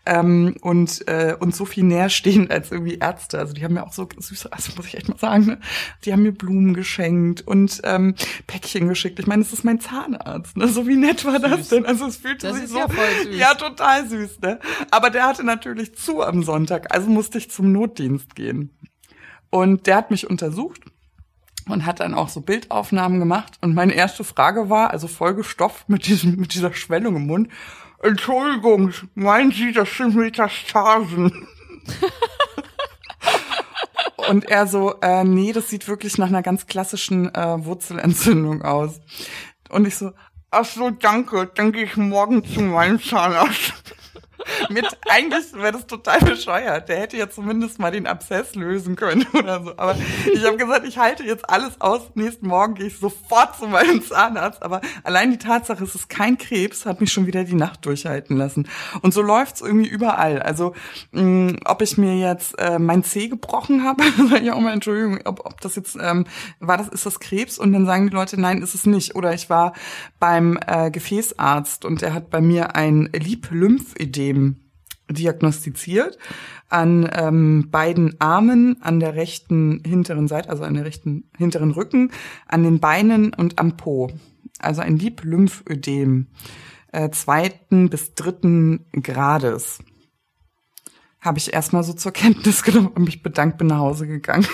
ähm, 0.04 0.56
und 0.60 1.08
äh, 1.08 1.36
und 1.38 1.54
so 1.54 1.64
viel 1.64 1.84
näher 1.84 2.10
stehen 2.10 2.50
als 2.50 2.70
irgendwie 2.70 2.96
Ärzte. 2.96 3.38
Also 3.38 3.54
die 3.54 3.64
haben 3.64 3.74
mir 3.74 3.84
auch 3.84 3.92
so 3.92 4.06
süße, 4.16 4.52
also 4.52 4.72
muss 4.76 4.86
ich 4.86 4.96
echt 4.96 5.08
mal 5.08 5.18
sagen, 5.18 5.46
ne? 5.46 5.60
die 6.04 6.12
haben 6.12 6.22
mir 6.22 6.32
Blumen 6.32 6.74
geschenkt 6.74 7.46
und 7.46 7.80
ähm, 7.84 8.14
Päckchen 8.46 8.88
geschickt. 8.88 9.18
Ich 9.18 9.26
meine, 9.26 9.42
es 9.42 9.52
ist 9.52 9.64
mein 9.64 9.80
Zahnarzt. 9.80 10.56
Ne? 10.56 10.68
So 10.68 10.86
wie 10.86 10.96
nett 10.96 11.24
war 11.24 11.40
süß. 11.40 11.42
das 11.42 11.68
denn? 11.68 11.86
Also 11.86 12.06
es 12.06 12.18
fühlte 12.18 12.48
das 12.48 12.58
sich 12.58 12.68
so, 12.68 12.78
ja, 12.78 12.88
ja 13.30 13.54
total 13.54 14.06
süß. 14.06 14.40
Ne? 14.40 14.58
Aber 14.90 15.08
der 15.08 15.26
hatte 15.26 15.44
natürlich 15.44 15.94
zu 15.94 16.22
am 16.22 16.42
Sonntag, 16.42 16.94
also 16.94 17.08
musste 17.08 17.38
ich 17.38 17.50
zum 17.50 17.72
Notdienst 17.72 18.34
gehen. 18.34 18.70
Und 19.50 19.86
der 19.86 19.96
hat 19.96 20.10
mich 20.10 20.28
untersucht 20.28 20.80
und 21.68 21.86
hat 21.86 22.00
dann 22.00 22.14
auch 22.14 22.28
so 22.28 22.40
Bildaufnahmen 22.40 23.18
gemacht. 23.18 23.58
Und 23.60 23.74
meine 23.74 23.94
erste 23.94 24.24
Frage 24.24 24.70
war, 24.70 24.90
also 24.90 25.08
vollgestopft 25.08 25.88
mit 25.88 26.06
diesem, 26.06 26.36
mit 26.36 26.54
dieser 26.54 26.72
Schwellung 26.72 27.16
im 27.16 27.26
Mund. 27.26 27.48
Entschuldigung, 28.02 28.92
meinen 29.14 29.50
Sie, 29.50 29.72
das 29.72 29.96
sind 29.96 30.14
Metastasen? 30.14 31.46
und 34.28 34.44
er 34.46 34.66
so, 34.66 35.00
äh, 35.00 35.24
nee, 35.24 35.52
das 35.52 35.70
sieht 35.70 35.88
wirklich 35.88 36.18
nach 36.18 36.28
einer 36.28 36.42
ganz 36.42 36.66
klassischen 36.66 37.34
äh, 37.34 37.64
Wurzelentzündung 37.64 38.62
aus. 38.62 39.00
Und 39.70 39.86
ich 39.86 39.96
so, 39.96 40.12
ach 40.50 40.64
so, 40.64 40.90
danke, 40.90 41.50
dann 41.54 41.72
gehe 41.72 41.84
ich 41.84 41.96
morgen 41.96 42.44
zu 42.44 42.60
meinem 42.60 43.00
Zahnarzt 43.00 43.93
mit, 44.68 44.86
eigentlich 45.08 45.52
wäre 45.54 45.72
das 45.72 45.86
total 45.86 46.20
bescheuert. 46.20 46.88
Der 46.88 46.98
hätte 46.98 47.16
ja 47.16 47.28
zumindest 47.28 47.78
mal 47.78 47.90
den 47.90 48.06
Abszess 48.06 48.54
lösen 48.54 48.96
können 48.96 49.26
oder 49.32 49.62
so. 49.62 49.72
Aber 49.76 49.96
ich 50.32 50.44
habe 50.44 50.56
gesagt, 50.56 50.86
ich 50.86 50.98
halte 50.98 51.22
jetzt 51.24 51.48
alles 51.48 51.80
aus. 51.80 52.02
Nächsten 52.14 52.46
Morgen 52.46 52.74
gehe 52.74 52.86
ich 52.86 52.98
sofort 52.98 53.56
zu 53.56 53.66
meinem 53.66 54.02
Zahnarzt. 54.02 54.62
Aber 54.62 54.80
allein 55.02 55.30
die 55.30 55.38
Tatsache, 55.38 55.84
es 55.84 55.94
ist 55.94 56.08
kein 56.08 56.38
Krebs, 56.38 56.86
hat 56.86 57.00
mich 57.00 57.12
schon 57.12 57.26
wieder 57.26 57.44
die 57.44 57.54
Nacht 57.54 57.84
durchhalten 57.86 58.36
lassen. 58.36 58.68
Und 59.02 59.14
so 59.14 59.22
läuft's 59.22 59.60
irgendwie 59.60 59.88
überall. 59.88 60.42
Also, 60.42 60.74
mh, 61.12 61.22
mm, 61.22 61.56
ob 61.64 61.82
ich 61.82 61.98
mir 61.98 62.16
jetzt 62.16 62.58
äh, 62.58 62.78
mein 62.78 63.04
Zeh 63.04 63.28
gebrochen 63.28 63.84
habe, 63.84 64.04
sage 64.30 64.44
ich 64.44 64.52
auch 64.52 64.60
mal, 64.60 64.72
Entschuldigung, 64.72 65.20
ob, 65.24 65.44
ob 65.46 65.60
das 65.60 65.76
jetzt, 65.76 65.96
ähm, 66.00 66.26
war 66.60 66.76
das, 66.76 66.88
ist 66.88 67.06
das 67.06 67.20
Krebs? 67.20 67.58
Und 67.58 67.72
dann 67.72 67.86
sagen 67.86 68.08
die 68.08 68.14
Leute, 68.14 68.40
nein, 68.40 68.62
ist 68.62 68.74
es 68.74 68.86
nicht. 68.86 69.14
Oder 69.14 69.34
ich 69.34 69.50
war 69.50 69.72
beim 70.18 70.58
äh, 70.66 70.90
Gefäßarzt 70.90 71.84
und 71.84 72.02
er 72.02 72.14
hat 72.14 72.30
bei 72.30 72.40
mir 72.40 72.76
ein 72.76 73.08
Lieb-Lymphödem 74.32 74.64
diagnostiziert 75.10 76.18
an 76.68 77.08
ähm, 77.12 77.68
beiden 77.70 78.20
Armen, 78.20 78.80
an 78.80 79.00
der 79.00 79.14
rechten 79.14 79.82
hinteren 79.86 80.28
Seite, 80.28 80.48
also 80.48 80.64
an 80.64 80.74
der 80.74 80.84
rechten 80.84 81.30
hinteren 81.36 81.72
Rücken, 81.72 82.10
an 82.48 82.62
den 82.62 82.80
Beinen 82.80 83.34
und 83.34 83.58
am 83.58 83.76
Po. 83.76 84.10
Also 84.58 84.80
ein 84.80 84.96
Lieb-Lymphödem 84.96 86.28
äh, 86.92 87.10
zweiten 87.10 87.90
bis 87.90 88.14
dritten 88.14 88.86
Grades. 88.92 89.80
Habe 91.20 91.38
ich 91.38 91.52
erstmal 91.52 91.84
so 91.84 91.92
zur 91.92 92.12
Kenntnis 92.12 92.62
genommen 92.62 92.88
und 92.88 93.04
mich 93.04 93.22
bedankt, 93.22 93.58
bin 93.58 93.66
nach 93.66 93.78
Hause 93.78 94.06
gegangen. 94.06 94.46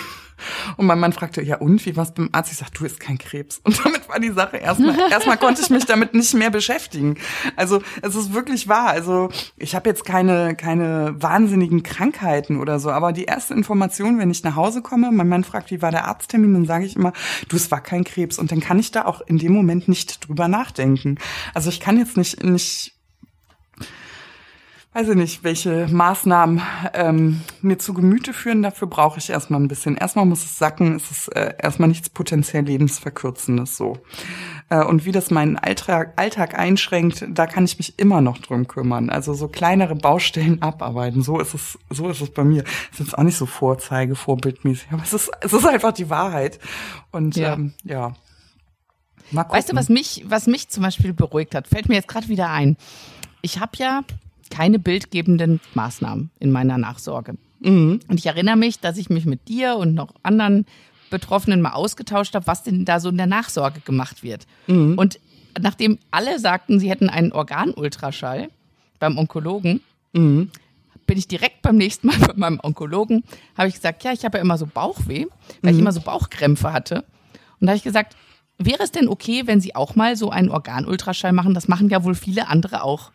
Und 0.77 0.85
mein 0.85 0.99
Mann 0.99 1.13
fragte, 1.13 1.41
ja 1.41 1.57
und, 1.57 1.85
wie 1.85 1.95
war's 1.95 2.13
beim 2.13 2.29
Arzt? 2.31 2.51
Ich 2.51 2.57
sagte, 2.57 2.79
du, 2.79 2.85
ist 2.85 2.99
kein 2.99 3.17
Krebs. 3.17 3.59
Und 3.63 3.83
damit 3.83 4.07
war 4.09 4.19
die 4.19 4.31
Sache 4.31 4.57
erstmal, 4.57 4.97
erstmal 5.11 5.37
konnte 5.37 5.61
ich 5.61 5.69
mich 5.69 5.85
damit 5.85 6.13
nicht 6.13 6.33
mehr 6.33 6.49
beschäftigen. 6.49 7.17
Also 7.55 7.81
es 8.01 8.15
ist 8.15 8.33
wirklich 8.33 8.67
wahr. 8.67 8.89
Also 8.89 9.29
ich 9.57 9.75
habe 9.75 9.89
jetzt 9.89 10.05
keine, 10.05 10.55
keine 10.55 11.15
wahnsinnigen 11.21 11.83
Krankheiten 11.83 12.59
oder 12.59 12.79
so, 12.79 12.91
aber 12.91 13.11
die 13.11 13.25
erste 13.25 13.53
Information, 13.53 14.19
wenn 14.19 14.31
ich 14.31 14.43
nach 14.43 14.55
Hause 14.55 14.81
komme, 14.81 15.11
mein 15.11 15.27
Mann 15.27 15.43
fragt, 15.43 15.71
wie 15.71 15.81
war 15.81 15.91
der 15.91 16.05
Arzttermin, 16.07 16.53
dann 16.53 16.65
sage 16.65 16.85
ich 16.85 16.95
immer, 16.95 17.13
du, 17.47 17.55
es 17.55 17.71
war 17.71 17.81
kein 17.81 18.03
Krebs. 18.03 18.39
Und 18.39 18.51
dann 18.51 18.59
kann 18.59 18.79
ich 18.79 18.91
da 18.91 19.05
auch 19.05 19.21
in 19.21 19.37
dem 19.37 19.53
Moment 19.53 19.87
nicht 19.87 20.27
drüber 20.27 20.47
nachdenken. 20.47 21.17
Also 21.53 21.69
ich 21.69 21.79
kann 21.79 21.97
jetzt 21.97 22.17
nicht, 22.17 22.43
nicht 22.43 22.93
weiß 24.93 25.07
ich 25.07 25.15
nicht, 25.15 25.43
welche 25.45 25.87
Maßnahmen 25.87 26.61
ähm, 26.93 27.41
mir 27.61 27.79
zu 27.79 27.93
Gemüte 27.93 28.33
führen. 28.33 28.61
Dafür 28.61 28.89
brauche 28.89 29.19
ich 29.19 29.29
erstmal 29.29 29.61
ein 29.61 29.69
bisschen. 29.69 29.95
Erstmal 29.95 30.25
muss 30.25 30.43
es 30.43 30.57
sacken, 30.57 30.95
es 30.95 31.09
ist 31.09 31.27
äh, 31.29 31.55
erstmal 31.57 31.87
nichts 31.87 32.09
potenziell 32.09 32.65
lebensverkürzendes 32.65 33.77
so. 33.77 33.99
Äh, 34.69 34.83
und 34.83 35.05
wie 35.05 35.13
das 35.13 35.31
meinen 35.31 35.57
Alltag, 35.57 36.13
Alltag 36.17 36.59
einschränkt, 36.59 37.25
da 37.29 37.47
kann 37.47 37.63
ich 37.63 37.77
mich 37.77 37.99
immer 37.99 38.19
noch 38.19 38.39
drum 38.39 38.67
kümmern. 38.67 39.09
Also 39.09 39.33
so 39.33 39.47
kleinere 39.47 39.95
Baustellen 39.95 40.61
abarbeiten. 40.61 41.21
So 41.21 41.39
ist 41.39 41.53
es, 41.53 41.79
so 41.89 42.09
ist 42.09 42.19
es 42.19 42.31
bei 42.31 42.43
mir. 42.43 42.65
Es 42.91 42.99
ist 42.99 43.07
jetzt 43.07 43.17
auch 43.17 43.23
nicht 43.23 43.37
so 43.37 43.45
Vorzeige, 43.45 44.15
vorbildmäßig, 44.15 44.89
aber 44.91 45.03
es 45.03 45.13
ist, 45.13 45.31
es 45.39 45.53
ist 45.53 45.65
einfach 45.65 45.93
die 45.93 46.09
Wahrheit. 46.09 46.59
Und 47.11 47.37
ja. 47.37 47.53
Ähm, 47.53 47.73
ja. 47.83 48.13
Weißt 49.31 49.71
du, 49.71 49.75
was 49.77 49.87
mich, 49.87 50.25
was 50.27 50.47
mich 50.47 50.67
zum 50.67 50.83
Beispiel 50.83 51.13
beruhigt 51.13 51.55
hat, 51.55 51.65
fällt 51.65 51.87
mir 51.87 51.95
jetzt 51.95 52.09
gerade 52.09 52.27
wieder 52.27 52.49
ein. 52.49 52.75
Ich 53.41 53.61
habe 53.61 53.71
ja 53.77 54.01
keine 54.51 54.77
bildgebenden 54.77 55.59
Maßnahmen 55.73 56.29
in 56.39 56.51
meiner 56.51 56.77
Nachsorge. 56.77 57.35
Mhm. 57.59 58.01
Und 58.07 58.19
ich 58.19 58.27
erinnere 58.27 58.57
mich, 58.57 58.79
dass 58.79 58.97
ich 58.97 59.09
mich 59.09 59.25
mit 59.25 59.47
dir 59.47 59.77
und 59.77 59.95
noch 59.95 60.13
anderen 60.21 60.65
Betroffenen 61.09 61.61
mal 61.61 61.73
ausgetauscht 61.73 62.35
habe, 62.35 62.47
was 62.47 62.63
denn 62.63 62.85
da 62.85 62.99
so 62.99 63.09
in 63.09 63.17
der 63.17 63.27
Nachsorge 63.27 63.81
gemacht 63.81 64.23
wird. 64.23 64.45
Mhm. 64.67 64.97
Und 64.97 65.19
nachdem 65.59 65.99
alle 66.11 66.39
sagten, 66.39 66.79
sie 66.79 66.89
hätten 66.89 67.09
einen 67.09 67.31
Organultraschall 67.31 68.49
beim 68.99 69.17
Onkologen, 69.17 69.81
mhm. 70.13 70.49
bin 71.05 71.17
ich 71.17 71.27
direkt 71.27 71.61
beim 71.61 71.77
nächsten 71.77 72.07
Mal 72.07 72.17
bei 72.27 72.33
meinem 72.35 72.59
Onkologen, 72.61 73.23
habe 73.57 73.67
ich 73.67 73.75
gesagt, 73.75 74.03
ja, 74.03 74.11
ich 74.13 74.25
habe 74.25 74.37
ja 74.37 74.43
immer 74.43 74.57
so 74.57 74.67
Bauchweh, 74.67 75.25
weil 75.61 75.71
ich 75.71 75.77
mhm. 75.77 75.81
immer 75.81 75.91
so 75.91 76.01
Bauchkrämpfe 76.01 76.73
hatte. 76.73 77.03
Und 77.59 77.67
da 77.67 77.69
habe 77.69 77.77
ich 77.77 77.83
gesagt, 77.83 78.15
wäre 78.57 78.83
es 78.83 78.91
denn 78.91 79.07
okay, 79.07 79.43
wenn 79.45 79.61
Sie 79.61 79.75
auch 79.75 79.95
mal 79.95 80.15
so 80.15 80.29
einen 80.29 80.49
Organultraschall 80.49 81.33
machen? 81.33 81.53
Das 81.53 81.67
machen 81.67 81.89
ja 81.89 82.03
wohl 82.03 82.15
viele 82.15 82.47
andere 82.47 82.83
auch. 82.83 83.11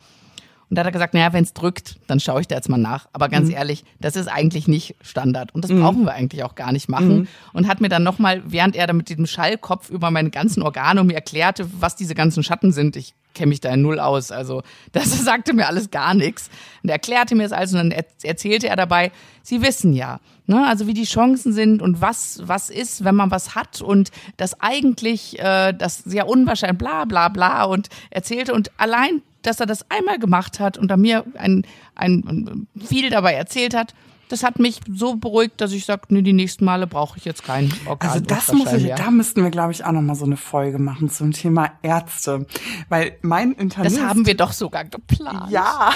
Und 0.69 0.77
da 0.77 0.81
hat 0.81 0.87
er 0.87 0.93
gesagt, 0.93 1.15
naja, 1.15 1.33
wenn 1.33 1.45
es 1.45 1.53
drückt, 1.53 1.97
dann 2.09 2.19
schaue 2.19 2.41
ich 2.41 2.49
da 2.49 2.57
jetzt 2.57 2.69
mal 2.69 2.77
nach. 2.77 3.09
Aber 3.13 3.29
ganz 3.29 3.49
mhm. 3.49 3.55
ehrlich, 3.55 3.85
das 4.01 4.17
ist 4.17 4.27
eigentlich 4.27 4.67
nicht 4.67 4.97
Standard. 5.01 5.55
Und 5.55 5.63
das 5.63 5.71
mhm. 5.71 5.81
brauchen 5.81 6.05
wir 6.05 6.13
eigentlich 6.13 6.43
auch 6.43 6.57
gar 6.57 6.73
nicht 6.73 6.89
machen. 6.89 7.21
Mhm. 7.21 7.29
Und 7.53 7.69
hat 7.69 7.81
mir 7.81 7.89
dann 7.89 8.03
nochmal, 8.03 8.43
während 8.47 8.75
er 8.75 8.89
da 8.89 8.93
mit 8.93 9.09
diesem 9.09 9.27
Schallkopf 9.27 9.91
über 9.91 10.11
meine 10.11 10.31
ganzen 10.31 10.63
Organe 10.63 11.01
und 11.01 11.07
mir 11.07 11.15
erklärte, 11.15 11.69
was 11.79 11.95
diese 11.95 12.17
ganzen 12.17 12.43
Schatten 12.43 12.73
sind, 12.73 12.97
ich 12.97 13.15
kenne 13.37 13.51
mich 13.51 13.61
da 13.61 13.73
in 13.73 13.83
null 13.83 14.01
aus. 14.01 14.33
Also 14.33 14.63
das 14.91 15.13
sagte 15.25 15.53
mir 15.53 15.69
alles 15.69 15.93
gar 15.93 16.15
nichts. 16.15 16.51
Und 16.83 16.89
er 16.89 16.95
erklärte 16.95 17.37
mir 17.37 17.45
es 17.45 17.53
also 17.53 17.79
und 17.79 17.91
dann 17.91 18.05
erzählte 18.25 18.69
er 18.69 18.77
dabei, 18.77 19.13
Sie 19.43 19.63
wissen 19.63 19.93
ja, 19.93 20.19
ne, 20.47 20.67
also 20.67 20.89
wie 20.89 20.95
die 20.95 21.05
Chancen 21.05 21.53
sind 21.53 21.81
und 21.81 22.01
was 22.01 22.41
was 22.45 22.71
ist, 22.71 23.05
wenn 23.05 23.15
man 23.15 23.31
was 23.31 23.55
hat 23.55 23.81
und 23.81 24.11
das 24.37 24.61
eigentlich 24.61 25.39
äh, 25.39 25.73
das 25.73 25.99
sehr 25.99 26.27
unwahrscheinlich 26.27 26.79
bla 26.79 27.05
bla 27.05 27.29
bla 27.29 27.63
und 27.65 27.89
erzählte 28.11 28.53
und 28.53 28.73
allein 28.77 29.23
dass 29.47 29.61
er 29.61 29.67
das 29.67 29.89
einmal 29.91 30.19
gemacht 30.19 30.61
hat 30.61 30.77
und 30.77 30.89
da 30.89 30.97
mir 30.97 31.25
ein, 31.35 31.65
ein, 31.95 32.67
viel 32.85 33.11
dabei 33.11 33.35
erzählt 33.35 33.75
hat, 33.75 33.95
das 34.29 34.43
hat 34.43 34.59
mich 34.59 34.81
so 34.93 35.17
beruhigt, 35.17 35.61
dass 35.61 35.73
ich 35.73 35.85
sage, 35.85 36.03
nee, 36.09 36.23
die 36.23 36.33
nächsten 36.33 36.65
Male 36.65 36.87
brauche 36.87 37.17
ich 37.17 37.25
jetzt 37.25 37.45
keinen 37.45 37.73
Organ. 37.87 38.11
Also 38.11 38.25
das 38.25 38.53
muss 38.53 38.73
ich, 38.73 38.93
da 38.93 39.11
müssten 39.11 39.45
wir, 39.45 39.51
glaube 39.51 39.73
ich, 39.73 39.85
auch 39.85 39.93
noch 39.93 40.03
mal 40.03 40.17
so 40.17 40.25
eine 40.25 40.37
Folge 40.37 40.79
machen 40.79 41.09
zum 41.11 41.33
Thema 41.33 41.71
Ärzte, 41.83 42.47
weil 42.89 43.17
mein 43.23 43.53
Internist. 43.53 43.97
Das 43.97 44.05
haben 44.05 44.27
wir 44.27 44.37
doch 44.37 44.53
sogar 44.53 44.85
geplant. 44.85 45.51
Ja, 45.51 45.93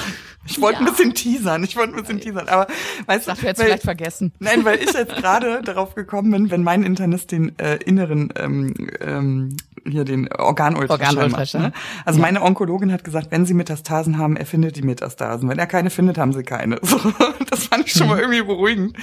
ich 0.46 0.60
wollte 0.60 0.80
ja. 0.80 0.86
ein 0.86 0.92
bisschen 0.92 1.14
teasern, 1.14 1.62
ich 1.64 1.76
wollte 1.76 1.94
ein 1.94 2.00
bisschen 2.00 2.20
teasern, 2.20 2.48
aber 2.48 2.66
weißt 3.06 3.28
du, 3.28 3.32
jetzt 3.32 3.60
vielleicht 3.60 3.82
vergessen. 3.82 4.32
Nein, 4.38 4.64
weil 4.64 4.78
ich 4.78 4.92
jetzt 4.92 5.14
gerade 5.16 5.62
darauf 5.64 5.94
gekommen 5.94 6.30
bin, 6.30 6.50
wenn 6.50 6.62
mein 6.62 6.82
Internist 6.82 7.32
den 7.32 7.58
äh, 7.58 7.76
inneren 7.76 8.32
ähm, 8.36 8.74
ähm, 9.00 9.56
hier 9.86 10.04
den 10.04 10.32
Organultraschall 10.32 11.08
Organultraschall. 11.08 11.62
Macht, 11.62 11.74
ne? 11.74 11.80
Also 12.04 12.18
ja. 12.18 12.26
meine 12.26 12.42
Onkologin 12.42 12.92
hat 12.92 13.04
gesagt, 13.04 13.28
wenn 13.30 13.46
sie 13.46 13.54
Metastasen 13.54 14.18
haben, 14.18 14.36
er 14.36 14.46
findet 14.46 14.76
die 14.76 14.82
Metastasen. 14.82 15.48
Wenn 15.48 15.58
er 15.58 15.66
keine 15.66 15.90
findet, 15.90 16.18
haben 16.18 16.32
sie 16.32 16.42
keine. 16.42 16.78
So, 16.90 16.98
das 17.48 17.64
fand 17.66 17.86
ich 17.86 17.92
schon 17.92 18.08
mal 18.08 18.18
irgendwie 18.18 18.42
beruhigend. 18.42 18.96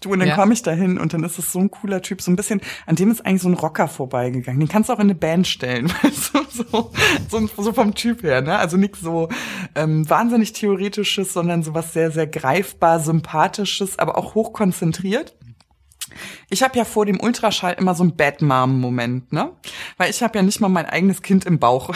Du, 0.00 0.12
und 0.12 0.20
dann 0.20 0.28
ja. 0.28 0.36
komme 0.36 0.52
ich 0.52 0.62
da 0.62 0.70
hin 0.70 0.96
und 0.96 1.12
dann 1.12 1.24
ist 1.24 1.38
es 1.38 1.50
so 1.50 1.58
ein 1.58 1.72
cooler 1.72 2.00
Typ, 2.02 2.22
so 2.22 2.30
ein 2.30 2.36
bisschen, 2.36 2.60
an 2.86 2.94
dem 2.94 3.10
ist 3.10 3.26
eigentlich 3.26 3.42
so 3.42 3.48
ein 3.48 3.54
Rocker 3.54 3.88
vorbeigegangen. 3.88 4.60
Den 4.60 4.68
kannst 4.68 4.88
du 4.88 4.92
auch 4.92 4.98
in 4.98 5.06
eine 5.06 5.16
Band 5.16 5.48
stellen, 5.48 5.90
weißt 6.02 6.34
du, 6.34 6.38
so, 6.70 6.92
so, 7.28 7.62
so 7.62 7.72
vom 7.72 7.94
Typ 7.94 8.22
her, 8.22 8.42
ne? 8.42 8.56
Also 8.56 8.76
nichts 8.76 9.00
so 9.00 9.28
ähm, 9.74 10.08
wahnsinnig 10.08 10.52
Theoretisches, 10.82 11.32
sondern 11.32 11.62
so 11.62 11.74
was 11.74 11.92
sehr, 11.92 12.10
sehr 12.10 12.26
greifbar, 12.26 12.98
Sympathisches, 12.98 13.98
aber 13.98 14.18
auch 14.18 14.34
hochkonzentriert. 14.34 15.36
Ich 16.50 16.62
habe 16.62 16.76
ja 16.76 16.84
vor 16.84 17.06
dem 17.06 17.20
Ultraschall 17.20 17.74
immer 17.74 17.94
so 17.94 18.04
ein 18.04 18.16
Bad 18.16 18.42
Mom-Moment, 18.42 19.32
ne? 19.32 19.52
Weil 19.96 20.10
ich 20.10 20.22
habe 20.22 20.38
ja 20.38 20.42
nicht 20.42 20.60
mal 20.60 20.68
mein 20.68 20.86
eigenes 20.86 21.22
Kind 21.22 21.44
im 21.44 21.58
Bauch 21.58 21.94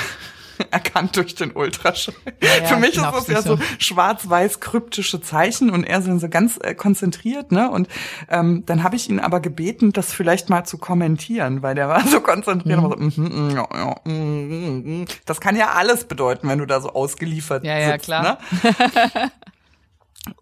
erkannt 0.71 1.17
durch 1.17 1.35
den 1.35 1.53
Ultraschall. 1.53 2.15
Ja, 2.43 2.67
Für 2.67 2.77
mich 2.77 2.97
ist 2.97 3.03
das 3.03 3.27
ja 3.29 3.43
so, 3.43 3.59
schwarz-weiß 3.79 4.61
kryptische 4.61 5.21
Zeichen 5.21 5.71
und 5.71 5.85
er 5.85 6.03
sind 6.03 6.21
so 6.21 6.29
ganz 6.29 6.59
äh, 6.63 6.75
konzentriert, 6.75 7.53
ne? 7.53 7.71
Und 7.71 7.89
ähm, 8.29 8.65
dann 8.67 8.83
habe 8.83 8.97
ich 8.97 9.09
ihn 9.09 9.21
aber 9.21 9.41
gebeten, 9.41 9.93
das 9.93 10.13
vielleicht 10.13 10.51
mal 10.51 10.65
zu 10.65 10.79
kommentieren, 10.79 11.63
weil 11.63 11.75
der 11.75 11.89
war 11.89 12.01
so 12.07 12.21
konzentriert. 12.21 12.81
Mhm. 12.81 13.11
So, 13.11 13.23
mm, 13.23 13.49
mm, 13.49 13.51
ja, 13.51 13.69
ja, 13.75 13.95
mm, 14.05 15.01
mm, 15.01 15.05
das 15.25 15.41
kann 15.41 15.57
ja 15.57 15.73
alles 15.73 16.05
bedeuten, 16.05 16.49
wenn 16.49 16.59
du 16.59 16.67
da 16.67 16.81
so 16.81 16.91
ausgeliefert 16.91 17.65
ja, 17.65 17.93
sitzt, 17.93 18.09
ja, 18.09 18.21
klar. 18.21 18.39
Ne? 18.63 19.33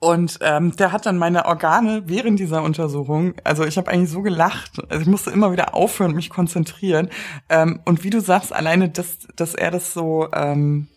Und 0.00 0.38
ähm, 0.40 0.74
der 0.76 0.92
hat 0.92 1.06
dann 1.06 1.18
meine 1.18 1.44
Organe 1.44 2.04
während 2.06 2.38
dieser 2.38 2.62
Untersuchung, 2.62 3.34
also 3.44 3.64
ich 3.64 3.76
habe 3.76 3.90
eigentlich 3.90 4.10
so 4.10 4.22
gelacht, 4.22 4.82
also 4.88 5.02
ich 5.02 5.08
musste 5.08 5.30
immer 5.30 5.52
wieder 5.52 5.74
aufhören 5.74 6.10
und 6.10 6.16
mich 6.16 6.30
konzentrieren. 6.30 7.10
Ähm, 7.48 7.80
und 7.84 8.04
wie 8.04 8.10
du 8.10 8.20
sagst, 8.20 8.52
alleine, 8.52 8.88
dass, 8.88 9.18
dass 9.36 9.54
er 9.54 9.70
das 9.70 9.92
so 9.92 10.28
ähm, 10.32 10.88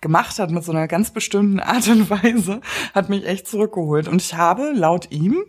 gemacht 0.00 0.38
hat 0.38 0.50
mit 0.50 0.64
so 0.64 0.72
einer 0.72 0.88
ganz 0.88 1.12
bestimmten 1.12 1.60
Art 1.60 1.88
und 1.88 2.10
Weise, 2.10 2.60
hat 2.94 3.08
mich 3.08 3.26
echt 3.26 3.46
zurückgeholt. 3.46 4.08
Und 4.08 4.22
ich 4.22 4.34
habe 4.34 4.72
laut 4.74 5.10
ihm 5.10 5.44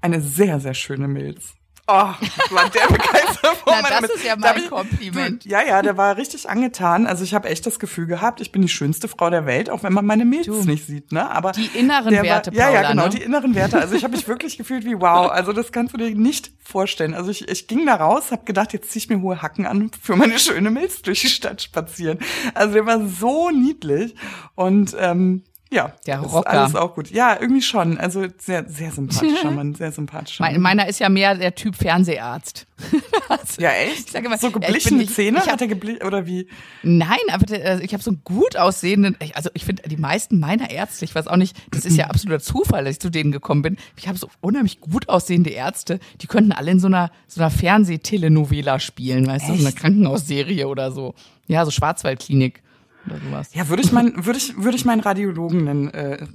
eine 0.00 0.20
sehr, 0.20 0.60
sehr 0.60 0.74
schöne 0.74 1.08
Milz. 1.08 1.54
Oh, 1.92 2.54
war 2.54 2.70
der 2.70 2.86
begeistert 2.88 3.56
von 3.64 3.74
Na, 3.82 4.00
das 4.00 4.10
ist 4.10 4.24
ja 4.24 4.36
mein 4.36 4.70
Kompliment. 4.70 5.44
Ja, 5.44 5.60
ja, 5.66 5.82
der 5.82 5.96
war 5.96 6.16
richtig 6.16 6.48
angetan. 6.48 7.08
Also 7.08 7.24
ich 7.24 7.34
habe 7.34 7.48
echt 7.48 7.66
das 7.66 7.80
Gefühl 7.80 8.06
gehabt, 8.06 8.40
ich 8.40 8.52
bin 8.52 8.62
die 8.62 8.68
schönste 8.68 9.08
Frau 9.08 9.28
der 9.28 9.44
Welt, 9.44 9.70
auch 9.70 9.82
wenn 9.82 9.92
man 9.92 10.06
meine 10.06 10.24
Milz 10.24 10.46
du, 10.46 10.62
nicht 10.62 10.86
sieht, 10.86 11.10
ne? 11.10 11.28
Aber 11.28 11.50
die 11.50 11.68
inneren 11.74 12.12
Werte, 12.12 12.52
war, 12.52 12.56
Ja, 12.56 12.70
ja, 12.70 12.90
genau, 12.90 13.04
ne? 13.04 13.10
die 13.10 13.22
inneren 13.22 13.56
Werte. 13.56 13.80
Also 13.80 13.96
ich 13.96 14.04
habe 14.04 14.14
mich 14.14 14.28
wirklich 14.28 14.56
gefühlt 14.56 14.84
wie 14.84 15.00
wow. 15.00 15.32
Also 15.32 15.52
das 15.52 15.72
kannst 15.72 15.92
du 15.92 15.98
dir 15.98 16.14
nicht 16.14 16.52
vorstellen. 16.62 17.14
Also 17.14 17.32
ich, 17.32 17.48
ich 17.48 17.66
ging 17.66 17.84
da 17.86 17.96
raus, 17.96 18.30
habe 18.30 18.44
gedacht, 18.44 18.72
jetzt 18.72 18.92
zieh 18.92 18.98
ich 18.98 19.08
mir 19.08 19.20
hohe 19.20 19.42
Hacken 19.42 19.66
an 19.66 19.90
für 20.00 20.14
meine 20.14 20.38
schöne 20.38 20.70
Milz 20.70 21.02
durch 21.02 21.22
die 21.22 21.28
Stadt 21.28 21.60
spazieren. 21.60 22.20
Also 22.54 22.74
der 22.74 22.86
war 22.86 23.04
so 23.04 23.50
niedlich 23.50 24.14
und 24.54 24.94
ähm, 24.96 25.42
ja, 25.72 25.92
der 26.04 26.18
Rocker. 26.18 26.50
Ist 26.50 26.58
alles 26.58 26.74
auch 26.74 26.94
gut. 26.96 27.10
Ja, 27.12 27.38
irgendwie 27.40 27.62
schon. 27.62 27.96
Also 27.96 28.26
sehr, 28.38 28.68
sehr 28.68 28.90
sympathischer 28.90 29.50
Mann, 29.52 29.74
sehr 29.76 29.92
sympathischer 29.92 30.42
Mann. 30.42 30.60
Meiner 30.60 30.88
ist 30.88 30.98
ja 30.98 31.08
mehr 31.08 31.36
der 31.36 31.54
Typ 31.54 31.76
Fernseharzt. 31.76 32.66
also, 33.28 33.62
ja, 33.62 33.70
echt? 33.70 34.06
Ich 34.06 34.10
sage 34.10 34.26
immer, 34.26 34.36
so 34.36 34.50
geblichene 34.50 35.04
ja, 35.04 35.08
Zähne? 35.08 35.38
Ich, 35.38 35.44
ich 35.44 35.50
hat 35.50 35.60
er 35.60 35.68
geblich 35.68 36.04
oder 36.04 36.26
wie? 36.26 36.48
Nein, 36.82 37.18
aber 37.30 37.46
der, 37.46 37.64
also 37.64 37.84
ich 37.84 37.92
habe 37.92 38.02
so 38.02 38.10
einen 38.10 38.22
gut 38.24 38.56
aussehenden, 38.56 39.16
also 39.34 39.50
ich 39.54 39.64
finde 39.64 39.84
die 39.88 39.96
meisten 39.96 40.40
meiner 40.40 40.70
Ärzte, 40.70 41.04
ich 41.04 41.14
weiß 41.14 41.28
auch 41.28 41.36
nicht, 41.36 41.56
das 41.70 41.84
ist 41.84 41.96
ja 41.96 42.06
absoluter 42.10 42.40
Zufall, 42.40 42.84
dass 42.84 42.94
ich 42.94 43.00
zu 43.00 43.10
denen 43.10 43.30
gekommen 43.30 43.62
bin. 43.62 43.76
Ich 43.96 44.08
habe 44.08 44.18
so 44.18 44.28
unheimlich 44.40 44.80
gut 44.80 45.08
aussehende 45.08 45.50
Ärzte, 45.50 46.00
die 46.20 46.26
könnten 46.26 46.50
alle 46.50 46.72
in 46.72 46.80
so 46.80 46.88
einer 46.88 47.12
so 47.28 47.40
einer 47.40 47.50
Fernsehtelenovela 47.50 48.80
spielen, 48.80 49.28
weißt 49.28 49.44
echt? 49.44 49.54
du, 49.54 49.62
so 49.62 49.66
einer 49.68 49.76
Krankenhausserie 49.76 50.66
oder 50.66 50.90
so. 50.90 51.14
Ja, 51.46 51.64
so 51.64 51.70
Schwarzwaldklinik 51.70 52.62
oder 53.06 53.18
sowas. 53.18 53.48
Ja, 53.52 53.68
würde 53.68 53.82
ich 53.82 53.92
mein, 53.92 54.26
würde 54.26 54.38
ich, 54.38 54.56
würde 54.56 54.76
ich 54.76 54.84
meinen 54.84 55.00
Radiologen 55.00 55.64
nennen, 55.64 55.88
äh, 55.88 56.26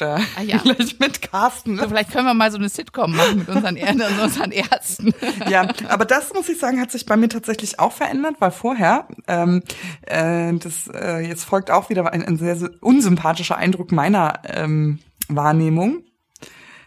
da 0.00 0.16
ah, 0.36 0.42
ja. 0.42 0.58
vielleicht 0.58 1.00
mit 1.00 1.22
Carsten. 1.22 1.74
Ne? 1.74 1.82
Also 1.82 1.90
vielleicht 1.90 2.12
können 2.12 2.26
wir 2.26 2.34
mal 2.34 2.50
so 2.50 2.58
eine 2.58 2.68
Sitcom 2.68 3.14
machen 3.14 3.38
mit 3.38 3.48
unseren, 3.48 3.76
Ärzten, 3.76 4.02
unseren 4.22 4.52
Ärzten. 4.52 5.14
Ja, 5.48 5.68
aber 5.88 6.04
das 6.04 6.32
muss 6.32 6.48
ich 6.48 6.58
sagen, 6.58 6.80
hat 6.80 6.90
sich 6.90 7.06
bei 7.06 7.16
mir 7.16 7.28
tatsächlich 7.28 7.78
auch 7.78 7.92
verändert, 7.92 8.36
weil 8.38 8.50
vorher, 8.50 9.08
ähm, 9.26 9.62
äh, 10.02 10.52
das 10.54 10.88
äh, 10.92 11.26
jetzt 11.26 11.44
folgt 11.44 11.70
auch 11.70 11.90
wieder 11.90 12.12
ein, 12.12 12.24
ein 12.24 12.36
sehr, 12.36 12.56
sehr 12.56 12.70
unsympathischer 12.80 13.56
Eindruck 13.56 13.92
meiner 13.92 14.40
ähm, 14.44 15.00
Wahrnehmung. 15.28 16.02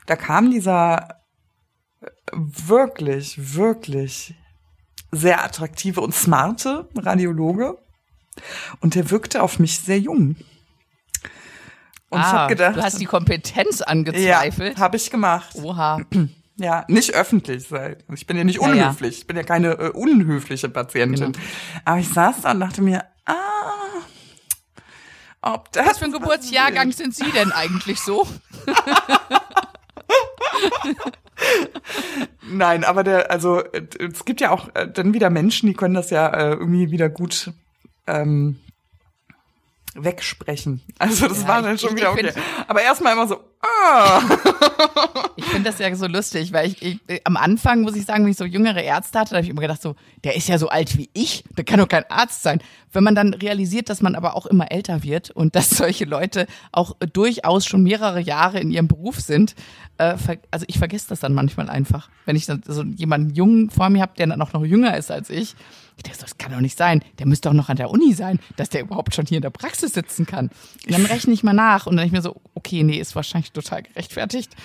Da 0.08 0.16
kam 0.16 0.52
dieser 0.52 1.22
wirklich, 2.34 3.56
wirklich 3.56 4.36
sehr 5.12 5.44
attraktive 5.44 6.02
und 6.02 6.14
smarte 6.14 6.88
Radiologe 6.96 7.78
und 8.80 8.96
der 8.96 9.10
wirkte 9.12 9.42
auf 9.44 9.60
mich 9.60 9.80
sehr 9.80 10.00
jung. 10.00 10.36
Und 12.10 12.20
ah, 12.20 12.22
ich 12.22 12.34
habe 12.34 12.56
gedacht, 12.56 12.76
du 12.76 12.84
hast 12.84 13.00
die 13.00 13.06
Kompetenz 13.06 13.82
angezweifelt. 13.82 14.78
Ja, 14.78 14.80
habe 14.84 14.98
ich 14.98 15.10
gemacht. 15.10 15.56
Oha. 15.56 16.02
Ja, 16.58 16.86
nicht 16.90 17.16
öffentlich. 17.16 17.70
Ich 18.14 18.28
bin 18.28 18.38
ja 18.38 18.44
nicht 18.44 18.60
unhöflich. 18.60 19.20
Ich 19.20 19.26
bin 19.26 19.36
ja 19.36 19.42
keine 19.42 19.80
äh, 19.80 19.90
unhöfliche 19.90 20.70
Patientin. 20.70 21.32
Genau. 21.32 21.46
Aber 21.86 21.98
ich 21.98 22.10
saß 22.10 22.42
da 22.42 22.52
und 22.52 22.60
dachte 22.60 22.84
mir, 22.84 23.04
ah, 23.26 23.34
ob 25.42 25.72
das. 25.72 25.88
Was 25.88 25.98
für 25.98 26.06
ein 26.06 26.12
Geburtsjahrgang 26.12 26.92
sind 26.92 27.16
Sie 27.16 27.32
denn 27.32 27.52
eigentlich 27.52 28.00
so? 28.00 28.28
Nein, 32.44 32.84
aber 32.84 33.04
der, 33.04 33.32
also 33.32 33.64
es 33.98 34.26
gibt 34.26 34.42
ja 34.42 34.52
auch 34.52 34.70
äh, 34.76 34.88
dann 34.88 35.16
wieder 35.16 35.32
Menschen, 35.32 35.68
die 35.68 35.74
können 35.74 35.96
das 35.96 36.12
ja 36.12 36.28
äh, 36.28 36.52
irgendwie 36.52 36.92
wieder 36.92 37.10
gut 37.10 37.54
ähm, 38.12 38.60
wegsprechen. 39.94 40.82
Also 41.00 41.28
das 41.28 41.42
ja, 41.42 41.48
war 41.50 41.62
dann 41.62 41.78
schon 41.78 41.92
ich, 41.92 41.98
wieder 41.98 42.12
okay. 42.12 42.32
Find, 42.32 42.46
Aber 42.68 42.82
erstmal 42.82 43.14
immer 43.14 43.28
so, 43.28 43.42
ah. 43.62 44.22
ich 45.36 45.44
finde 45.46 45.70
das 45.70 45.80
ja 45.80 45.94
so 45.96 46.08
lustig, 46.08 46.54
weil 46.54 46.70
ich, 46.70 46.82
ich, 46.82 47.00
am 47.26 47.36
Anfang 47.36 47.82
muss 47.82 47.96
ich 47.96 48.06
sagen, 48.06 48.24
wenn 48.24 48.32
ich 48.32 48.38
so 48.38 48.46
jüngere 48.46 48.82
Ärzte 48.82 49.20
hatte, 49.20 49.32
da 49.32 49.36
habe 49.38 49.44
ich 49.44 49.50
immer 49.50 49.62
gedacht 49.62 49.82
so, 49.82 49.96
der 50.24 50.38
ist 50.38 50.48
ja 50.48 50.58
so 50.58 50.70
alt 50.70 50.98
wie 50.98 51.10
ich, 51.14 51.44
der 51.58 51.66
kann 51.66 51.80
doch 51.80 51.90
kein 51.90 52.10
Arzt 52.10 52.42
sein. 52.42 52.62
Wenn 52.94 53.04
man 53.04 53.16
dann 53.16 53.34
realisiert, 53.34 53.90
dass 53.90 54.02
man 54.02 54.16
aber 54.16 54.36
auch 54.38 54.46
immer 54.46 54.72
älter 54.72 55.04
wird 55.04 55.30
und 55.32 55.56
dass 55.56 55.70
solche 55.72 56.06
Leute 56.06 56.48
auch 56.72 56.96
durchaus 57.12 57.66
schon 57.66 57.84
mehrere 57.84 58.22
Jahre 58.22 58.62
in 58.62 58.72
ihrem 58.72 58.88
Beruf 58.88 59.20
sind, 59.20 59.56
äh, 59.98 60.16
also 60.52 60.66
ich 60.68 60.78
vergesse 60.78 61.10
das 61.10 61.20
dann 61.20 61.34
manchmal 61.34 61.70
einfach, 61.70 62.10
wenn 62.26 62.38
ich 62.38 62.46
dann 62.46 62.62
so 62.66 62.84
jemanden 62.84 63.36
jungen 63.36 63.70
vor 63.70 63.90
mir 63.90 64.02
habe, 64.02 64.14
der 64.18 64.28
dann 64.28 64.42
auch 64.42 64.54
noch 64.54 64.64
jünger 64.64 64.96
ist 64.96 65.12
als 65.12 65.30
ich 65.30 65.56
das 66.04 66.38
kann 66.38 66.52
doch 66.52 66.60
nicht 66.60 66.78
sein. 66.78 67.04
Der 67.20 67.26
müsste 67.26 67.50
doch 67.50 67.54
noch 67.54 67.70
an 67.70 67.78
der 67.78 67.90
Uni 67.90 68.14
sein, 68.14 68.40
dass 68.58 68.70
der 68.70 68.82
überhaupt 68.82 69.16
schon 69.16 69.26
hier 69.26 69.38
in 69.38 69.44
der 69.44 69.50
Praxis 69.50 69.94
sitzen 69.94 70.26
kann. 70.26 70.50
Und 70.86 70.92
dann 70.92 71.06
rechne 71.06 71.34
ich 71.34 71.44
mal 71.44 71.54
nach 71.54 71.86
und 71.88 71.98
dann 71.98 72.06
ich 72.06 72.12
mir 72.12 72.22
so, 72.22 72.42
okay, 72.54 72.84
nee, 72.84 73.00
ist 73.00 73.16
wahrscheinlich 73.16 73.52
total 73.52 73.84
gerechtfertigt. 73.84 74.56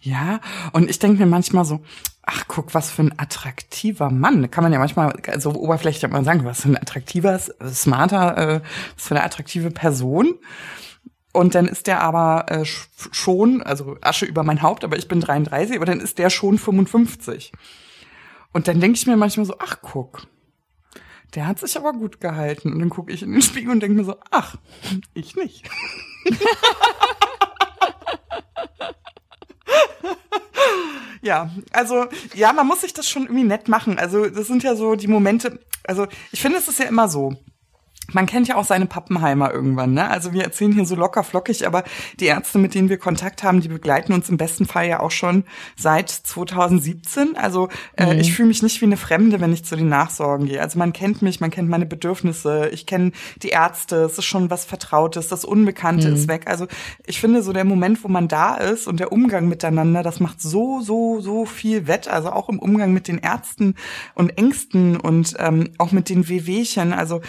Ja, 0.00 0.40
und 0.72 0.90
ich 0.90 0.98
denke 0.98 1.20
mir 1.20 1.30
manchmal 1.30 1.64
so, 1.64 1.80
ach 2.22 2.44
guck, 2.48 2.74
was 2.74 2.90
für 2.90 3.02
ein 3.02 3.18
attraktiver 3.18 4.10
Mann. 4.10 4.50
Kann 4.50 4.64
man 4.64 4.72
ja 4.72 4.80
manchmal 4.80 5.14
so 5.38 5.54
oberflächlich 5.54 6.10
mal 6.10 6.24
sagen, 6.24 6.44
was 6.44 6.62
für 6.62 6.70
ein 6.70 6.76
attraktiver, 6.76 7.38
smarter, 7.38 8.36
äh, 8.36 8.60
was 8.96 9.06
für 9.06 9.14
eine 9.14 9.24
attraktive 9.24 9.70
Person. 9.70 10.34
Und 11.32 11.54
dann 11.54 11.66
ist 11.66 11.86
der 11.86 12.00
aber 12.00 12.46
äh, 12.50 12.64
schon, 12.64 13.62
also 13.62 13.96
Asche 14.00 14.26
über 14.26 14.42
mein 14.42 14.60
Haupt, 14.60 14.84
aber 14.84 14.98
ich 14.98 15.08
bin 15.08 15.20
33, 15.20 15.76
aber 15.76 15.86
dann 15.86 16.00
ist 16.00 16.18
der 16.18 16.30
schon 16.30 16.58
55. 16.58 17.52
Und 18.52 18.68
dann 18.68 18.80
denke 18.80 18.98
ich 18.98 19.06
mir 19.06 19.16
manchmal 19.16 19.46
so, 19.46 19.54
ach 19.58 19.78
guck, 19.80 20.26
der 21.34 21.46
hat 21.46 21.58
sich 21.58 21.76
aber 21.76 21.92
gut 21.92 22.20
gehalten. 22.20 22.72
Und 22.72 22.78
dann 22.80 22.90
gucke 22.90 23.12
ich 23.12 23.22
in 23.22 23.32
den 23.32 23.42
Spiegel 23.42 23.70
und 23.70 23.80
denke 23.80 23.96
mir 23.96 24.04
so, 24.04 24.16
ach, 24.30 24.56
ich 25.14 25.34
nicht. 25.36 25.68
ja, 31.22 31.50
also 31.72 32.06
ja, 32.34 32.52
man 32.52 32.66
muss 32.66 32.82
sich 32.82 32.92
das 32.92 33.08
schon 33.08 33.22
irgendwie 33.24 33.44
nett 33.44 33.68
machen. 33.68 33.98
Also 33.98 34.28
das 34.28 34.46
sind 34.46 34.62
ja 34.62 34.76
so 34.76 34.94
die 34.94 35.08
Momente. 35.08 35.60
Also 35.84 36.06
ich 36.32 36.40
finde, 36.42 36.58
es 36.58 36.68
ist 36.68 36.78
ja 36.78 36.86
immer 36.86 37.08
so 37.08 37.34
man 38.14 38.26
kennt 38.26 38.48
ja 38.48 38.56
auch 38.56 38.64
seine 38.64 38.86
Pappenheimer 38.86 39.52
irgendwann, 39.52 39.94
ne? 39.94 40.08
Also 40.08 40.32
wir 40.32 40.44
erzählen 40.44 40.72
hier 40.72 40.86
so 40.86 40.94
locker 40.94 41.24
flockig, 41.24 41.66
aber 41.66 41.84
die 42.20 42.26
Ärzte, 42.26 42.58
mit 42.58 42.74
denen 42.74 42.88
wir 42.88 42.98
Kontakt 42.98 43.42
haben, 43.42 43.60
die 43.60 43.68
begleiten 43.68 44.12
uns 44.12 44.28
im 44.28 44.36
besten 44.36 44.66
Fall 44.66 44.86
ja 44.86 45.00
auch 45.00 45.10
schon 45.10 45.44
seit 45.76 46.10
2017. 46.10 47.36
Also 47.36 47.68
äh, 47.96 48.14
mhm. 48.14 48.20
ich 48.20 48.32
fühle 48.32 48.48
mich 48.48 48.62
nicht 48.62 48.80
wie 48.80 48.86
eine 48.86 48.96
Fremde, 48.96 49.40
wenn 49.40 49.52
ich 49.52 49.64
zu 49.64 49.76
den 49.76 49.88
Nachsorgen 49.88 50.46
gehe. 50.46 50.60
Also 50.60 50.78
man 50.78 50.92
kennt 50.92 51.22
mich, 51.22 51.40
man 51.40 51.50
kennt 51.50 51.68
meine 51.68 51.86
Bedürfnisse, 51.86 52.68
ich 52.72 52.86
kenne 52.86 53.12
die 53.42 53.48
Ärzte, 53.48 53.96
es 54.04 54.18
ist 54.18 54.24
schon 54.24 54.50
was 54.50 54.64
Vertrautes, 54.64 55.28
das 55.28 55.44
Unbekannte 55.44 56.08
mhm. 56.08 56.14
ist 56.14 56.28
weg. 56.28 56.44
Also 56.46 56.66
ich 57.06 57.20
finde 57.20 57.42
so 57.42 57.52
der 57.52 57.64
Moment, 57.64 58.04
wo 58.04 58.08
man 58.08 58.28
da 58.28 58.56
ist 58.56 58.86
und 58.86 59.00
der 59.00 59.12
Umgang 59.12 59.48
miteinander, 59.48 60.02
das 60.02 60.20
macht 60.20 60.40
so, 60.40 60.80
so, 60.80 61.20
so 61.20 61.46
viel 61.46 61.86
wett. 61.86 62.08
Also 62.08 62.30
auch 62.30 62.48
im 62.48 62.58
Umgang 62.58 62.92
mit 62.92 63.08
den 63.08 63.18
Ärzten 63.18 63.74
und 64.14 64.36
Ängsten 64.38 64.96
und 64.96 65.34
ähm, 65.38 65.70
auch 65.78 65.92
mit 65.92 66.08
den 66.08 66.28
Wehwehchen. 66.28 66.92
Also 66.92 67.20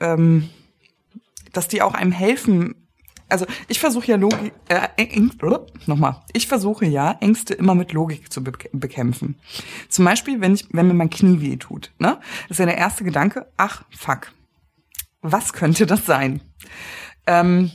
ähm, 0.00 0.48
dass 1.52 1.68
die 1.68 1.82
auch 1.82 1.94
einem 1.94 2.12
helfen. 2.12 2.74
Also 3.28 3.46
ich 3.66 3.80
versuche 3.80 4.06
ja 4.06 4.16
Logik, 4.16 4.52
äh, 4.68 5.18
nochmal, 5.86 6.22
ich 6.32 6.46
versuche 6.46 6.86
ja 6.86 7.16
Ängste 7.20 7.54
immer 7.54 7.74
mit 7.74 7.92
Logik 7.92 8.32
zu 8.32 8.44
bekämpfen. 8.44 9.36
Zum 9.88 10.04
Beispiel, 10.04 10.40
wenn 10.40 10.54
ich, 10.54 10.68
wenn 10.70 10.86
mir 10.86 10.94
mein 10.94 11.10
Knie 11.10 11.40
weh 11.40 11.56
tut, 11.56 11.92
ne, 11.98 12.20
ist 12.48 12.60
ja 12.60 12.66
der 12.66 12.78
erste 12.78 13.02
Gedanke, 13.02 13.46
ach 13.56 13.82
fuck, 13.90 14.32
was 15.22 15.52
könnte 15.52 15.86
das 15.86 16.06
sein? 16.06 16.40
Ähm, 17.26 17.72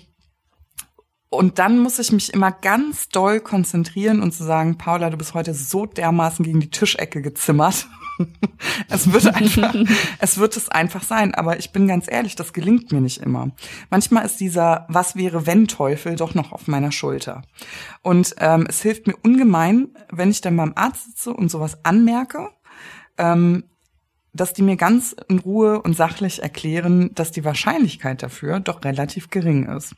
und 1.29 1.59
dann 1.59 1.79
muss 1.79 1.97
ich 1.97 2.11
mich 2.11 2.33
immer 2.33 2.51
ganz 2.51 3.07
doll 3.07 3.39
konzentrieren 3.39 4.21
und 4.21 4.33
zu 4.33 4.43
sagen, 4.43 4.77
Paula, 4.77 5.09
du 5.09 5.17
bist 5.17 5.33
heute 5.33 5.53
so 5.53 5.85
dermaßen 5.85 6.43
gegen 6.43 6.59
die 6.59 6.69
Tischecke 6.69 7.21
gezimmert. 7.21 7.87
es 8.89 9.11
wird 9.11 9.33
einfach, 9.33 9.75
es 10.19 10.37
wird 10.37 10.57
es 10.57 10.69
einfach 10.69 11.03
sein. 11.03 11.33
Aber 11.33 11.59
ich 11.59 11.71
bin 11.71 11.87
ganz 11.87 12.05
ehrlich, 12.09 12.35
das 12.35 12.53
gelingt 12.53 12.91
mir 12.91 13.01
nicht 13.01 13.21
immer. 13.21 13.51
Manchmal 13.89 14.25
ist 14.25 14.39
dieser 14.39 14.85
Was 14.89 15.15
wäre 15.15 15.45
wenn 15.47 15.67
Teufel 15.67 16.15
doch 16.15 16.35
noch 16.35 16.51
auf 16.51 16.67
meiner 16.67 16.91
Schulter. 16.91 17.43
Und 18.01 18.35
ähm, 18.39 18.65
es 18.67 18.81
hilft 18.81 19.07
mir 19.07 19.15
ungemein, 19.23 19.89
wenn 20.11 20.31
ich 20.31 20.41
dann 20.41 20.57
beim 20.57 20.73
Arzt 20.75 21.05
sitze 21.05 21.33
und 21.33 21.49
sowas 21.49 21.83
anmerke, 21.83 22.49
ähm, 23.17 23.63
dass 24.33 24.53
die 24.53 24.61
mir 24.61 24.77
ganz 24.77 25.15
in 25.27 25.39
Ruhe 25.39 25.81
und 25.81 25.95
sachlich 25.95 26.41
erklären, 26.41 27.11
dass 27.15 27.31
die 27.31 27.43
Wahrscheinlichkeit 27.43 28.23
dafür 28.23 28.59
doch 28.59 28.83
relativ 28.83 29.29
gering 29.29 29.67
ist. 29.67 29.95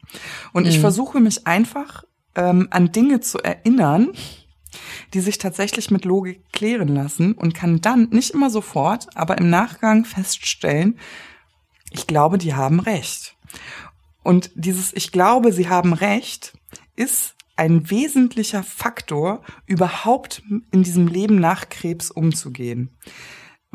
Und 0.54 0.64
mhm. 0.64 0.70
ich 0.70 0.80
versuche 0.80 1.20
mich 1.20 1.46
einfach 1.46 2.04
ähm, 2.36 2.68
an 2.72 2.92
Dinge 2.92 3.20
zu 3.20 3.40
erinnern, 3.40 4.10
die 5.14 5.22
sich 5.22 5.38
tatsächlich 5.38 5.92
mit 5.92 6.06
Logik 6.06 6.42
klären 6.52 6.90
lassen 6.90 7.34
und 7.34 7.54
kann 7.54 7.82
dann 7.82 8.10
nicht 8.10 8.32
immer 8.32 8.50
sofort, 8.50 9.08
aber 9.16 9.38
im 9.38 9.50
Nachgang 9.50 10.06
feststellen, 10.06 10.98
ich 11.92 12.08
glaube, 12.08 12.38
die 12.38 12.56
haben 12.56 12.80
recht. 12.80 13.36
Und 14.24 14.52
dieses 14.56 14.94
Ich 14.94 15.12
glaube, 15.12 15.52
sie 15.52 15.70
haben 15.70 15.94
recht 15.94 16.54
ist 16.96 17.36
ein 17.56 17.90
wesentlicher 17.90 18.64
Faktor, 18.64 19.44
überhaupt 19.68 20.42
in 20.72 20.84
diesem 20.84 21.08
Leben 21.08 21.40
nach 21.40 21.70
Krebs 21.70 22.10
umzugehen 22.10 22.90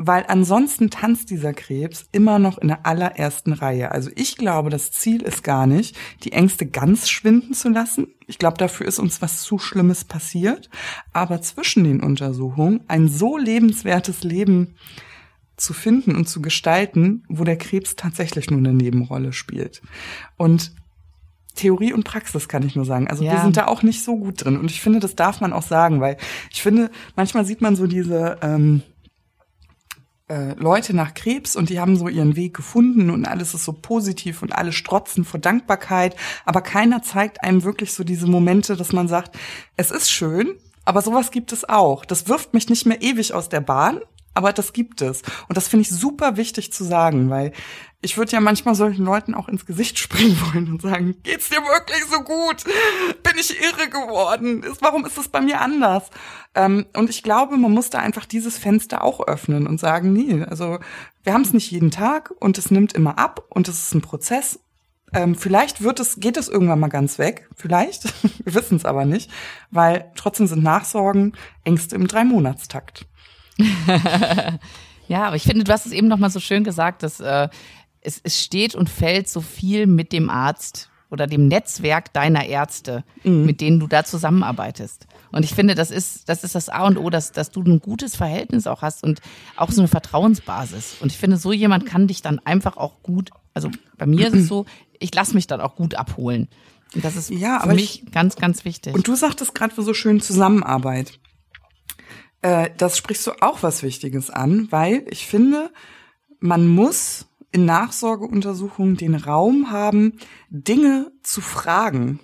weil 0.01 0.23
ansonsten 0.29 0.89
tanzt 0.89 1.29
dieser 1.29 1.53
Krebs 1.53 2.07
immer 2.13 2.39
noch 2.39 2.57
in 2.57 2.69
der 2.69 2.85
allerersten 2.85 3.51
Reihe. 3.51 3.91
Also 3.91 4.09
ich 4.15 4.37
glaube, 4.37 4.69
das 4.69 4.91
Ziel 4.91 5.21
ist 5.21 5.43
gar 5.43 5.67
nicht, 5.67 5.97
die 6.23 6.31
Ängste 6.31 6.65
ganz 6.65 7.09
schwinden 7.09 7.53
zu 7.53 7.67
lassen. 7.67 8.07
Ich 8.25 8.37
glaube, 8.37 8.57
dafür 8.57 8.87
ist 8.87 8.97
uns 8.97 9.21
was 9.21 9.41
zu 9.41 9.59
Schlimmes 9.59 10.05
passiert. 10.05 10.69
Aber 11.11 11.41
zwischen 11.41 11.83
den 11.83 12.01
Untersuchungen 12.01 12.79
ein 12.87 13.09
so 13.09 13.37
lebenswertes 13.37 14.23
Leben 14.23 14.75
zu 15.57 15.73
finden 15.73 16.15
und 16.15 16.29
zu 16.29 16.41
gestalten, 16.41 17.25
wo 17.27 17.43
der 17.43 17.57
Krebs 17.57 17.97
tatsächlich 17.97 18.49
nur 18.49 18.59
eine 18.59 18.73
Nebenrolle 18.73 19.33
spielt. 19.33 19.81
Und 20.37 20.71
Theorie 21.55 21.91
und 21.91 22.05
Praxis 22.05 22.47
kann 22.47 22.63
ich 22.63 22.77
nur 22.77 22.85
sagen. 22.85 23.09
Also 23.09 23.25
ja. 23.25 23.33
wir 23.33 23.41
sind 23.41 23.57
da 23.57 23.67
auch 23.67 23.83
nicht 23.83 24.01
so 24.01 24.15
gut 24.15 24.45
drin. 24.45 24.55
Und 24.55 24.71
ich 24.71 24.79
finde, 24.79 25.01
das 25.01 25.17
darf 25.17 25.41
man 25.41 25.51
auch 25.51 25.63
sagen, 25.63 25.99
weil 25.99 26.15
ich 26.51 26.61
finde, 26.61 26.89
manchmal 27.17 27.43
sieht 27.43 27.59
man 27.59 27.75
so 27.75 27.85
diese 27.85 28.37
ähm, 28.41 28.81
äh, 30.29 30.53
Leute 30.53 30.95
nach 30.95 31.13
Krebs 31.13 31.55
und 31.55 31.69
die 31.69 31.79
haben 31.79 31.95
so 31.95 32.07
ihren 32.07 32.35
Weg 32.35 32.55
gefunden 32.55 33.09
und 33.09 33.25
alles 33.25 33.53
ist 33.53 33.65
so 33.65 33.73
positiv 33.73 34.41
und 34.41 34.53
alle 34.53 34.71
strotzen 34.71 35.25
vor 35.25 35.39
Dankbarkeit, 35.39 36.15
aber 36.45 36.61
keiner 36.61 37.01
zeigt 37.01 37.43
einem 37.43 37.63
wirklich 37.63 37.93
so 37.93 38.03
diese 38.03 38.27
Momente, 38.27 38.75
dass 38.75 38.93
man 38.93 39.07
sagt, 39.07 39.37
es 39.75 39.91
ist 39.91 40.09
schön, 40.11 40.55
aber 40.85 41.01
sowas 41.01 41.31
gibt 41.31 41.51
es 41.51 41.67
auch. 41.67 42.05
Das 42.05 42.27
wirft 42.27 42.53
mich 42.53 42.69
nicht 42.69 42.85
mehr 42.85 43.01
ewig 43.01 43.33
aus 43.33 43.49
der 43.49 43.61
Bahn, 43.61 43.99
aber 44.33 44.53
das 44.53 44.73
gibt 44.73 45.01
es. 45.01 45.21
Und 45.47 45.57
das 45.57 45.67
finde 45.67 45.81
ich 45.81 45.89
super 45.89 46.37
wichtig 46.37 46.71
zu 46.71 46.83
sagen, 46.83 47.29
weil 47.29 47.51
ich 48.01 48.17
würde 48.17 48.31
ja 48.31 48.39
manchmal 48.39 48.75
solchen 48.75 49.03
Leuten 49.03 49.33
auch 49.33 49.49
ins 49.49 49.65
Gesicht 49.65 49.99
springen 49.99 50.37
wollen 50.41 50.71
und 50.71 50.81
sagen, 50.81 51.15
geht's 51.23 51.49
dir 51.49 51.57
wirklich 51.57 52.03
so 52.09 52.21
gut? 52.21 52.63
Bin 53.23 53.33
ich 53.37 53.59
irre 53.61 53.89
geworden? 53.89 54.65
Warum 54.79 55.05
ist 55.05 55.17
das 55.17 55.27
bei 55.27 55.41
mir 55.41 55.59
anders? 55.59 56.09
Ähm, 56.55 56.85
und 56.95 57.09
ich 57.09 57.23
glaube, 57.23 57.57
man 57.57 57.71
muss 57.71 57.89
da 57.89 57.99
einfach 57.99 58.25
dieses 58.25 58.57
Fenster 58.57 59.03
auch 59.03 59.27
öffnen 59.27 59.67
und 59.67 59.79
sagen, 59.79 60.13
nee, 60.13 60.43
also 60.43 60.79
wir 61.23 61.33
haben 61.33 61.41
es 61.41 61.51
nicht 61.51 61.71
jeden 61.71 61.91
Tag 61.91 62.31
und 62.39 62.57
es 62.57 62.71
nimmt 62.71 62.93
immer 62.93 63.19
ab 63.19 63.45
und 63.49 63.67
es 63.67 63.83
ist 63.83 63.93
ein 63.93 64.01
Prozess. 64.01 64.59
Ähm, 65.11 65.35
vielleicht 65.35 65.81
wird 65.81 65.99
es, 65.99 66.19
geht 66.19 66.37
es 66.37 66.47
irgendwann 66.47 66.79
mal 66.79 66.87
ganz 66.87 67.19
weg. 67.19 67.49
Vielleicht. 67.55 68.05
wir 68.45 68.53
wissen 68.53 68.77
es 68.77 68.85
aber 68.85 69.03
nicht, 69.03 69.29
weil 69.71 70.09
trotzdem 70.15 70.47
sind 70.47 70.63
Nachsorgen 70.63 71.33
Ängste 71.65 71.95
im 71.95 72.07
Dreimonatstakt. 72.07 73.05
ja, 75.07 75.23
aber 75.23 75.35
ich 75.35 75.43
finde, 75.43 75.65
du 75.65 75.71
hast 75.73 75.85
es 75.85 75.91
eben 75.91 76.07
noch 76.07 76.17
mal 76.17 76.29
so 76.29 76.39
schön 76.39 76.63
gesagt, 76.63 77.03
dass 77.03 77.19
äh, 77.19 77.49
es, 78.01 78.19
es 78.23 78.41
steht 78.41 78.75
und 78.75 78.89
fällt 78.89 79.27
so 79.27 79.41
viel 79.41 79.87
mit 79.87 80.13
dem 80.13 80.29
Arzt 80.29 80.89
oder 81.09 81.27
dem 81.27 81.47
Netzwerk 81.47 82.13
deiner 82.13 82.45
Ärzte, 82.45 83.03
mhm. 83.23 83.45
mit 83.45 83.61
denen 83.61 83.79
du 83.79 83.87
da 83.87 84.03
zusammenarbeitest. 84.03 85.07
Und 85.31 85.43
ich 85.43 85.53
finde, 85.53 85.75
das 85.75 85.91
ist, 85.91 86.29
das 86.29 86.43
ist 86.43 86.55
das 86.55 86.69
A 86.69 86.85
und 86.85 86.97
O, 86.97 87.09
dass, 87.09 87.31
dass 87.31 87.51
du 87.51 87.61
ein 87.61 87.79
gutes 87.79 88.15
Verhältnis 88.15 88.67
auch 88.67 88.81
hast 88.81 89.03
und 89.03 89.19
auch 89.55 89.71
so 89.71 89.81
eine 89.81 89.87
Vertrauensbasis. 89.87 90.97
Und 91.01 91.11
ich 91.11 91.17
finde, 91.17 91.37
so 91.37 91.51
jemand 91.51 91.85
kann 91.85 92.07
dich 92.07 92.21
dann 92.21 92.39
einfach 92.39 92.77
auch 92.77 93.01
gut, 93.01 93.31
also 93.53 93.69
bei 93.97 94.05
mir 94.05 94.27
ist 94.27 94.35
es 94.35 94.47
so, 94.47 94.65
ich 94.99 95.13
lasse 95.13 95.33
mich 95.33 95.47
dann 95.47 95.61
auch 95.61 95.75
gut 95.75 95.95
abholen. 95.95 96.47
Und 96.95 97.05
das 97.05 97.15
ist 97.15 97.29
ja, 97.29 97.59
für 97.61 97.73
mich 97.73 98.03
ich, 98.03 98.11
ganz, 98.11 98.35
ganz 98.35 98.65
wichtig. 98.65 98.93
Und 98.93 99.07
du 99.07 99.15
sagtest 99.15 99.53
gerade 99.53 99.79
so 99.79 99.93
schön 99.93 100.21
Zusammenarbeit. 100.21 101.19
Äh, 102.41 102.69
das 102.77 102.97
sprichst 102.97 103.27
du 103.27 103.31
auch 103.41 103.61
was 103.61 103.83
Wichtiges 103.83 104.29
an, 104.29 104.67
weil 104.71 105.05
ich 105.09 105.27
finde, 105.27 105.71
man 106.39 106.67
muss 106.67 107.28
in 107.51 107.65
Nachsorgeuntersuchungen 107.65 108.95
den 108.95 109.15
Raum 109.15 109.71
haben, 109.71 110.17
Dinge 110.49 111.11
zu 111.23 111.41
fragen. 111.41 112.19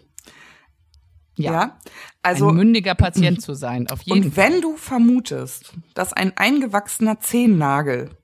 Ja. 1.37 1.51
ja. 1.51 1.79
Also 2.21 2.49
ein 2.49 2.55
mündiger 2.55 2.95
Patient 2.95 3.41
zu 3.41 3.53
sein, 3.53 3.89
auf 3.89 4.01
jeden 4.03 4.31
Fall. 4.31 4.45
Und 4.45 4.53
wenn 4.53 4.61
du 4.61 4.77
vermutest, 4.77 5.73
dass 5.93 6.13
ein 6.13 6.35
eingewachsener 6.37 7.19
Zehennagel 7.19 8.17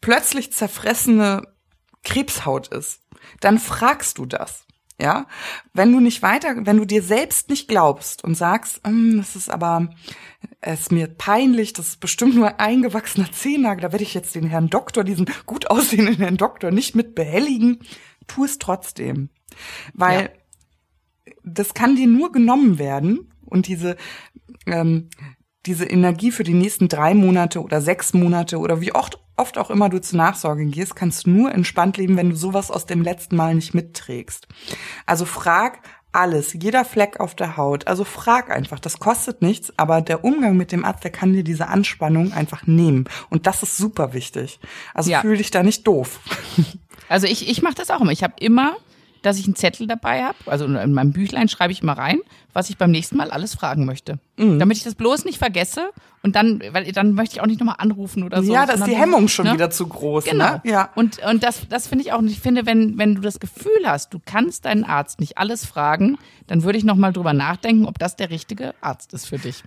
plötzlich 0.00 0.52
zerfressene 0.52 1.42
Krebshaut 2.04 2.68
ist, 2.68 3.02
dann 3.40 3.58
fragst 3.58 4.18
du 4.18 4.26
das. 4.26 4.65
Ja, 4.98 5.26
wenn 5.74 5.92
du 5.92 6.00
nicht 6.00 6.22
weiter, 6.22 6.54
wenn 6.64 6.78
du 6.78 6.86
dir 6.86 7.02
selbst 7.02 7.50
nicht 7.50 7.68
glaubst 7.68 8.24
und 8.24 8.34
sagst, 8.34 8.80
hm, 8.86 9.18
das 9.18 9.36
ist 9.36 9.50
aber, 9.50 9.90
es 10.62 10.80
ist 10.80 10.92
mir 10.92 11.06
peinlich, 11.06 11.74
das 11.74 11.88
ist 11.88 12.00
bestimmt 12.00 12.34
nur 12.34 12.60
eingewachsener 12.60 13.30
Zehennagel, 13.30 13.82
da 13.82 13.92
werde 13.92 14.04
ich 14.04 14.14
jetzt 14.14 14.34
den 14.34 14.46
Herrn 14.46 14.70
Doktor, 14.70 15.04
diesen 15.04 15.26
gut 15.44 15.70
aussehenden 15.70 16.16
Herrn 16.16 16.38
Doktor 16.38 16.70
nicht 16.70 16.96
mit 16.96 17.14
behelligen, 17.14 17.80
tu 18.26 18.46
es 18.46 18.58
trotzdem. 18.58 19.28
Weil 19.92 20.30
ja. 21.26 21.32
das 21.44 21.74
kann 21.74 21.96
dir 21.96 22.06
nur 22.06 22.32
genommen 22.32 22.78
werden 22.78 23.34
und 23.44 23.68
diese, 23.68 23.96
ähm, 24.64 25.10
diese 25.66 25.84
Energie 25.84 26.30
für 26.30 26.44
die 26.44 26.54
nächsten 26.54 26.88
drei 26.88 27.12
Monate 27.12 27.62
oder 27.62 27.82
sechs 27.82 28.14
Monate 28.14 28.58
oder 28.58 28.80
wie 28.80 28.94
oft, 28.94 29.18
oft 29.36 29.58
auch 29.58 29.70
immer 29.70 29.88
du 29.88 30.00
zur 30.00 30.18
Nachsorge 30.18 30.64
gehst, 30.66 30.96
kannst 30.96 31.26
nur 31.26 31.52
entspannt 31.52 31.96
leben, 31.96 32.16
wenn 32.16 32.30
du 32.30 32.36
sowas 32.36 32.70
aus 32.70 32.86
dem 32.86 33.02
letzten 33.02 33.36
Mal 33.36 33.54
nicht 33.54 33.74
mitträgst. 33.74 34.48
Also 35.06 35.24
frag 35.24 35.80
alles, 36.12 36.54
jeder 36.54 36.84
Fleck 36.84 37.20
auf 37.20 37.34
der 37.34 37.56
Haut. 37.56 37.86
Also 37.86 38.04
frag 38.04 38.50
einfach, 38.50 38.80
das 38.80 38.98
kostet 38.98 39.42
nichts, 39.42 39.72
aber 39.76 40.00
der 40.00 40.24
Umgang 40.24 40.56
mit 40.56 40.72
dem 40.72 40.84
Arzt, 40.84 41.04
der 41.04 41.12
kann 41.12 41.34
dir 41.34 41.44
diese 41.44 41.68
Anspannung 41.68 42.32
einfach 42.32 42.66
nehmen. 42.66 43.04
Und 43.28 43.46
das 43.46 43.62
ist 43.62 43.76
super 43.76 44.14
wichtig. 44.14 44.58
Also 44.94 45.10
ja. 45.10 45.20
fühl 45.20 45.36
dich 45.36 45.50
da 45.50 45.62
nicht 45.62 45.86
doof. 45.86 46.20
Also 47.08 47.28
ich, 47.28 47.48
ich 47.48 47.62
mache 47.62 47.76
das 47.76 47.90
auch 47.92 48.00
immer. 48.00 48.10
Ich 48.10 48.24
habe 48.24 48.34
immer 48.40 48.76
dass 49.26 49.38
ich 49.38 49.46
einen 49.46 49.56
Zettel 49.56 49.86
dabei 49.86 50.22
habe. 50.22 50.36
Also 50.46 50.64
in 50.66 50.92
meinem 50.92 51.12
Büchlein 51.12 51.48
schreibe 51.48 51.72
ich 51.72 51.82
mal 51.82 51.94
rein, 51.94 52.20
was 52.52 52.70
ich 52.70 52.78
beim 52.78 52.92
nächsten 52.92 53.16
Mal 53.16 53.30
alles 53.30 53.54
fragen 53.54 53.84
möchte. 53.84 54.18
Mhm. 54.36 54.58
Damit 54.58 54.76
ich 54.76 54.84
das 54.84 54.94
bloß 54.94 55.24
nicht 55.24 55.38
vergesse 55.38 55.90
und 56.22 56.36
dann, 56.36 56.62
weil 56.70 56.90
dann 56.92 57.12
möchte 57.12 57.34
ich 57.34 57.40
auch 57.40 57.46
nicht 57.46 57.58
nochmal 57.58 57.76
anrufen 57.78 58.22
oder 58.22 58.42
so. 58.42 58.52
ja, 58.52 58.66
da 58.66 58.74
ist 58.74 58.86
die 58.86 58.94
Hemmung 58.94 59.26
schon 59.26 59.46
ne? 59.46 59.54
wieder 59.54 59.70
zu 59.70 59.86
groß. 59.88 60.24
Genau. 60.24 60.52
Ne? 60.52 60.60
Ja. 60.64 60.90
Und, 60.94 61.18
und 61.26 61.42
das, 61.42 61.68
das 61.68 61.88
finde 61.88 62.04
ich 62.04 62.12
auch, 62.12 62.18
und 62.18 62.28
ich 62.28 62.40
finde, 62.40 62.66
wenn, 62.66 62.98
wenn 62.98 63.16
du 63.16 63.20
das 63.20 63.40
Gefühl 63.40 63.82
hast, 63.84 64.14
du 64.14 64.20
kannst 64.24 64.64
deinen 64.64 64.84
Arzt 64.84 65.18
nicht 65.18 65.38
alles 65.38 65.66
fragen, 65.66 66.18
dann 66.46 66.62
würde 66.62 66.78
ich 66.78 66.84
nochmal 66.84 67.12
drüber 67.12 67.32
nachdenken, 67.32 67.86
ob 67.86 67.98
das 67.98 68.14
der 68.14 68.30
richtige 68.30 68.74
Arzt 68.80 69.12
ist 69.12 69.26
für 69.26 69.38
dich. 69.38 69.64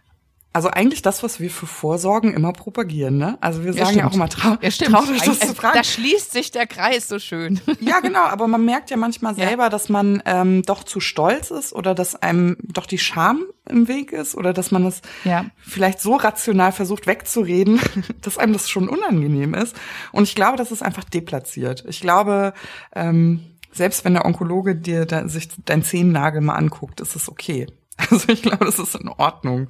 Also 0.52 0.70
eigentlich 0.70 1.04
das, 1.04 1.22
was 1.22 1.40
wir 1.40 1.52
für 1.52 1.68
Vorsorgen 1.68 2.34
immer 2.34 2.54
propagieren, 2.54 3.18
ne? 3.18 3.38
Also 3.40 3.64
wir 3.64 3.72
Ja, 3.74 3.86
sagen 3.86 3.98
ja, 4.00 4.02
stimmt. 4.02 4.06
auch 4.12 4.14
immer, 4.16 4.30
trau, 4.30 4.58
Ja, 4.62 4.72
stimmt. 4.72 4.92
traut 4.96 5.10
euch 5.10 5.22
das 5.22 5.40
zu 5.40 5.54
fragen. 5.54 5.76
Da 5.78 5.84
schließt 5.84 6.32
sich 6.32 6.50
der 6.50 6.66
Kreis 6.66 7.08
so 7.08 7.20
schön. 7.20 7.62
Ja, 7.80 8.00
genau, 8.00 8.24
aber 8.24 8.48
man 8.48 8.66
merkt 8.66 8.90
ja 8.90 8.98
manchmal 8.98 9.38
Ja. 9.38 9.48
selber, 9.48 9.70
dass 9.70 9.90
man 9.90 10.24
ähm, 10.26 10.64
doch 10.64 10.84
zu 10.84 11.00
stolz 11.00 11.52
ist 11.52 11.72
oder 11.74 11.94
dass 11.94 12.16
einem 12.16 12.58
doch 12.64 12.88
die 12.88 12.98
Scham 12.98 13.44
im 13.70 13.88
Weg 13.88 14.12
ist 14.12 14.34
oder 14.34 14.52
dass 14.52 14.72
man 14.72 14.88
es 14.88 15.02
Ja. 15.24 15.46
vielleicht 15.60 16.02
so 16.02 16.16
rational 16.16 16.72
versucht 16.72 17.06
wegzureden, 17.06 17.80
dass 18.22 18.40
einem 18.40 18.54
das 18.54 18.70
schon 18.72 18.90
unangenehm 18.90 19.54
ist. 19.54 19.76
Und 20.12 20.24
ich 20.24 20.34
glaube, 20.34 20.58
das 20.58 20.72
ist 20.72 20.82
einfach 20.82 21.04
deplatziert. 21.04 21.86
Ich 21.88 22.02
glaube, 22.02 22.54
ähm, 22.96 23.42
selbst 23.72 24.04
wenn 24.04 24.14
der 24.16 24.26
Onkologe 24.26 24.76
dir 24.76 25.06
da, 25.06 25.28
sich 25.28 25.50
dein 25.66 25.84
Zehennagel 25.84 26.42
mal 26.42 26.56
anguckt, 26.56 27.02
ist 27.02 27.16
es 27.16 27.30
okay. 27.30 27.68
Also 28.10 28.30
ich 28.30 28.42
glaube, 28.42 28.64
das 28.66 28.80
ist 28.80 28.96
in 28.96 29.10
Ordnung, 29.10 29.68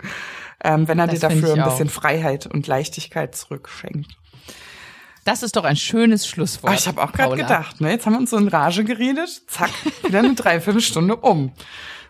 ähm, 0.63 0.87
wenn 0.87 0.99
er 0.99 1.07
Das 1.07 1.19
dir 1.19 1.29
dafür 1.29 1.53
ein 1.55 1.63
bisschen 1.63 1.89
Freiheit 1.89 2.45
und 2.47 2.67
Leichtigkeit 2.67 3.35
zurückschenkt. 3.35 4.11
Das 5.25 5.43
ist 5.43 5.55
doch 5.55 5.63
ein 5.63 5.75
schönes 5.75 6.27
Schlusswort. 6.27 6.73
Ah, 6.73 6.75
ich 6.75 6.87
habe 6.87 7.03
auch 7.03 7.11
gerade 7.11 7.35
gedacht, 7.35 7.81
ne? 7.81 7.91
Jetzt 7.91 8.05
haben 8.05 8.13
wir 8.13 8.19
uns 8.19 8.31
so 8.31 8.37
in 8.37 8.47
Rage 8.47 8.83
geredet. 8.83 9.29
Zack, 9.47 9.69
wieder 10.03 10.19
eine 10.19 10.33
Dreiviertelstunde 10.33 11.15
um. 11.17 11.51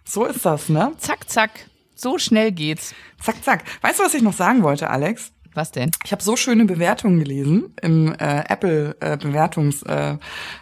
So 0.06 0.26
ist 0.26 0.46
das, 0.46 0.70
ne? 0.70 0.94
Zack, 1.00 1.30
zack. 1.30 1.70
So 1.96 2.18
schnell 2.18 2.52
geht's. 2.52 2.94
Zack, 3.22 3.44
zack. 3.44 3.64
Weißt 3.82 4.00
du, 4.00 4.04
was 4.04 4.14
ich 4.14 4.22
noch 4.22 4.34
sagen 4.34 4.64
wollte, 4.64 4.90
Alex? 4.90 5.32
Was 5.54 5.72
denn? 5.72 5.92
Ich 6.06 6.12
habe 6.12 6.22
so 6.24 6.36
schöne 6.36 6.66
Bewertungen 6.66 7.20
gelesen 7.20 7.74
im 7.82 8.14
äh, 8.14 8.44
Apple 8.48 8.96
äh, 9.00 9.18
Bewertungs 9.18 9.82
äh, 9.84 10.18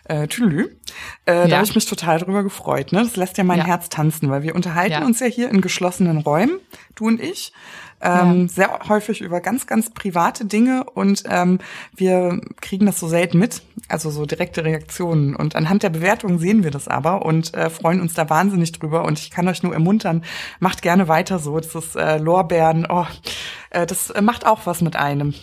äh, 0.06 0.28
Tülü. 0.28 0.64
Äh, 1.26 1.34
Da 1.34 1.46
Ja. 1.48 1.56
habe 1.58 1.66
ich 1.66 1.76
mich 1.76 1.86
total 1.86 2.20
drüber 2.20 2.44
gefreut. 2.44 2.92
Ne? 2.94 3.00
Das 3.04 3.16
lässt 3.18 3.38
ja 3.38 3.44
mein 3.44 3.60
Ja. 3.60 3.66
Herz 3.66 3.90
tanzen, 3.90 4.30
weil 4.30 4.44
wir 4.44 4.56
unterhalten 4.56 4.94
Ja. 4.94 5.06
uns 5.06 5.20
ja 5.20 5.28
hier 5.28 5.50
in 5.50 5.62
geschlossenen 5.62 6.18
Räumen, 6.20 6.60
du 6.96 7.08
und 7.08 7.22
ich. 7.22 7.52
Ähm, 8.00 8.48
Sehr 8.48 8.80
häufig 8.90 9.22
über 9.22 9.42
ganz, 9.42 9.66
ganz 9.66 9.90
private 9.90 10.46
Dinge 10.46 10.84
und 10.84 11.24
ähm, 11.30 11.60
wir 11.96 12.42
kriegen 12.62 12.86
das 12.86 13.00
so 13.00 13.08
selten 13.08 13.40
mit, 13.40 13.64
also 13.88 14.12
so 14.12 14.26
direkte 14.26 14.64
Reaktionen. 14.64 15.36
Und 15.36 15.56
anhand 15.56 15.82
der 15.82 15.90
Bewertungen 15.90 16.38
sehen 16.38 16.64
wir 16.64 16.72
das 16.72 16.88
aber 16.88 17.26
und 17.26 17.54
äh, 17.56 17.70
freuen 17.72 18.02
uns 18.02 18.14
da 18.14 18.30
wahnsinnig 18.30 18.72
drüber. 18.72 19.04
Und 19.06 19.18
ich 19.18 19.32
kann 19.32 19.48
euch 19.48 19.64
nur 19.64 19.74
ermuntern, 19.74 20.24
macht 20.60 20.84
gerne 20.84 21.08
weiter 21.08 21.40
so. 21.40 21.60
Das 21.60 21.74
ist 21.74 21.96
äh, 21.96 22.18
Lorbeeren, 22.18 22.86
oh, 22.88 23.08
äh, 23.72 23.88
das 23.88 24.14
macht 24.22 24.46
auch 24.46 24.66
was 24.66 24.82
mit 24.82 24.96
einem. 24.96 25.34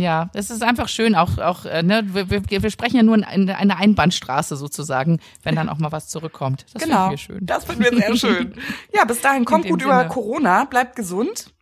Ja, 0.00 0.30
es 0.32 0.48
ist 0.48 0.62
einfach 0.62 0.88
schön, 0.88 1.14
auch, 1.14 1.36
auch 1.36 1.66
äh, 1.66 1.82
ne, 1.82 2.02
wir, 2.06 2.30
wir, 2.30 2.62
wir 2.62 2.70
sprechen 2.70 2.96
ja 2.96 3.02
nur 3.02 3.16
in 3.16 3.22
eine 3.22 3.58
eine 3.58 3.76
Einbahnstraße 3.76 4.56
sozusagen, 4.56 5.20
wenn 5.42 5.56
dann 5.56 5.68
auch 5.68 5.76
mal 5.76 5.92
was 5.92 6.08
zurückkommt. 6.08 6.64
Das 6.72 6.82
genau. 6.82 7.08
finden 7.08 7.10
wir 7.10 7.18
schön. 7.18 7.46
Das 7.46 7.64
finden 7.66 7.84
wir 7.84 7.94
sehr 7.94 8.16
schön. 8.16 8.54
Ja, 8.94 9.04
bis 9.04 9.20
dahin 9.20 9.44
kommt 9.44 9.66
gut 9.68 9.82
über 9.82 9.98
Sinne. 9.98 10.08
Corona, 10.08 10.64
bleibt 10.64 10.96
gesund. 10.96 11.52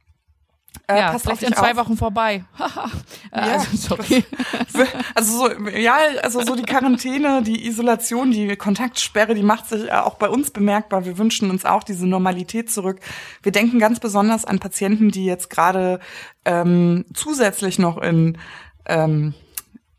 Äh, 0.90 0.98
ja, 0.98 1.12
passt 1.12 1.26
vielleicht 1.26 1.42
in 1.42 1.52
zwei 1.52 1.72
auf. 1.72 1.76
Wochen 1.76 1.96
vorbei. 1.96 2.44
Äh, 3.30 3.46
Ja, 3.46 3.52
also, 3.54 3.76
sorry. 3.76 4.24
Also 5.14 5.38
so, 5.38 5.68
ja, 5.68 5.98
also 6.22 6.40
so 6.42 6.56
die 6.56 6.62
Quarantäne, 6.62 7.42
die 7.42 7.66
Isolation, 7.66 8.30
die 8.30 8.56
Kontaktsperre, 8.56 9.34
die 9.34 9.42
macht 9.42 9.68
sich 9.68 9.88
äh, 9.88 9.92
auch 9.92 10.14
bei 10.14 10.30
uns 10.30 10.50
bemerkbar. 10.50 11.04
Wir 11.04 11.18
wünschen 11.18 11.50
uns 11.50 11.66
auch 11.66 11.84
diese 11.84 12.06
Normalität 12.06 12.70
zurück. 12.70 13.00
Wir 13.42 13.52
denken 13.52 13.78
ganz 13.78 14.00
besonders 14.00 14.46
an 14.46 14.60
Patienten, 14.60 15.10
die 15.10 15.26
jetzt 15.26 15.50
gerade 15.50 16.00
ähm, 16.46 17.04
zusätzlich 17.12 17.78
noch 17.78 17.98
in 17.98 18.38
ähm, 18.86 19.34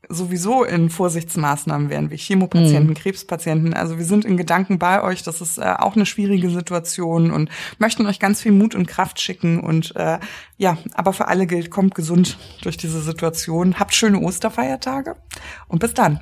sowieso 0.10 0.64
in 0.64 0.90
Vorsichtsmaßnahmen 0.90 1.90
wären, 1.90 2.10
wie 2.10 2.18
Chemopatienten, 2.18 2.96
Krebspatienten. 2.96 3.76
Also 3.76 4.00
wir 4.00 4.06
sind 4.06 4.26
in 4.26 4.38
Gedanken 4.38 4.80
bei 4.80 5.04
euch. 5.04 5.22
Das 5.22 5.40
ist 5.40 5.60
äh, 5.60 5.76
auch 5.78 5.96
eine 5.96 6.08
schwierige 6.08 6.50
Situation 6.50 7.32
und 7.32 7.50
möchten 7.78 8.06
euch 8.08 8.20
ganz 8.20 8.42
viel 8.42 8.52
Mut 8.52 8.74
und 8.74 8.88
Kraft 8.88 9.22
schicken. 9.22 9.60
Und 9.60 9.96
äh, 9.96 10.20
ja, 10.58 10.78
aber 10.96 11.14
für 11.14 11.28
alle 11.28 11.46
gilt, 11.46 11.70
kommt 11.70 11.94
gesund 11.94 12.38
durch 12.64 12.76
diese 12.76 13.02
Situation. 13.02 13.80
Habt 13.80 13.94
schöne 13.94 14.20
Osterfeiertage 14.20 15.16
und 15.68 15.80
bis 15.80 15.94
dann. 15.94 16.22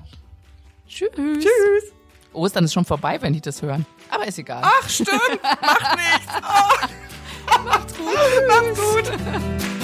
Tschüss. 0.88 1.10
Tschüss. 1.16 1.94
Ostern 2.34 2.66
ist 2.66 2.74
schon 2.74 2.86
vorbei, 2.86 3.22
wenn 3.22 3.34
die 3.34 3.42
das 3.42 3.62
hören. 3.62 3.86
Aber 4.10 4.28
ist 4.28 4.38
egal. 4.38 4.62
Ach 4.64 4.90
stimmt, 4.90 5.42
macht 5.42 5.98
nichts. 5.98 6.34
Oh. 7.50 7.64
Macht's 7.64 7.96
gut. 7.96 8.08
Macht's 8.50 8.80
gut. 8.80 9.77